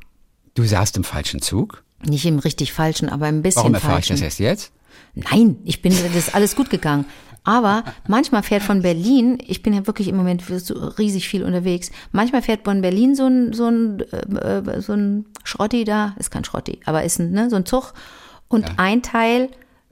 Du 0.54 0.63
saßt 0.63 0.97
im 0.97 1.04
falschen 1.04 1.41
Zug. 1.41 1.84
Nicht 2.06 2.26
im 2.28 2.38
richtig 2.38 2.74
falschen, 2.74 3.10
aber 3.10 3.26
ein 3.26 3.41
bisschen 3.41 3.62
Warum 3.62 3.74
erfahre 3.74 4.00
ich 4.00 4.08
falschen. 4.08 4.17
das 4.17 4.21
erst 4.21 4.39
jetzt? 4.39 4.71
Nein, 5.15 5.58
ich 5.65 5.82
bin, 5.82 5.91
das 5.91 6.15
ist 6.15 6.36
alles 6.36 6.56
gut 6.56 6.69
gegangen. 6.69 7.06
Aber 7.43 7.84
manchmal 8.08 8.43
fährt 8.43 8.62
von 8.62 8.84
Berlin, 8.84 9.39
ich 9.47 9.63
bin 9.63 9.73
ja 9.73 9.88
wirklich 9.88 10.08
im 10.08 10.15
Moment 10.15 10.43
so 10.45 10.75
riesig 10.75 11.27
viel 11.27 11.43
unterwegs, 11.43 11.89
manchmal 12.12 12.43
fährt 12.43 12.65
von 12.65 12.82
Berlin 12.82 13.15
so 13.15 13.25
ein, 13.25 13.51
so 13.54 13.65
ein, 13.67 13.99
äh, 14.12 14.58
äh, 14.60 14.82
so 14.82 14.93
ein 14.93 15.25
Schrotti 15.43 15.84
da, 15.84 16.13
ist 16.19 16.30
kein 16.30 16.43
Schrotti, 16.43 16.80
aber 16.86 17.04
ist 17.04 17.19
ein, 17.19 17.32
ne, 17.32 17.49
so 17.49 17.56
ein 17.56 17.65
Zug. 17.65 17.93
Und 18.47 18.77
ein 18.77 19.01
Teil, 19.01 19.49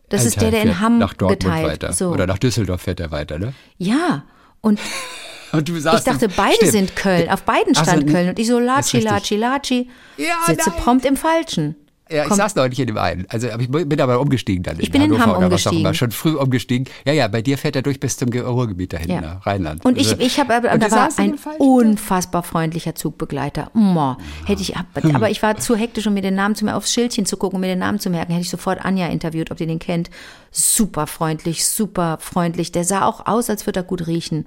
das 0.09 0.21
Ein 0.21 0.27
ist 0.27 0.35
Teil 0.39 0.51
der, 0.51 0.63
der 0.63 0.71
in 0.73 0.79
Hamm 0.79 0.99
nach 0.99 1.13
Dortmund 1.15 1.39
geteilt. 1.41 1.67
weiter. 1.67 1.93
So. 1.93 2.09
Oder 2.09 2.27
nach 2.27 2.37
Düsseldorf 2.37 2.81
fährt 2.81 2.99
er 2.99 3.09
weiter, 3.09 3.39
ne? 3.39 3.53
ja, 3.77 4.23
und 4.61 4.79
ich 5.65 5.83
dachte, 5.83 6.25
im- 6.25 6.31
beide 6.35 6.55
Stimmt. 6.57 6.71
sind 6.71 6.95
Köln, 6.95 7.29
auf 7.29 7.43
beiden 7.43 7.73
so, 7.73 7.81
stand 7.83 8.05
nee, 8.05 8.11
Köln. 8.11 8.29
Und 8.29 8.37
ich 8.37 8.45
so, 8.47 8.59
Latschi. 8.59 8.99
Latschi, 8.99 9.37
Latschi, 9.37 9.89
Ja, 10.17 10.35
sitze 10.45 10.69
nein. 10.69 10.79
prompt 10.79 11.05
im 11.05 11.15
Falschen. 11.17 11.75
Ja, 12.11 12.23
ich 12.23 12.29
Komm. 12.29 12.37
saß 12.37 12.55
neulich 12.55 12.79
in 12.79 12.87
dem 12.87 12.97
einen. 12.97 13.25
Also 13.29 13.49
aber 13.51 13.61
ich 13.61 13.69
bin 13.69 14.01
aber 14.01 14.19
umgestiegen 14.19 14.63
dann. 14.63 14.77
Ich 14.79 14.89
bin 14.89 15.01
in 15.03 15.19
Hamm 15.19 15.31
umgestiegen. 15.43 15.93
Schon 15.93 16.09
früh 16.11 16.35
umgestiegen. 16.35 16.87
Ja, 17.05 17.13
ja, 17.13 17.27
bei 17.27 17.41
dir 17.43 17.57
fährt 17.57 17.75
er 17.75 17.83
durch 17.83 17.99
bis 17.99 18.17
zum 18.17 18.31
Ge- 18.31 18.41
Ruhrgebiet 18.41 18.93
dahin, 18.93 19.09
Ja. 19.11 19.21
nach 19.21 19.45
Rheinland. 19.45 19.85
Und 19.85 19.97
ich, 19.97 20.09
Also- 20.09 20.21
ich 20.23 20.39
habe, 20.39 20.55
aber 20.55 20.71
Und 20.73 20.81
da 20.81 20.89
war 20.91 21.09
ein 21.17 21.35
unfassbar 21.59 22.41
freundlicher 22.43 22.95
Zugbegleiter. 22.95 23.69
Mo, 23.73 24.17
hätte 24.45 24.61
ich, 24.63 24.73
aber 25.13 25.29
ich 25.29 25.43
war 25.43 25.57
zu 25.57 25.75
hektisch, 25.75 26.07
um 26.07 26.13
mir 26.15 26.21
den 26.23 26.35
Namen 26.35 26.55
zu 26.55 26.65
merken, 26.65 26.77
aufs 26.77 26.91
Schildchen 26.91 27.25
zu 27.27 27.37
gucken, 27.37 27.57
um 27.57 27.61
mir 27.61 27.67
den 27.67 27.79
Namen 27.79 27.99
zu 27.99 28.09
merken. 28.09 28.31
Hätte 28.33 28.43
ich 28.43 28.49
sofort 28.49 28.83
Anja 28.83 29.07
interviewt, 29.07 29.51
ob 29.51 29.59
ihr 29.61 29.67
den 29.67 29.79
kennt. 29.79 30.09
Super 30.51 31.05
freundlich, 31.05 31.67
super 31.67 32.17
freundlich. 32.19 32.71
Der 32.71 32.85
sah 32.85 33.05
auch 33.05 33.27
aus, 33.27 33.49
als 33.51 33.65
würde 33.67 33.81
er 33.81 33.83
gut 33.83 34.07
riechen. 34.07 34.45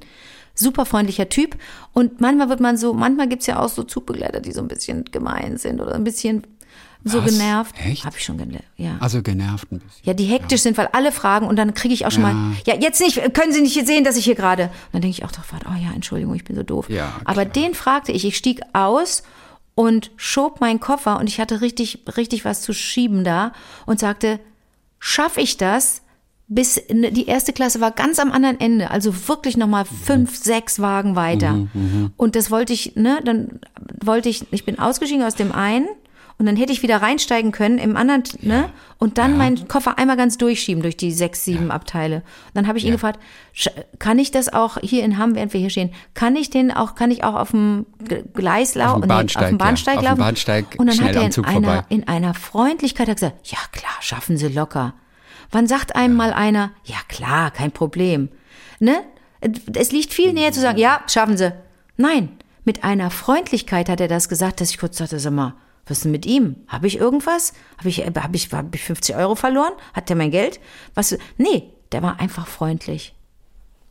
Super 0.55 0.85
freundlicher 0.85 1.29
Typ. 1.29 1.57
Und 1.93 2.21
manchmal 2.21 2.49
wird 2.49 2.61
man 2.61 2.77
so, 2.77 2.93
manchmal 2.93 3.29
gibt's 3.29 3.47
ja 3.47 3.61
auch 3.61 3.69
so 3.69 3.85
Zugbegleiter, 3.85 4.41
die 4.41 4.53
so 4.53 4.61
ein 4.61 4.69
bisschen 4.69 5.05
gemein 5.13 5.57
sind 5.59 5.81
oder 5.81 5.95
ein 5.95 6.05
bisschen 6.05 6.43
so 7.05 7.23
Was? 7.23 7.31
genervt. 7.31 7.75
Echt? 7.85 8.05
Habe 8.05 8.17
ich 8.17 8.25
schon 8.25 8.39
gelernt, 8.39 8.65
ja. 8.77 8.97
Also 9.01 9.23
genervt 9.23 9.73
ein 9.73 9.81
bisschen. 9.81 10.03
Ja, 10.05 10.15
die 10.15 10.25
hektisch 10.25 10.63
sind, 10.63 10.79
weil 10.79 10.89
alle 10.93 11.13
fragen 11.13 11.47
und 11.47 11.57
dann 11.57 11.75
kriege 11.75 11.95
ich 11.95 12.07
auch 12.07 12.11
schon 12.11 12.23
mal, 12.23 12.35
ja, 12.67 12.75
jetzt 12.77 13.01
nicht, 13.01 13.17
können 13.35 13.53
Sie 13.53 13.61
nicht 13.61 13.87
sehen, 13.87 14.05
dass 14.05 14.17
ich 14.17 14.25
hier 14.25 14.35
gerade. 14.35 14.65
Und 14.65 14.73
dann 14.93 15.03
denke 15.03 15.17
ich 15.19 15.25
auch 15.25 15.33
doch, 15.33 15.45
warte, 15.51 15.67
oh 15.69 15.83
ja, 15.83 15.93
Entschuldigung, 15.95 16.35
ich 16.35 16.45
bin 16.45 16.57
so 16.57 16.63
doof. 16.63 16.89
Ja, 16.89 17.13
Aber 17.25 17.45
den 17.45 17.75
fragte 17.75 18.13
ich, 18.13 18.25
ich 18.25 18.37
stieg 18.37 18.61
aus 18.73 19.23
und 19.75 20.11
schob 20.17 20.61
meinen 20.61 20.81
Koffer 20.81 21.19
und 21.19 21.29
ich 21.29 21.41
hatte 21.41 21.61
richtig, 21.61 22.05
richtig 22.17 22.45
was 22.45 22.63
zu 22.63 22.73
schieben 22.73 23.25
da 23.25 23.53
und 23.87 23.99
sagte, 23.99 24.39
schaffe 24.99 25.41
ich 25.41 25.57
das, 25.57 26.03
bis 26.49 26.83
die 26.91 27.27
erste 27.27 27.53
Klasse 27.55 27.81
war 27.81 27.93
ganz 27.93 28.19
am 28.19 28.31
anderen 28.31 28.61
Ende, 28.61 28.91
also 28.91 29.27
wirklich 29.29 29.57
nochmal 29.57 29.87
fünf, 29.87 30.37
sechs 30.37 30.81
Wagen 30.81 31.17
weiter. 31.17 31.67
Und 32.19 32.37
das 32.37 32.51
wollte 32.51 32.75
ich, 32.75 32.95
ne, 32.95 33.21
dann 33.25 33.61
wollte 34.05 34.29
ich, 34.29 34.45
ich 34.53 34.67
bin 34.67 34.79
ausgestiegen 34.79 35.25
aus 35.25 35.35
dem 35.35 35.53
einen 35.53 35.87
und 36.43 36.47
dann 36.47 36.57
hätte 36.57 36.73
ich 36.73 36.83
wieder 36.83 37.01
reinsteigen 37.01 37.53
können 37.53 37.79
im 37.79 37.97
anderen, 37.97 38.25
ne, 38.41 38.69
und 38.99 39.17
dann 39.17 39.39
meinen 39.39 39.69
Koffer 39.69 39.97
einmal 39.97 40.17
ganz 40.17 40.39
durchschieben 40.39 40.83
durch 40.83 40.97
die 40.97 41.13
sechs, 41.13 41.45
sieben 41.45 41.71
Abteile. 41.71 42.17
Und 42.17 42.55
dann 42.55 42.67
habe 42.67 42.79
ich 42.79 42.85
ihn 42.85 42.91
gefragt, 42.91 43.21
kann 44.01 44.19
ich 44.19 44.33
das 44.33 44.53
auch 44.53 44.77
hier 44.79 45.05
in 45.05 45.19
Hamm, 45.19 45.37
während 45.37 45.53
wir 45.53 45.61
hier 45.61 45.71
stehen, 45.71 45.93
kann 46.15 46.35
ich 46.35 46.51
den 46.51 46.73
auch, 46.73 46.97
kann 46.97 47.13
ich 47.13 47.23
auch 47.23 47.37
auf 47.37 47.53
dem 47.53 47.87
Gleis 48.35 48.75
laufen, 48.75 49.03
dem 49.03 49.09
Bahnsteig, 49.09 49.45
auf 49.45 49.49
dem 49.51 49.59
ja. 49.59 49.65
Bahnsteig 49.65 49.99
Auf 49.99 50.03
laufen? 50.03 50.19
Bahnsteig 50.19 50.65
und 50.79 50.87
dann 50.89 51.01
hat 51.01 51.15
er 51.15 51.23
in 51.23 51.45
einer, 51.45 51.53
vorbei. 51.53 51.85
in 51.91 52.09
einer 52.09 52.35
Freundlichkeit 52.35 53.09
hat 53.09 53.19
gesagt, 53.19 53.47
ja 53.49 53.59
klar, 53.71 53.95
schaffen 54.01 54.37
Sie 54.37 54.49
locker. 54.49 54.95
Wann 55.53 55.69
sagt 55.69 55.95
einem 55.95 56.17
mal 56.17 56.33
einer, 56.33 56.73
ja 56.83 56.99
klar, 57.07 57.53
kein 57.53 57.71
Problem. 57.71 58.31
Ne? 58.81 58.97
Es 59.77 59.93
liegt 59.93 60.13
viel 60.13 60.33
näher 60.33 60.51
zu 60.51 60.59
sagen, 60.61 60.79
ja, 60.79 61.03
schaffen 61.07 61.37
Sie. 61.37 61.53
Nein, 61.97 62.31
mit 62.65 62.83
einer 62.83 63.13
Freundlichkeit 63.13 63.89
hat 63.89 64.01
er 64.01 64.09
das 64.09 64.29
gesagt, 64.29 64.61
dass 64.61 64.71
ich 64.71 64.79
kurz 64.79 64.97
dachte, 64.97 65.21
sag 65.21 65.33
mal, 65.33 65.55
was 65.87 65.99
ist 65.99 66.05
denn 66.05 66.13
mit 66.13 66.27
ihm? 66.27 66.57
Habe 66.69 66.87
ich 66.87 66.97
irgendwas? 66.99 67.53
Habe 67.79 67.89
ich, 67.89 67.99
hab 68.07 68.35
ich, 68.35 68.53
hab 68.53 68.75
ich 68.75 68.83
50 68.85 69.17
Euro 69.17 69.35
verloren? 69.35 69.73
Hat 69.95 70.09
der 70.09 70.17
mein 70.17 70.31
Geld? 70.31 70.61
Was? 70.95 71.17
Nee, 71.39 71.65
der 71.91 72.03
war 72.03 72.21
einfach 72.21 72.47
freundlich. 72.47 73.15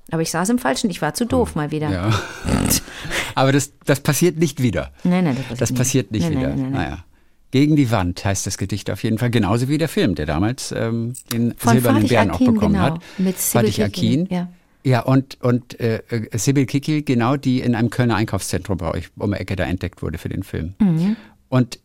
Aber 0.10 0.22
ich 0.22 0.32
saß 0.32 0.50
im 0.50 0.60
Falschen, 0.60 0.90
ich 0.90 1.02
war 1.02 1.14
zu 1.14 1.26
doof 1.26 1.56
mal 1.56 1.72
wieder. 1.72 1.90
Ja. 1.90 2.10
Aber 3.36 3.52
das, 3.52 3.72
das 3.86 4.00
passiert 4.02 4.38
nicht 4.38 4.62
wieder. 4.62 4.92
Nein, 5.04 5.24
nein, 5.26 5.36
das 5.38 5.44
passiert 5.46 5.62
Das 5.62 5.70
nicht. 5.72 5.78
passiert 5.78 6.12
nicht 6.12 6.24
Nein, 6.30 6.38
wieder. 6.38 6.48
nein, 6.50 6.62
nein. 6.62 6.72
Naja. 6.72 7.06
Gegen 7.52 7.76
die 7.76 7.92
Wand 7.92 8.24
heißt 8.24 8.48
das 8.48 8.58
Gedicht 8.58 8.90
auf 8.90 9.04
jeden 9.04 9.18
Fall, 9.18 9.30
genauso 9.30 9.68
wie 9.68 9.78
der 9.78 9.90
Film, 9.90 10.16
der 10.16 10.26
damals 10.26 10.72
ähm, 10.72 11.14
den 11.34 11.54
Von 11.58 11.74
Silbernen 11.74 12.02
Fatih 12.04 12.14
Bären 12.14 12.32
auch 12.32 12.36
Akin, 12.36 12.54
bekommen 12.54 12.74
genau, 12.74 12.86
hat. 12.86 13.02
mit 13.18 13.38
Sibyl 13.38 13.68
Fatih 13.72 13.84
Akin. 13.84 14.28
ja. 14.30 14.48
Ja, 14.84 15.02
und, 15.02 15.40
und 15.42 15.80
äh, 15.80 15.98
äh, 16.10 16.38
Sibyl 16.38 16.66
Kikil, 16.66 17.04
genau, 17.04 17.38
die 17.38 17.60
in 17.60 17.76
einem 17.76 17.92
Kölner 17.92 18.16
Einkaufszentrum 18.16 18.78
bei 18.80 18.90
euch 18.90 19.10
um 19.16 19.32
die 19.32 19.38
Ecke 19.38 19.56
da 19.56 19.66
entdeckt 19.66 20.02
wurde 20.02 20.18
für 20.18 20.30
den 20.30 20.42
Film. 20.42 20.74
Mhm. 20.80 21.18
Und 21.50 21.78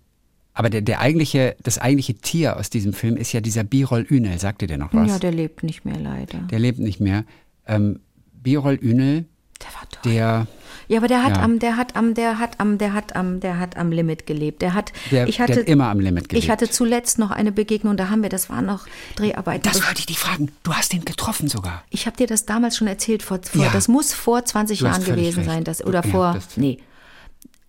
aber 0.57 0.71
der, 0.71 0.81
der 0.81 1.01
eigentliche, 1.01 1.55
das 1.63 1.79
eigentliche 1.79 2.15
Tier 2.15 2.57
aus 2.57 2.71
diesem 2.71 2.93
Film 2.93 3.17
ist 3.17 3.33
ja 3.33 3.41
dieser 3.41 3.63
Birol 3.63 4.07
Ünel. 4.11 4.39
Sagt 4.39 4.63
ihr 4.63 4.69
der 4.69 4.79
noch 4.79 4.93
was? 4.95 5.09
Ja, 5.09 5.19
der 5.19 5.31
lebt 5.33 5.63
nicht 5.63 5.85
mehr 5.85 5.99
leider. 5.99 6.39
der 6.51 6.59
lebt 6.59 6.79
nicht 6.81 6.99
mehr. 6.99 7.25
Ähm, 7.67 8.01
Birol 8.33 8.79
Ünel, 8.83 9.27
Der 9.61 9.69
war 9.75 9.89
toll. 9.91 10.13
der 10.13 10.47
Ja, 10.89 10.99
aber 10.99 11.09
der 11.09 11.25
hat 11.25 11.37
Ja. 11.37 11.43
am, 11.43 11.59
der 11.59 11.77
hat 11.77 11.97
am, 11.97 12.15
der 12.15 12.39
hat 12.39 12.61
am, 12.61 12.79
der 12.79 12.93
hat 12.95 13.17
am, 13.17 13.41
der 13.41 13.59
hat 13.59 13.77
am 13.77 13.91
Limit 13.91 14.25
gelebt. 14.25 14.63
Der 14.63 14.73
hat, 14.73 14.93
Der- 15.11 15.27
ich 15.29 15.37
der 15.39 15.49
hatte 15.49 15.61
hat 15.61 15.69
immer 15.69 15.89
am 15.89 15.99
Limit 16.01 16.29
gelebt. 16.29 16.45
Ich 16.45 16.49
hatte 16.51 16.71
zuletzt 16.71 17.19
noch 17.19 17.33
eine 17.33 17.51
Begegnung, 17.53 17.97
da 17.97 18.09
haben 18.09 18.23
wir, 18.23 18.29
das 18.29 18.49
waren 18.49 18.65
noch 18.67 18.87
Dreharbeiten. 19.17 19.63
Das 19.71 19.85
wollte 19.85 19.99
ich 20.01 20.07
dich 20.07 20.19
fragen. 20.21 20.53
Du 20.63 20.73
hast 20.75 20.95
ihn 20.95 21.05
getroffen 21.05 21.49
sogar. 21.49 21.83
ich 21.91 22.07
habe 22.07 22.17
dir 22.17 22.27
das 22.29 22.47
damals 22.47 22.77
schon 22.77 22.87
erzählt, 22.87 23.23
vor, 23.25 23.41
vor 23.43 23.65
Ja. 23.65 23.71
das 23.73 23.89
muss 23.89 24.15
vor 24.15 24.45
20 24.45 24.79
Du 24.79 24.89
hast 24.89 25.07
Jahren 25.07 25.17
gewesen 25.17 25.39
recht. 25.41 25.51
sein, 25.51 25.65
das, 25.65 25.85
oder 25.85 26.03
Ja, 26.05 26.11
vor, 26.11 26.33
das- 26.35 26.57
nee, 26.57 26.79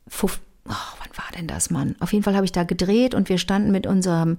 fuf, 0.07 0.39
oh, 0.69 0.97
wann 0.99 1.17
war 1.17 1.31
denn 1.37 1.47
das, 1.47 1.69
Mann? 1.69 1.95
Auf 1.99 2.13
jeden 2.13 2.23
Fall 2.23 2.35
habe 2.35 2.45
ich 2.45 2.51
da 2.51 2.63
gedreht 2.63 3.15
und 3.15 3.29
wir 3.29 3.37
standen 3.37 3.71
mit 3.71 3.87
unserem, 3.87 4.37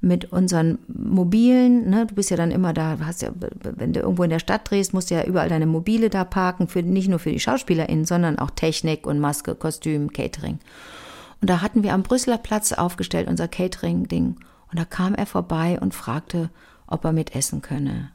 mit 0.00 0.32
unseren 0.32 0.78
Mobilen, 0.88 1.90
ne, 1.90 2.06
du 2.06 2.14
bist 2.14 2.30
ja 2.30 2.36
dann 2.36 2.50
immer 2.50 2.72
da, 2.72 2.98
hast 3.04 3.22
ja, 3.22 3.30
wenn 3.62 3.92
du 3.92 4.00
irgendwo 4.00 4.22
in 4.22 4.30
der 4.30 4.38
Stadt 4.38 4.70
drehst, 4.70 4.94
musst 4.94 5.10
du 5.10 5.14
ja 5.14 5.24
überall 5.24 5.48
deine 5.48 5.66
Mobile 5.66 6.10
da 6.10 6.24
parken, 6.24 6.68
für, 6.68 6.82
nicht 6.82 7.08
nur 7.08 7.18
für 7.18 7.32
die 7.32 7.40
SchauspielerInnen, 7.40 8.04
sondern 8.04 8.38
auch 8.38 8.50
Technik 8.50 9.06
und 9.06 9.20
Maske, 9.20 9.54
Kostüm, 9.54 10.12
Catering. 10.12 10.58
Und 11.40 11.48
da 11.48 11.62
hatten 11.62 11.82
wir 11.82 11.94
am 11.94 12.02
Brüsseler 12.02 12.38
Platz 12.38 12.72
aufgestellt, 12.72 13.28
unser 13.28 13.48
Catering-Ding. 13.48 14.36
Und 14.70 14.78
da 14.78 14.84
kam 14.84 15.14
er 15.14 15.26
vorbei 15.26 15.78
und 15.80 15.94
fragte, 15.94 16.50
ob 16.86 17.04
er 17.04 17.12
mitessen 17.12 17.62
könne. 17.62 18.10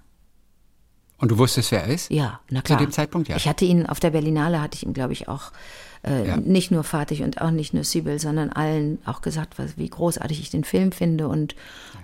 Und 1.17 1.31
du 1.31 1.37
wusstest, 1.37 1.71
wer 1.71 1.83
er 1.83 1.93
ist? 1.93 2.11
Ja, 2.11 2.41
na 2.49 2.59
Zu 2.59 2.65
klar. 2.65 2.79
dem 2.79 2.91
Zeitpunkt, 2.91 3.29
ja. 3.29 3.37
Ich 3.37 3.47
hatte 3.47 3.65
ihn 3.65 3.85
auf 3.85 3.99
der 3.99 4.09
Berlinale, 4.11 4.61
hatte 4.61 4.75
ich 4.75 4.85
ihm, 4.85 4.93
glaube 4.93 5.13
ich, 5.13 5.29
auch 5.29 5.51
äh, 6.03 6.27
Ja. 6.27 6.37
nicht 6.37 6.71
nur 6.71 6.83
Fatih 6.83 7.23
und 7.23 7.41
auch 7.41 7.51
nicht 7.51 7.73
nur 7.73 7.83
Sibyl, 7.83 8.19
sondern 8.19 8.49
allen 8.49 8.99
auch 9.05 9.21
gesagt, 9.21 9.57
was, 9.59 9.77
wie 9.77 9.89
großartig 9.89 10.39
ich 10.39 10.49
den 10.49 10.63
Film 10.63 10.91
finde 10.91 11.27
und 11.27 11.55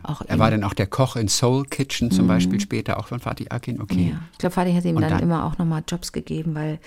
auch 0.03 0.21
Er 0.27 0.39
war 0.39 0.51
dann 0.51 0.63
auch 0.63 0.73
der 0.73 0.87
Koch 0.87 1.15
in 1.15 1.27
Soul 1.27 1.65
Kitchen 1.65 2.11
zum 2.11 2.27
Beispiel 2.27 2.59
später, 2.59 2.99
auch 2.99 3.07
von 3.07 3.19
Fatih 3.19 3.47
Akin. 3.49 3.81
Okay. 3.81 3.95
Mhm. 3.95 4.09
Ja, 4.09 4.19
ich 4.31 4.37
glaube, 4.37 4.53
Fatih 4.53 4.73
hat 4.75 4.85
ihm 4.85 4.99
dann, 4.99 5.09
dann? 5.09 5.19
immer 5.23 5.45
auch 5.45 5.57
nochmal 5.57 5.83
Jobs 5.87 6.11
gegeben, 6.11 6.55
weil 6.55 6.79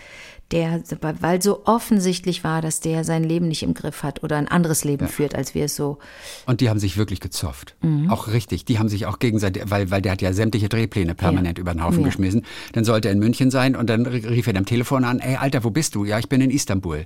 der, 0.50 0.82
weil 1.20 1.42
so 1.42 1.62
offensichtlich 1.64 2.44
war, 2.44 2.60
dass 2.60 2.80
der 2.80 3.02
sein 3.02 3.24
Leben 3.24 3.48
nicht 3.48 3.62
im 3.62 3.72
Griff 3.74 4.02
hat 4.02 4.22
oder 4.22 4.36
ein 4.36 4.46
anderes 4.46 4.84
Leben 4.84 5.08
führt, 5.08 5.34
als 5.34 5.54
wir 5.54 5.64
es 5.64 5.74
so. 5.74 5.98
Und 6.46 6.60
die 6.60 6.68
haben 6.68 6.78
sich 6.78 6.96
wirklich 6.98 7.20
gezofft. 7.20 7.74
Mhm. 7.80 8.10
Auch 8.10 8.28
richtig. 8.28 8.64
Die 8.66 8.78
haben 8.78 8.88
sich 8.90 9.06
auch 9.06 9.18
gegenseitig, 9.18 9.64
weil, 9.68 9.90
weil 9.90 10.02
der 10.02 10.12
hat 10.12 10.22
ja 10.22 10.32
sämtliche 10.32 10.68
Drehpläne 10.68 11.14
permanent 11.14 11.58
Ja. 11.58 11.62
über 11.62 11.72
den 11.72 11.82
Haufen 11.82 12.00
Ja. 12.00 12.06
geschmissen. 12.06 12.44
Dann 12.72 12.84
sollte 12.84 13.08
er 13.08 13.12
in 13.12 13.20
München 13.20 13.50
sein 13.50 13.74
und 13.74 13.88
dann 13.88 14.04
rief 14.06 14.46
er 14.46 14.54
am 14.56 14.66
Telefon 14.66 15.04
an, 15.04 15.18
ey 15.20 15.36
Alter, 15.36 15.64
wo 15.64 15.70
bist 15.70 15.94
du? 15.94 16.04
Ja, 16.04 16.18
ich 16.18 16.28
bin 16.28 16.40
in 16.42 16.50
Istanbul. 16.50 17.04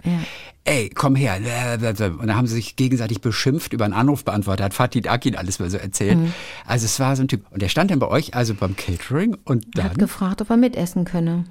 Ey, 0.65 0.91
komm 0.91 1.17
her. 1.17 1.37
Und 1.37 2.27
dann 2.27 2.37
haben 2.37 2.47
sie 2.47 2.55
sich 2.57 2.77
gegenseitig 2.77 3.21
beschimpft 3.23 3.73
über 3.73 3.85
einen 3.87 3.95
Anrufbeantworter. 3.95 4.65
Hat 4.65 4.75
Fatih 4.75 5.09
Akin 5.09 5.35
alles 5.35 5.59
mal 5.61 5.71
so 5.71 5.79
erzählt. 5.79 6.19
Mhm. 6.19 6.33
Also 6.67 6.85
es 6.85 7.01
war 7.01 7.17
so 7.17 7.23
ein 7.23 7.29
Typ. 7.29 7.45
Und 7.51 7.63
der 7.63 7.69
stand 7.71 7.91
dann 7.91 7.99
bei 7.99 8.09
euch, 8.09 8.35
also 8.35 8.55
beim 8.55 8.77
Catering 8.77 9.37
und 9.45 9.65
Er 9.79 9.85
hat 9.85 9.93
dann, 9.93 9.99
gefragt, 9.99 10.43
ob 10.43 10.51
er 10.51 10.57
mitessen 10.59 11.05
könne. 11.07 11.45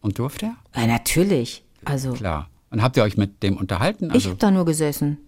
und 0.00 0.18
durfte 0.18 0.46
er? 0.74 0.80
Ja, 0.80 0.86
natürlich. 0.86 1.64
Also, 1.84 2.12
Klar. 2.14 2.48
Und 2.70 2.82
habt 2.82 2.96
ihr 2.96 3.02
euch 3.02 3.16
mit 3.18 3.42
dem 3.42 3.56
unterhalten? 3.58 4.06
ich 4.06 4.12
Also, 4.14 4.30
habe 4.30 4.38
da 4.38 4.50
nur 4.50 4.64
gesessen 4.64 5.18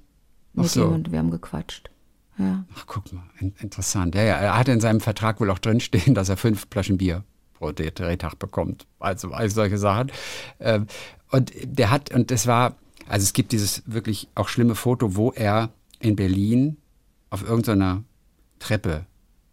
mit 0.54 0.68
so. 0.70 0.86
ihm 0.86 0.92
und 0.94 1.12
wir 1.12 1.18
haben 1.18 1.30
gequatscht. 1.30 1.90
Ja. 2.38 2.64
Ach, 2.76 2.84
guck 2.86 3.12
mal, 3.12 3.22
in, 3.38 3.54
interessant. 3.60 4.14
Ja, 4.14 4.22
ja, 4.22 4.34
er 4.36 4.58
hatte 4.58 4.72
in 4.72 4.80
seinem 4.80 5.00
Vertrag 5.00 5.38
wohl 5.40 5.50
auch 5.50 5.58
drinstehen, 5.58 6.14
dass 6.14 6.28
er 6.30 6.36
fünf 6.38 6.66
Flaschen 6.70 6.96
Bier 6.98 7.24
pro 7.58 7.70
Dreh- 7.72 7.90
Drehtag 7.90 8.38
bekommt. 8.38 8.86
Also, 8.98 9.30
all 9.32 9.50
solche 9.50 9.78
Sachen. 9.78 10.10
Ähm, 10.60 10.86
und 11.30 11.52
der 11.64 11.90
hat, 11.90 12.10
und 12.12 12.30
es 12.30 12.46
war, 12.46 12.76
also 13.08 13.24
es 13.24 13.32
gibt 13.32 13.52
dieses 13.52 13.82
wirklich 13.86 14.28
auch 14.34 14.48
schlimme 14.48 14.74
Foto, 14.74 15.16
wo 15.16 15.32
er 15.32 15.70
in 16.00 16.16
Berlin 16.16 16.76
auf 17.30 17.42
irgendeiner 17.42 18.04
Treppe 18.58 19.06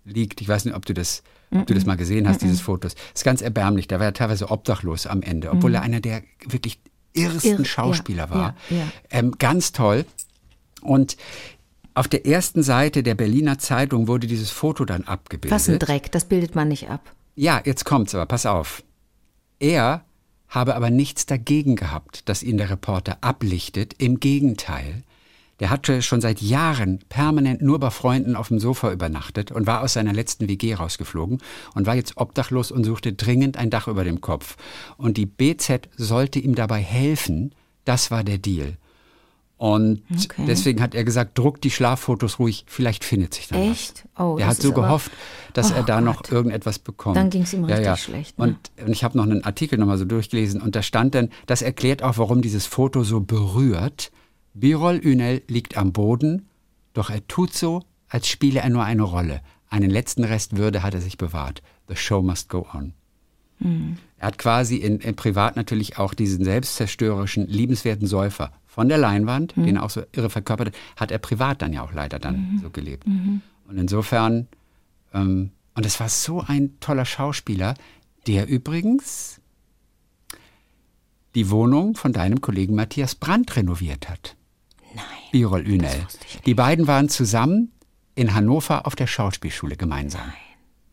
liegt. 0.06 0.42
Ich 0.42 0.48
weiß 0.48 0.66
nicht, 0.66 0.76
ob 0.76 0.86
du 0.86 0.94
das, 0.94 1.24
ob 1.52 1.66
du 1.68 1.74
das 1.74 1.86
mal 1.86 1.96
gesehen 1.98 2.28
hast, 2.28 2.42
dieses 2.42 2.62
Fotos. 2.62 2.96
ist 3.14 3.24
ganz 3.24 3.42
erbärmlich. 3.42 3.88
Da 3.88 4.00
war 4.00 4.06
er 4.08 4.14
teilweise 4.14 4.50
obdachlos 4.52 5.08
am 5.08 5.22
Ende, 5.22 5.52
obwohl 5.52 5.74
er 5.76 5.82
einer 5.82 6.00
der 6.00 6.24
wirklich 6.48 6.80
irrsten 7.14 7.62
Irr- 7.64 7.66
Schauspieler 7.66 8.26
ja, 8.26 8.30
war. 8.30 8.56
ja, 8.70 8.78
ja. 8.78 8.84
Ähm, 9.12 9.36
ganz 9.38 9.72
toll. 9.72 10.06
Und 10.82 11.16
auf 11.94 12.08
der 12.08 12.26
ersten 12.26 12.64
Seite 12.64 13.04
der 13.04 13.14
Berliner 13.16 13.60
Zeitung 13.60 14.08
wurde 14.08 14.26
dieses 14.28 14.50
Foto 14.50 14.84
dann 14.84 15.04
abgebildet. 15.04 15.52
Was 15.56 15.70
ein 15.70 15.80
Dreck, 15.80 16.12
das 16.12 16.26
bildet 16.26 16.56
man 16.56 16.68
nicht 16.68 16.90
ab. 16.90 17.02
Ja, 17.36 17.62
jetzt 17.66 17.86
kommt's 17.86 18.14
aber, 18.14 18.26
pass 18.26 18.46
auf. 18.46 18.84
Er 19.60 20.06
habe 20.48 20.76
aber 20.76 20.92
nichts 20.92 21.26
dagegen 21.26 21.76
gehabt, 21.76 22.30
dass 22.30 22.44
ihn 22.44 22.58
der 22.58 22.70
Reporter 22.70 23.18
ablichtet. 23.22 23.96
Im 23.98 24.20
Gegenteil. 24.20 25.04
Der 25.60 25.70
hatte 25.70 26.02
schon 26.02 26.22
seit 26.22 26.42
Jahren 26.42 27.00
permanent 27.10 27.62
nur 27.62 27.80
bei 27.80 27.90
Freunden 27.90 28.36
auf 28.36 28.50
dem 28.50 28.60
Sofa 28.60 28.92
übernachtet 28.92 29.52
und 29.52 29.66
war 29.66 29.82
aus 29.82 29.94
seiner 29.94 30.14
letzten 30.14 30.48
WG 30.48 30.74
rausgeflogen 30.74 31.42
und 31.74 31.88
war 31.88 31.96
jetzt 31.96 32.18
obdachlos 32.18 32.72
und 32.72 32.84
suchte 32.84 33.14
dringend 33.14 33.58
ein 33.58 33.70
Dach 33.70 33.88
über 33.88 34.04
dem 34.04 34.20
Kopf. 34.22 34.58
Und 34.98 35.18
die 35.18 35.26
BZ 35.26 35.90
sollte 35.96 36.40
ihm 36.40 36.54
dabei 36.54 36.82
helfen. 36.82 37.56
Das 37.86 38.12
war 38.12 38.24
der 38.24 38.38
Deal. 38.38 38.78
Und 39.64 40.02
Okay. 40.26 40.44
deswegen 40.46 40.82
hat 40.82 40.94
er 40.94 41.06
gesagt, 41.06 41.38
druck 41.38 41.62
die 41.62 41.72
Schlaffotos 41.72 42.38
ruhig, 42.38 42.66
vielleicht 42.68 43.06
findet 43.06 43.34
sich 43.34 43.48
da 43.48 43.56
was. 43.56 43.72
Echt? 43.72 44.04
Oh, 44.20 44.36
Der 44.38 44.48
das 44.48 44.58
hat 44.58 44.62
so 44.62 44.74
aber- 44.74 44.82
gehofft, 44.82 45.12
dass 45.54 45.72
Oh 45.72 45.76
er 45.76 45.84
da 45.84 46.02
noch 46.02 46.18
Gott. 46.18 46.32
irgendetwas 46.34 46.80
bekommt. 46.80 47.16
Dann 47.16 47.30
ging's 47.30 47.54
ihm 47.54 47.64
richtig 47.64 47.98
schlecht, 47.98 48.38
ne? 48.38 48.44
Und, 48.44 48.58
und 48.86 48.92
ich 48.92 49.06
habe 49.06 49.16
noch 49.18 49.24
einen 49.24 49.46
Artikel 49.46 49.80
nochmal 49.80 49.98
so 49.98 50.04
durchgelesen 50.04 50.62
und 50.62 50.76
da 50.76 50.82
stand 50.82 51.16
dann, 51.16 51.30
das 51.46 51.62
erklärt 51.62 52.04
auch, 52.04 52.18
warum 52.18 52.42
dieses 52.42 52.66
Foto 52.66 53.06
so 53.06 53.22
berührt. 53.22 54.12
Birol 54.54 55.00
Ünel 55.02 55.42
liegt 55.48 55.78
am 55.78 55.94
Boden, 55.94 56.50
doch 56.94 57.10
er 57.10 57.26
tut 57.30 57.54
so, 57.54 57.84
als 58.10 58.28
spiele 58.28 58.60
er 58.60 58.70
nur 58.70 58.84
eine 58.84 59.04
Rolle. 59.04 59.40
Einen 59.70 59.90
letzten 59.90 60.26
Rest 60.26 60.58
Würde 60.58 60.84
hat 60.84 60.94
er 60.94 61.00
sich 61.00 61.18
bewahrt. 61.18 61.62
The 61.88 61.96
show 61.96 62.22
must 62.22 62.50
go 62.50 62.68
on. 62.74 62.92
Hm. 63.60 63.96
Er 64.18 64.28
hat 64.28 64.38
quasi 64.38 64.76
in, 64.76 65.00
in 65.00 65.16
privat 65.16 65.56
natürlich 65.56 65.98
auch 65.98 66.14
diesen 66.14 66.44
selbstzerstörerischen, 66.44 67.48
liebenswerten 67.48 68.08
Säufer 68.08 68.52
von 68.74 68.90
der 68.90 68.98
Leinwand, 68.98 69.56
Hm. 69.56 69.66
den 69.66 69.76
er 69.76 69.84
auch 69.84 69.92
so 69.92 70.02
irre 70.14 70.30
verkörpert 70.32 70.70
hat, 70.70 70.76
hat 71.02 71.12
er 71.12 71.20
privat 71.20 71.62
dann 71.62 71.74
ja 71.74 71.84
auch 71.84 71.94
leider 71.94 72.18
dann 72.18 72.54
Mhm. 72.54 72.60
so 72.60 72.70
gelebt. 72.72 73.06
Und 73.06 73.78
insofern, 73.78 74.48
ähm, 75.14 75.52
und 75.76 75.86
es 75.86 76.00
war 76.00 76.10
so 76.10 76.42
ein 76.42 76.80
toller 76.80 77.06
Schauspieler, 77.06 77.76
der 78.26 78.48
übrigens 78.48 79.40
die 81.36 81.50
Wohnung 81.50 81.96
von 81.96 82.14
deinem 82.14 82.42
Kollegen 82.42 82.76
Matthias 82.76 83.14
Brandt 83.16 83.56
renoviert 83.56 84.10
hat. 84.10 84.36
Nein. 84.96 85.04
Birol 85.32 85.62
Ünel. 85.68 86.08
Die 86.46 86.54
beiden 86.54 86.88
waren 86.88 87.10
zusammen 87.10 87.72
in 88.16 88.34
Hannover 88.36 88.86
auf 88.88 88.96
der 88.96 89.08
Schauspielschule 89.08 89.76
gemeinsam. 89.76 90.32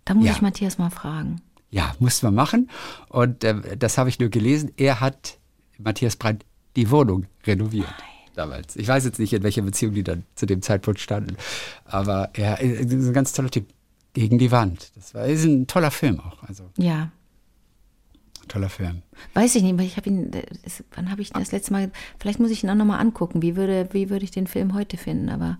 Da 0.04 0.14
muss 0.14 0.26
Ja. 0.26 0.32
ich 0.32 0.42
Matthias 0.42 0.78
mal 0.78 0.90
fragen. 0.90 1.40
Ja, 1.70 1.94
mussten 1.98 2.26
wir 2.26 2.30
machen. 2.32 2.68
Und 3.08 3.44
äh, 3.44 3.76
das 3.76 3.96
habe 3.98 4.08
ich 4.08 4.18
nur 4.18 4.28
gelesen. 4.30 4.72
Er 4.76 5.00
hat, 5.00 5.38
Matthias 5.78 6.16
Brandt, 6.16 6.44
die 6.76 6.90
Wohnung 6.90 7.26
renoviert. 7.46 7.92
Damals. 8.34 8.76
Ich 8.76 8.86
weiß 8.88 9.04
jetzt 9.04 9.18
nicht, 9.18 9.32
in 9.32 9.42
welcher 9.42 9.62
Beziehung 9.62 9.92
die 9.94 10.04
dann 10.04 10.24
zu 10.34 10.46
dem 10.46 10.62
Zeitpunkt 10.62 11.00
standen. 11.00 11.36
Aber 11.84 12.30
er 12.34 12.60
ist 12.60 12.92
ein 12.92 13.12
ganz 13.12 13.32
toller 13.32 13.50
Typ. 13.50 13.66
Gegen 14.12 14.38
die 14.38 14.50
Wand. 14.50 14.90
Das 14.96 15.14
war 15.14 15.24
ist 15.26 15.44
ein 15.44 15.68
toller 15.68 15.92
Film 15.92 16.18
auch. 16.18 16.42
Also 16.42 16.64
Ja. 16.76 17.12
toller 18.48 18.68
Film. 18.68 19.02
Weiß 19.34 19.54
ich 19.54 19.62
nicht, 19.62 19.74
aber 19.74 19.84
ich 19.84 19.96
habe 19.96 20.08
ihn, 20.08 20.32
das, 20.32 20.82
wann 20.96 21.10
habe 21.12 21.22
ich 21.22 21.30
das 21.30 21.52
letzte 21.52 21.72
Mal, 21.72 21.92
vielleicht 22.18 22.40
muss 22.40 22.50
ich 22.50 22.64
ihn 22.64 22.70
auch 22.70 22.74
nochmal 22.74 22.98
angucken. 22.98 23.40
Wie 23.42 23.54
würde, 23.54 23.88
wie 23.92 24.10
würde 24.10 24.24
ich 24.24 24.32
den 24.32 24.48
Film 24.48 24.74
heute 24.74 24.96
finden, 24.96 25.28
aber 25.28 25.58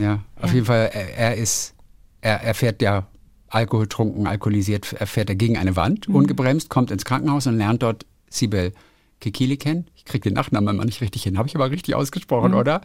Ja, 0.00 0.22
auf 0.40 0.54
jeden 0.54 0.64
Fall, 0.64 0.90
er, 0.94 1.14
er 1.14 1.34
ist, 1.36 1.74
er, 2.22 2.40
er 2.42 2.54
fährt 2.54 2.80
ja 2.80 3.06
alkoholtrunken, 3.48 4.26
alkoholisiert, 4.26 4.94
er 4.94 5.06
fährt 5.06 5.28
er 5.28 5.34
gegen 5.36 5.58
eine 5.58 5.76
Wand, 5.76 6.08
ungebremst, 6.08 6.70
kommt 6.70 6.90
ins 6.90 7.04
Krankenhaus 7.04 7.46
und 7.46 7.58
lernt 7.58 7.82
dort 7.82 8.06
Sibel 8.30 8.72
Kekili 9.20 9.56
kennen. 9.56 9.86
Ich 9.94 10.04
kriege 10.04 10.28
den 10.28 10.34
Nachnamen 10.34 10.74
immer 10.74 10.84
nicht 10.84 11.00
richtig 11.00 11.22
hin, 11.22 11.38
habe 11.38 11.48
ich 11.48 11.54
aber 11.54 11.70
richtig 11.70 11.94
ausgesprochen, 11.94 12.54
oder? 12.54 12.80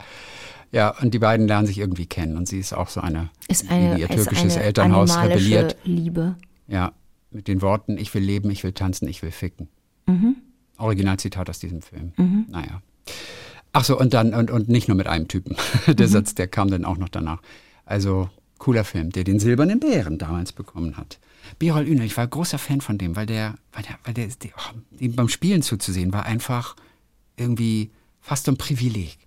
Ja, 0.72 0.96
und 1.02 1.14
die 1.14 1.20
beiden 1.20 1.48
lernen 1.48 1.68
sich 1.68 1.80
irgendwie 1.80 2.06
kennen 2.06 2.38
und 2.38 2.48
sie 2.48 2.60
ist 2.60 2.74
auch 2.74 2.90
so 2.90 3.02
eine, 3.02 3.30
ist 3.48 3.70
eine, 3.72 3.96
die 3.96 4.02
ihr 4.02 4.10
ist 4.10 4.16
türkisches 4.16 4.56
eine 4.56 4.66
Elternhaus 4.66 5.18
rebelliert. 5.18 5.78
Liebe. 5.84 6.36
Ja, 6.68 6.94
mit 7.32 7.48
den 7.48 7.62
Worten, 7.62 7.98
ich 7.98 8.14
will 8.14 8.24
leben, 8.24 8.50
ich 8.52 8.64
will 8.64 8.74
tanzen, 8.74 9.08
ich 9.08 9.22
will 9.22 9.32
ficken. 9.32 9.68
Originalzitat 10.78 11.50
aus 11.50 11.60
diesem 11.60 11.82
Film. 11.82 12.14
Naja. 12.48 12.82
Ach 13.74 13.84
so, 13.84 14.00
und 14.00 14.14
dann, 14.14 14.34
und, 14.34 14.50
und 14.50 14.70
nicht 14.70 14.88
nur 14.88 14.98
mit 14.98 15.08
einem 15.08 15.28
Typen. 15.28 15.56
der 15.88 16.08
Satz, 16.08 16.34
der 16.36 16.48
kam 16.48 16.72
dann 16.72 16.86
auch 16.86 16.98
noch 16.98 17.10
danach. 17.10 17.42
Also, 17.86 18.30
cooler 18.58 18.84
Film, 18.84 19.12
der 19.12 19.24
den 19.24 19.40
Silbernen 19.40 19.80
Bären 19.80 20.18
damals 20.18 20.52
bekommen 20.52 20.98
hat. 20.98 21.20
Birol 21.58 21.88
Üner, 21.88 22.04
ich 22.04 22.16
war 22.18 22.28
großer 22.28 22.58
Fan 22.58 22.82
von 22.82 22.97
dem, 22.97 23.16
weil 23.16 23.26
der, 23.26 23.56
weil 23.74 23.84
der, 23.84 24.00
weil 24.04 24.14
der, 24.14 24.28
der 24.28 24.52
oh, 24.58 24.78
dem 25.00 25.16
beim 25.16 25.30
Spielen 25.30 25.62
zuzusehen 25.62 26.14
war 26.14 26.26
einfach 26.26 26.76
irgendwie 27.38 27.89
fast 28.22 28.47
ein 28.50 28.58
Privileg. 28.58 29.18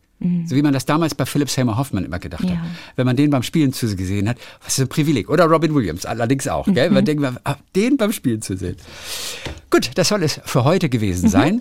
So 0.46 0.54
wie 0.54 0.62
man 0.62 0.72
das 0.72 0.86
damals 0.86 1.16
bei 1.16 1.26
Philip 1.26 1.50
Seymour 1.50 1.76
Hoffman 1.76 2.04
immer 2.04 2.20
gedacht 2.20 2.44
Ja. 2.44 2.50
hat. 2.50 2.68
Wenn 2.94 3.06
man 3.06 3.16
den 3.16 3.30
beim 3.30 3.42
Spielen 3.42 3.72
zugesehen 3.72 4.28
hat, 4.28 4.38
was 4.62 4.74
ist 4.78 4.84
ein 4.84 4.88
Privileg. 4.88 5.28
Oder 5.28 5.46
Robin 5.46 5.74
Williams 5.74 6.06
allerdings 6.06 6.46
auch. 6.46 6.68
Gell? 6.72 6.90
Man 6.90 7.04
denkt, 7.04 7.24
ah, 7.42 7.56
den 7.74 7.96
beim 7.96 8.12
Spielen 8.12 8.40
zu 8.40 8.56
sehen. 8.56 8.76
Gut, 9.68 9.90
das 9.96 10.06
soll 10.10 10.22
es 10.22 10.40
für 10.44 10.62
heute 10.62 10.88
gewesen 10.88 11.28
sein. 11.28 11.60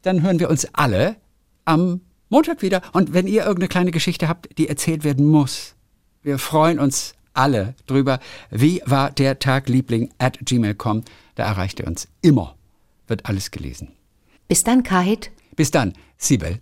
Dann 0.00 0.22
hören 0.22 0.40
wir 0.40 0.48
uns 0.48 0.66
alle 0.72 1.16
am 1.66 2.00
Montag 2.30 2.62
wieder. 2.62 2.80
Und 2.94 3.12
wenn 3.12 3.26
ihr 3.26 3.42
irgendeine 3.42 3.68
kleine 3.68 3.90
Geschichte 3.90 4.26
habt, 4.26 4.56
die 4.56 4.70
erzählt 4.70 5.04
werden 5.04 5.26
muss, 5.26 5.74
wir 6.22 6.38
freuen 6.38 6.78
uns 6.78 7.12
alle 7.38 7.74
drüber. 7.86 8.18
Wie 8.50 8.82
war 8.84 9.10
der 9.10 9.38
Tag, 9.38 9.68
Liebling, 9.68 10.10
at 10.18 10.38
gmail.com. 10.44 11.04
Da 11.34 11.44
erreicht 11.44 11.80
ihr 11.80 11.86
uns 11.86 12.08
immer. 12.20 12.56
Wird 13.06 13.26
alles 13.26 13.50
gelesen. 13.50 13.92
Bis 14.48 14.64
dann, 14.64 14.82
Kate. 14.82 15.30
Bis 15.56 15.70
dann, 15.70 15.94
Sibel. 16.16 16.60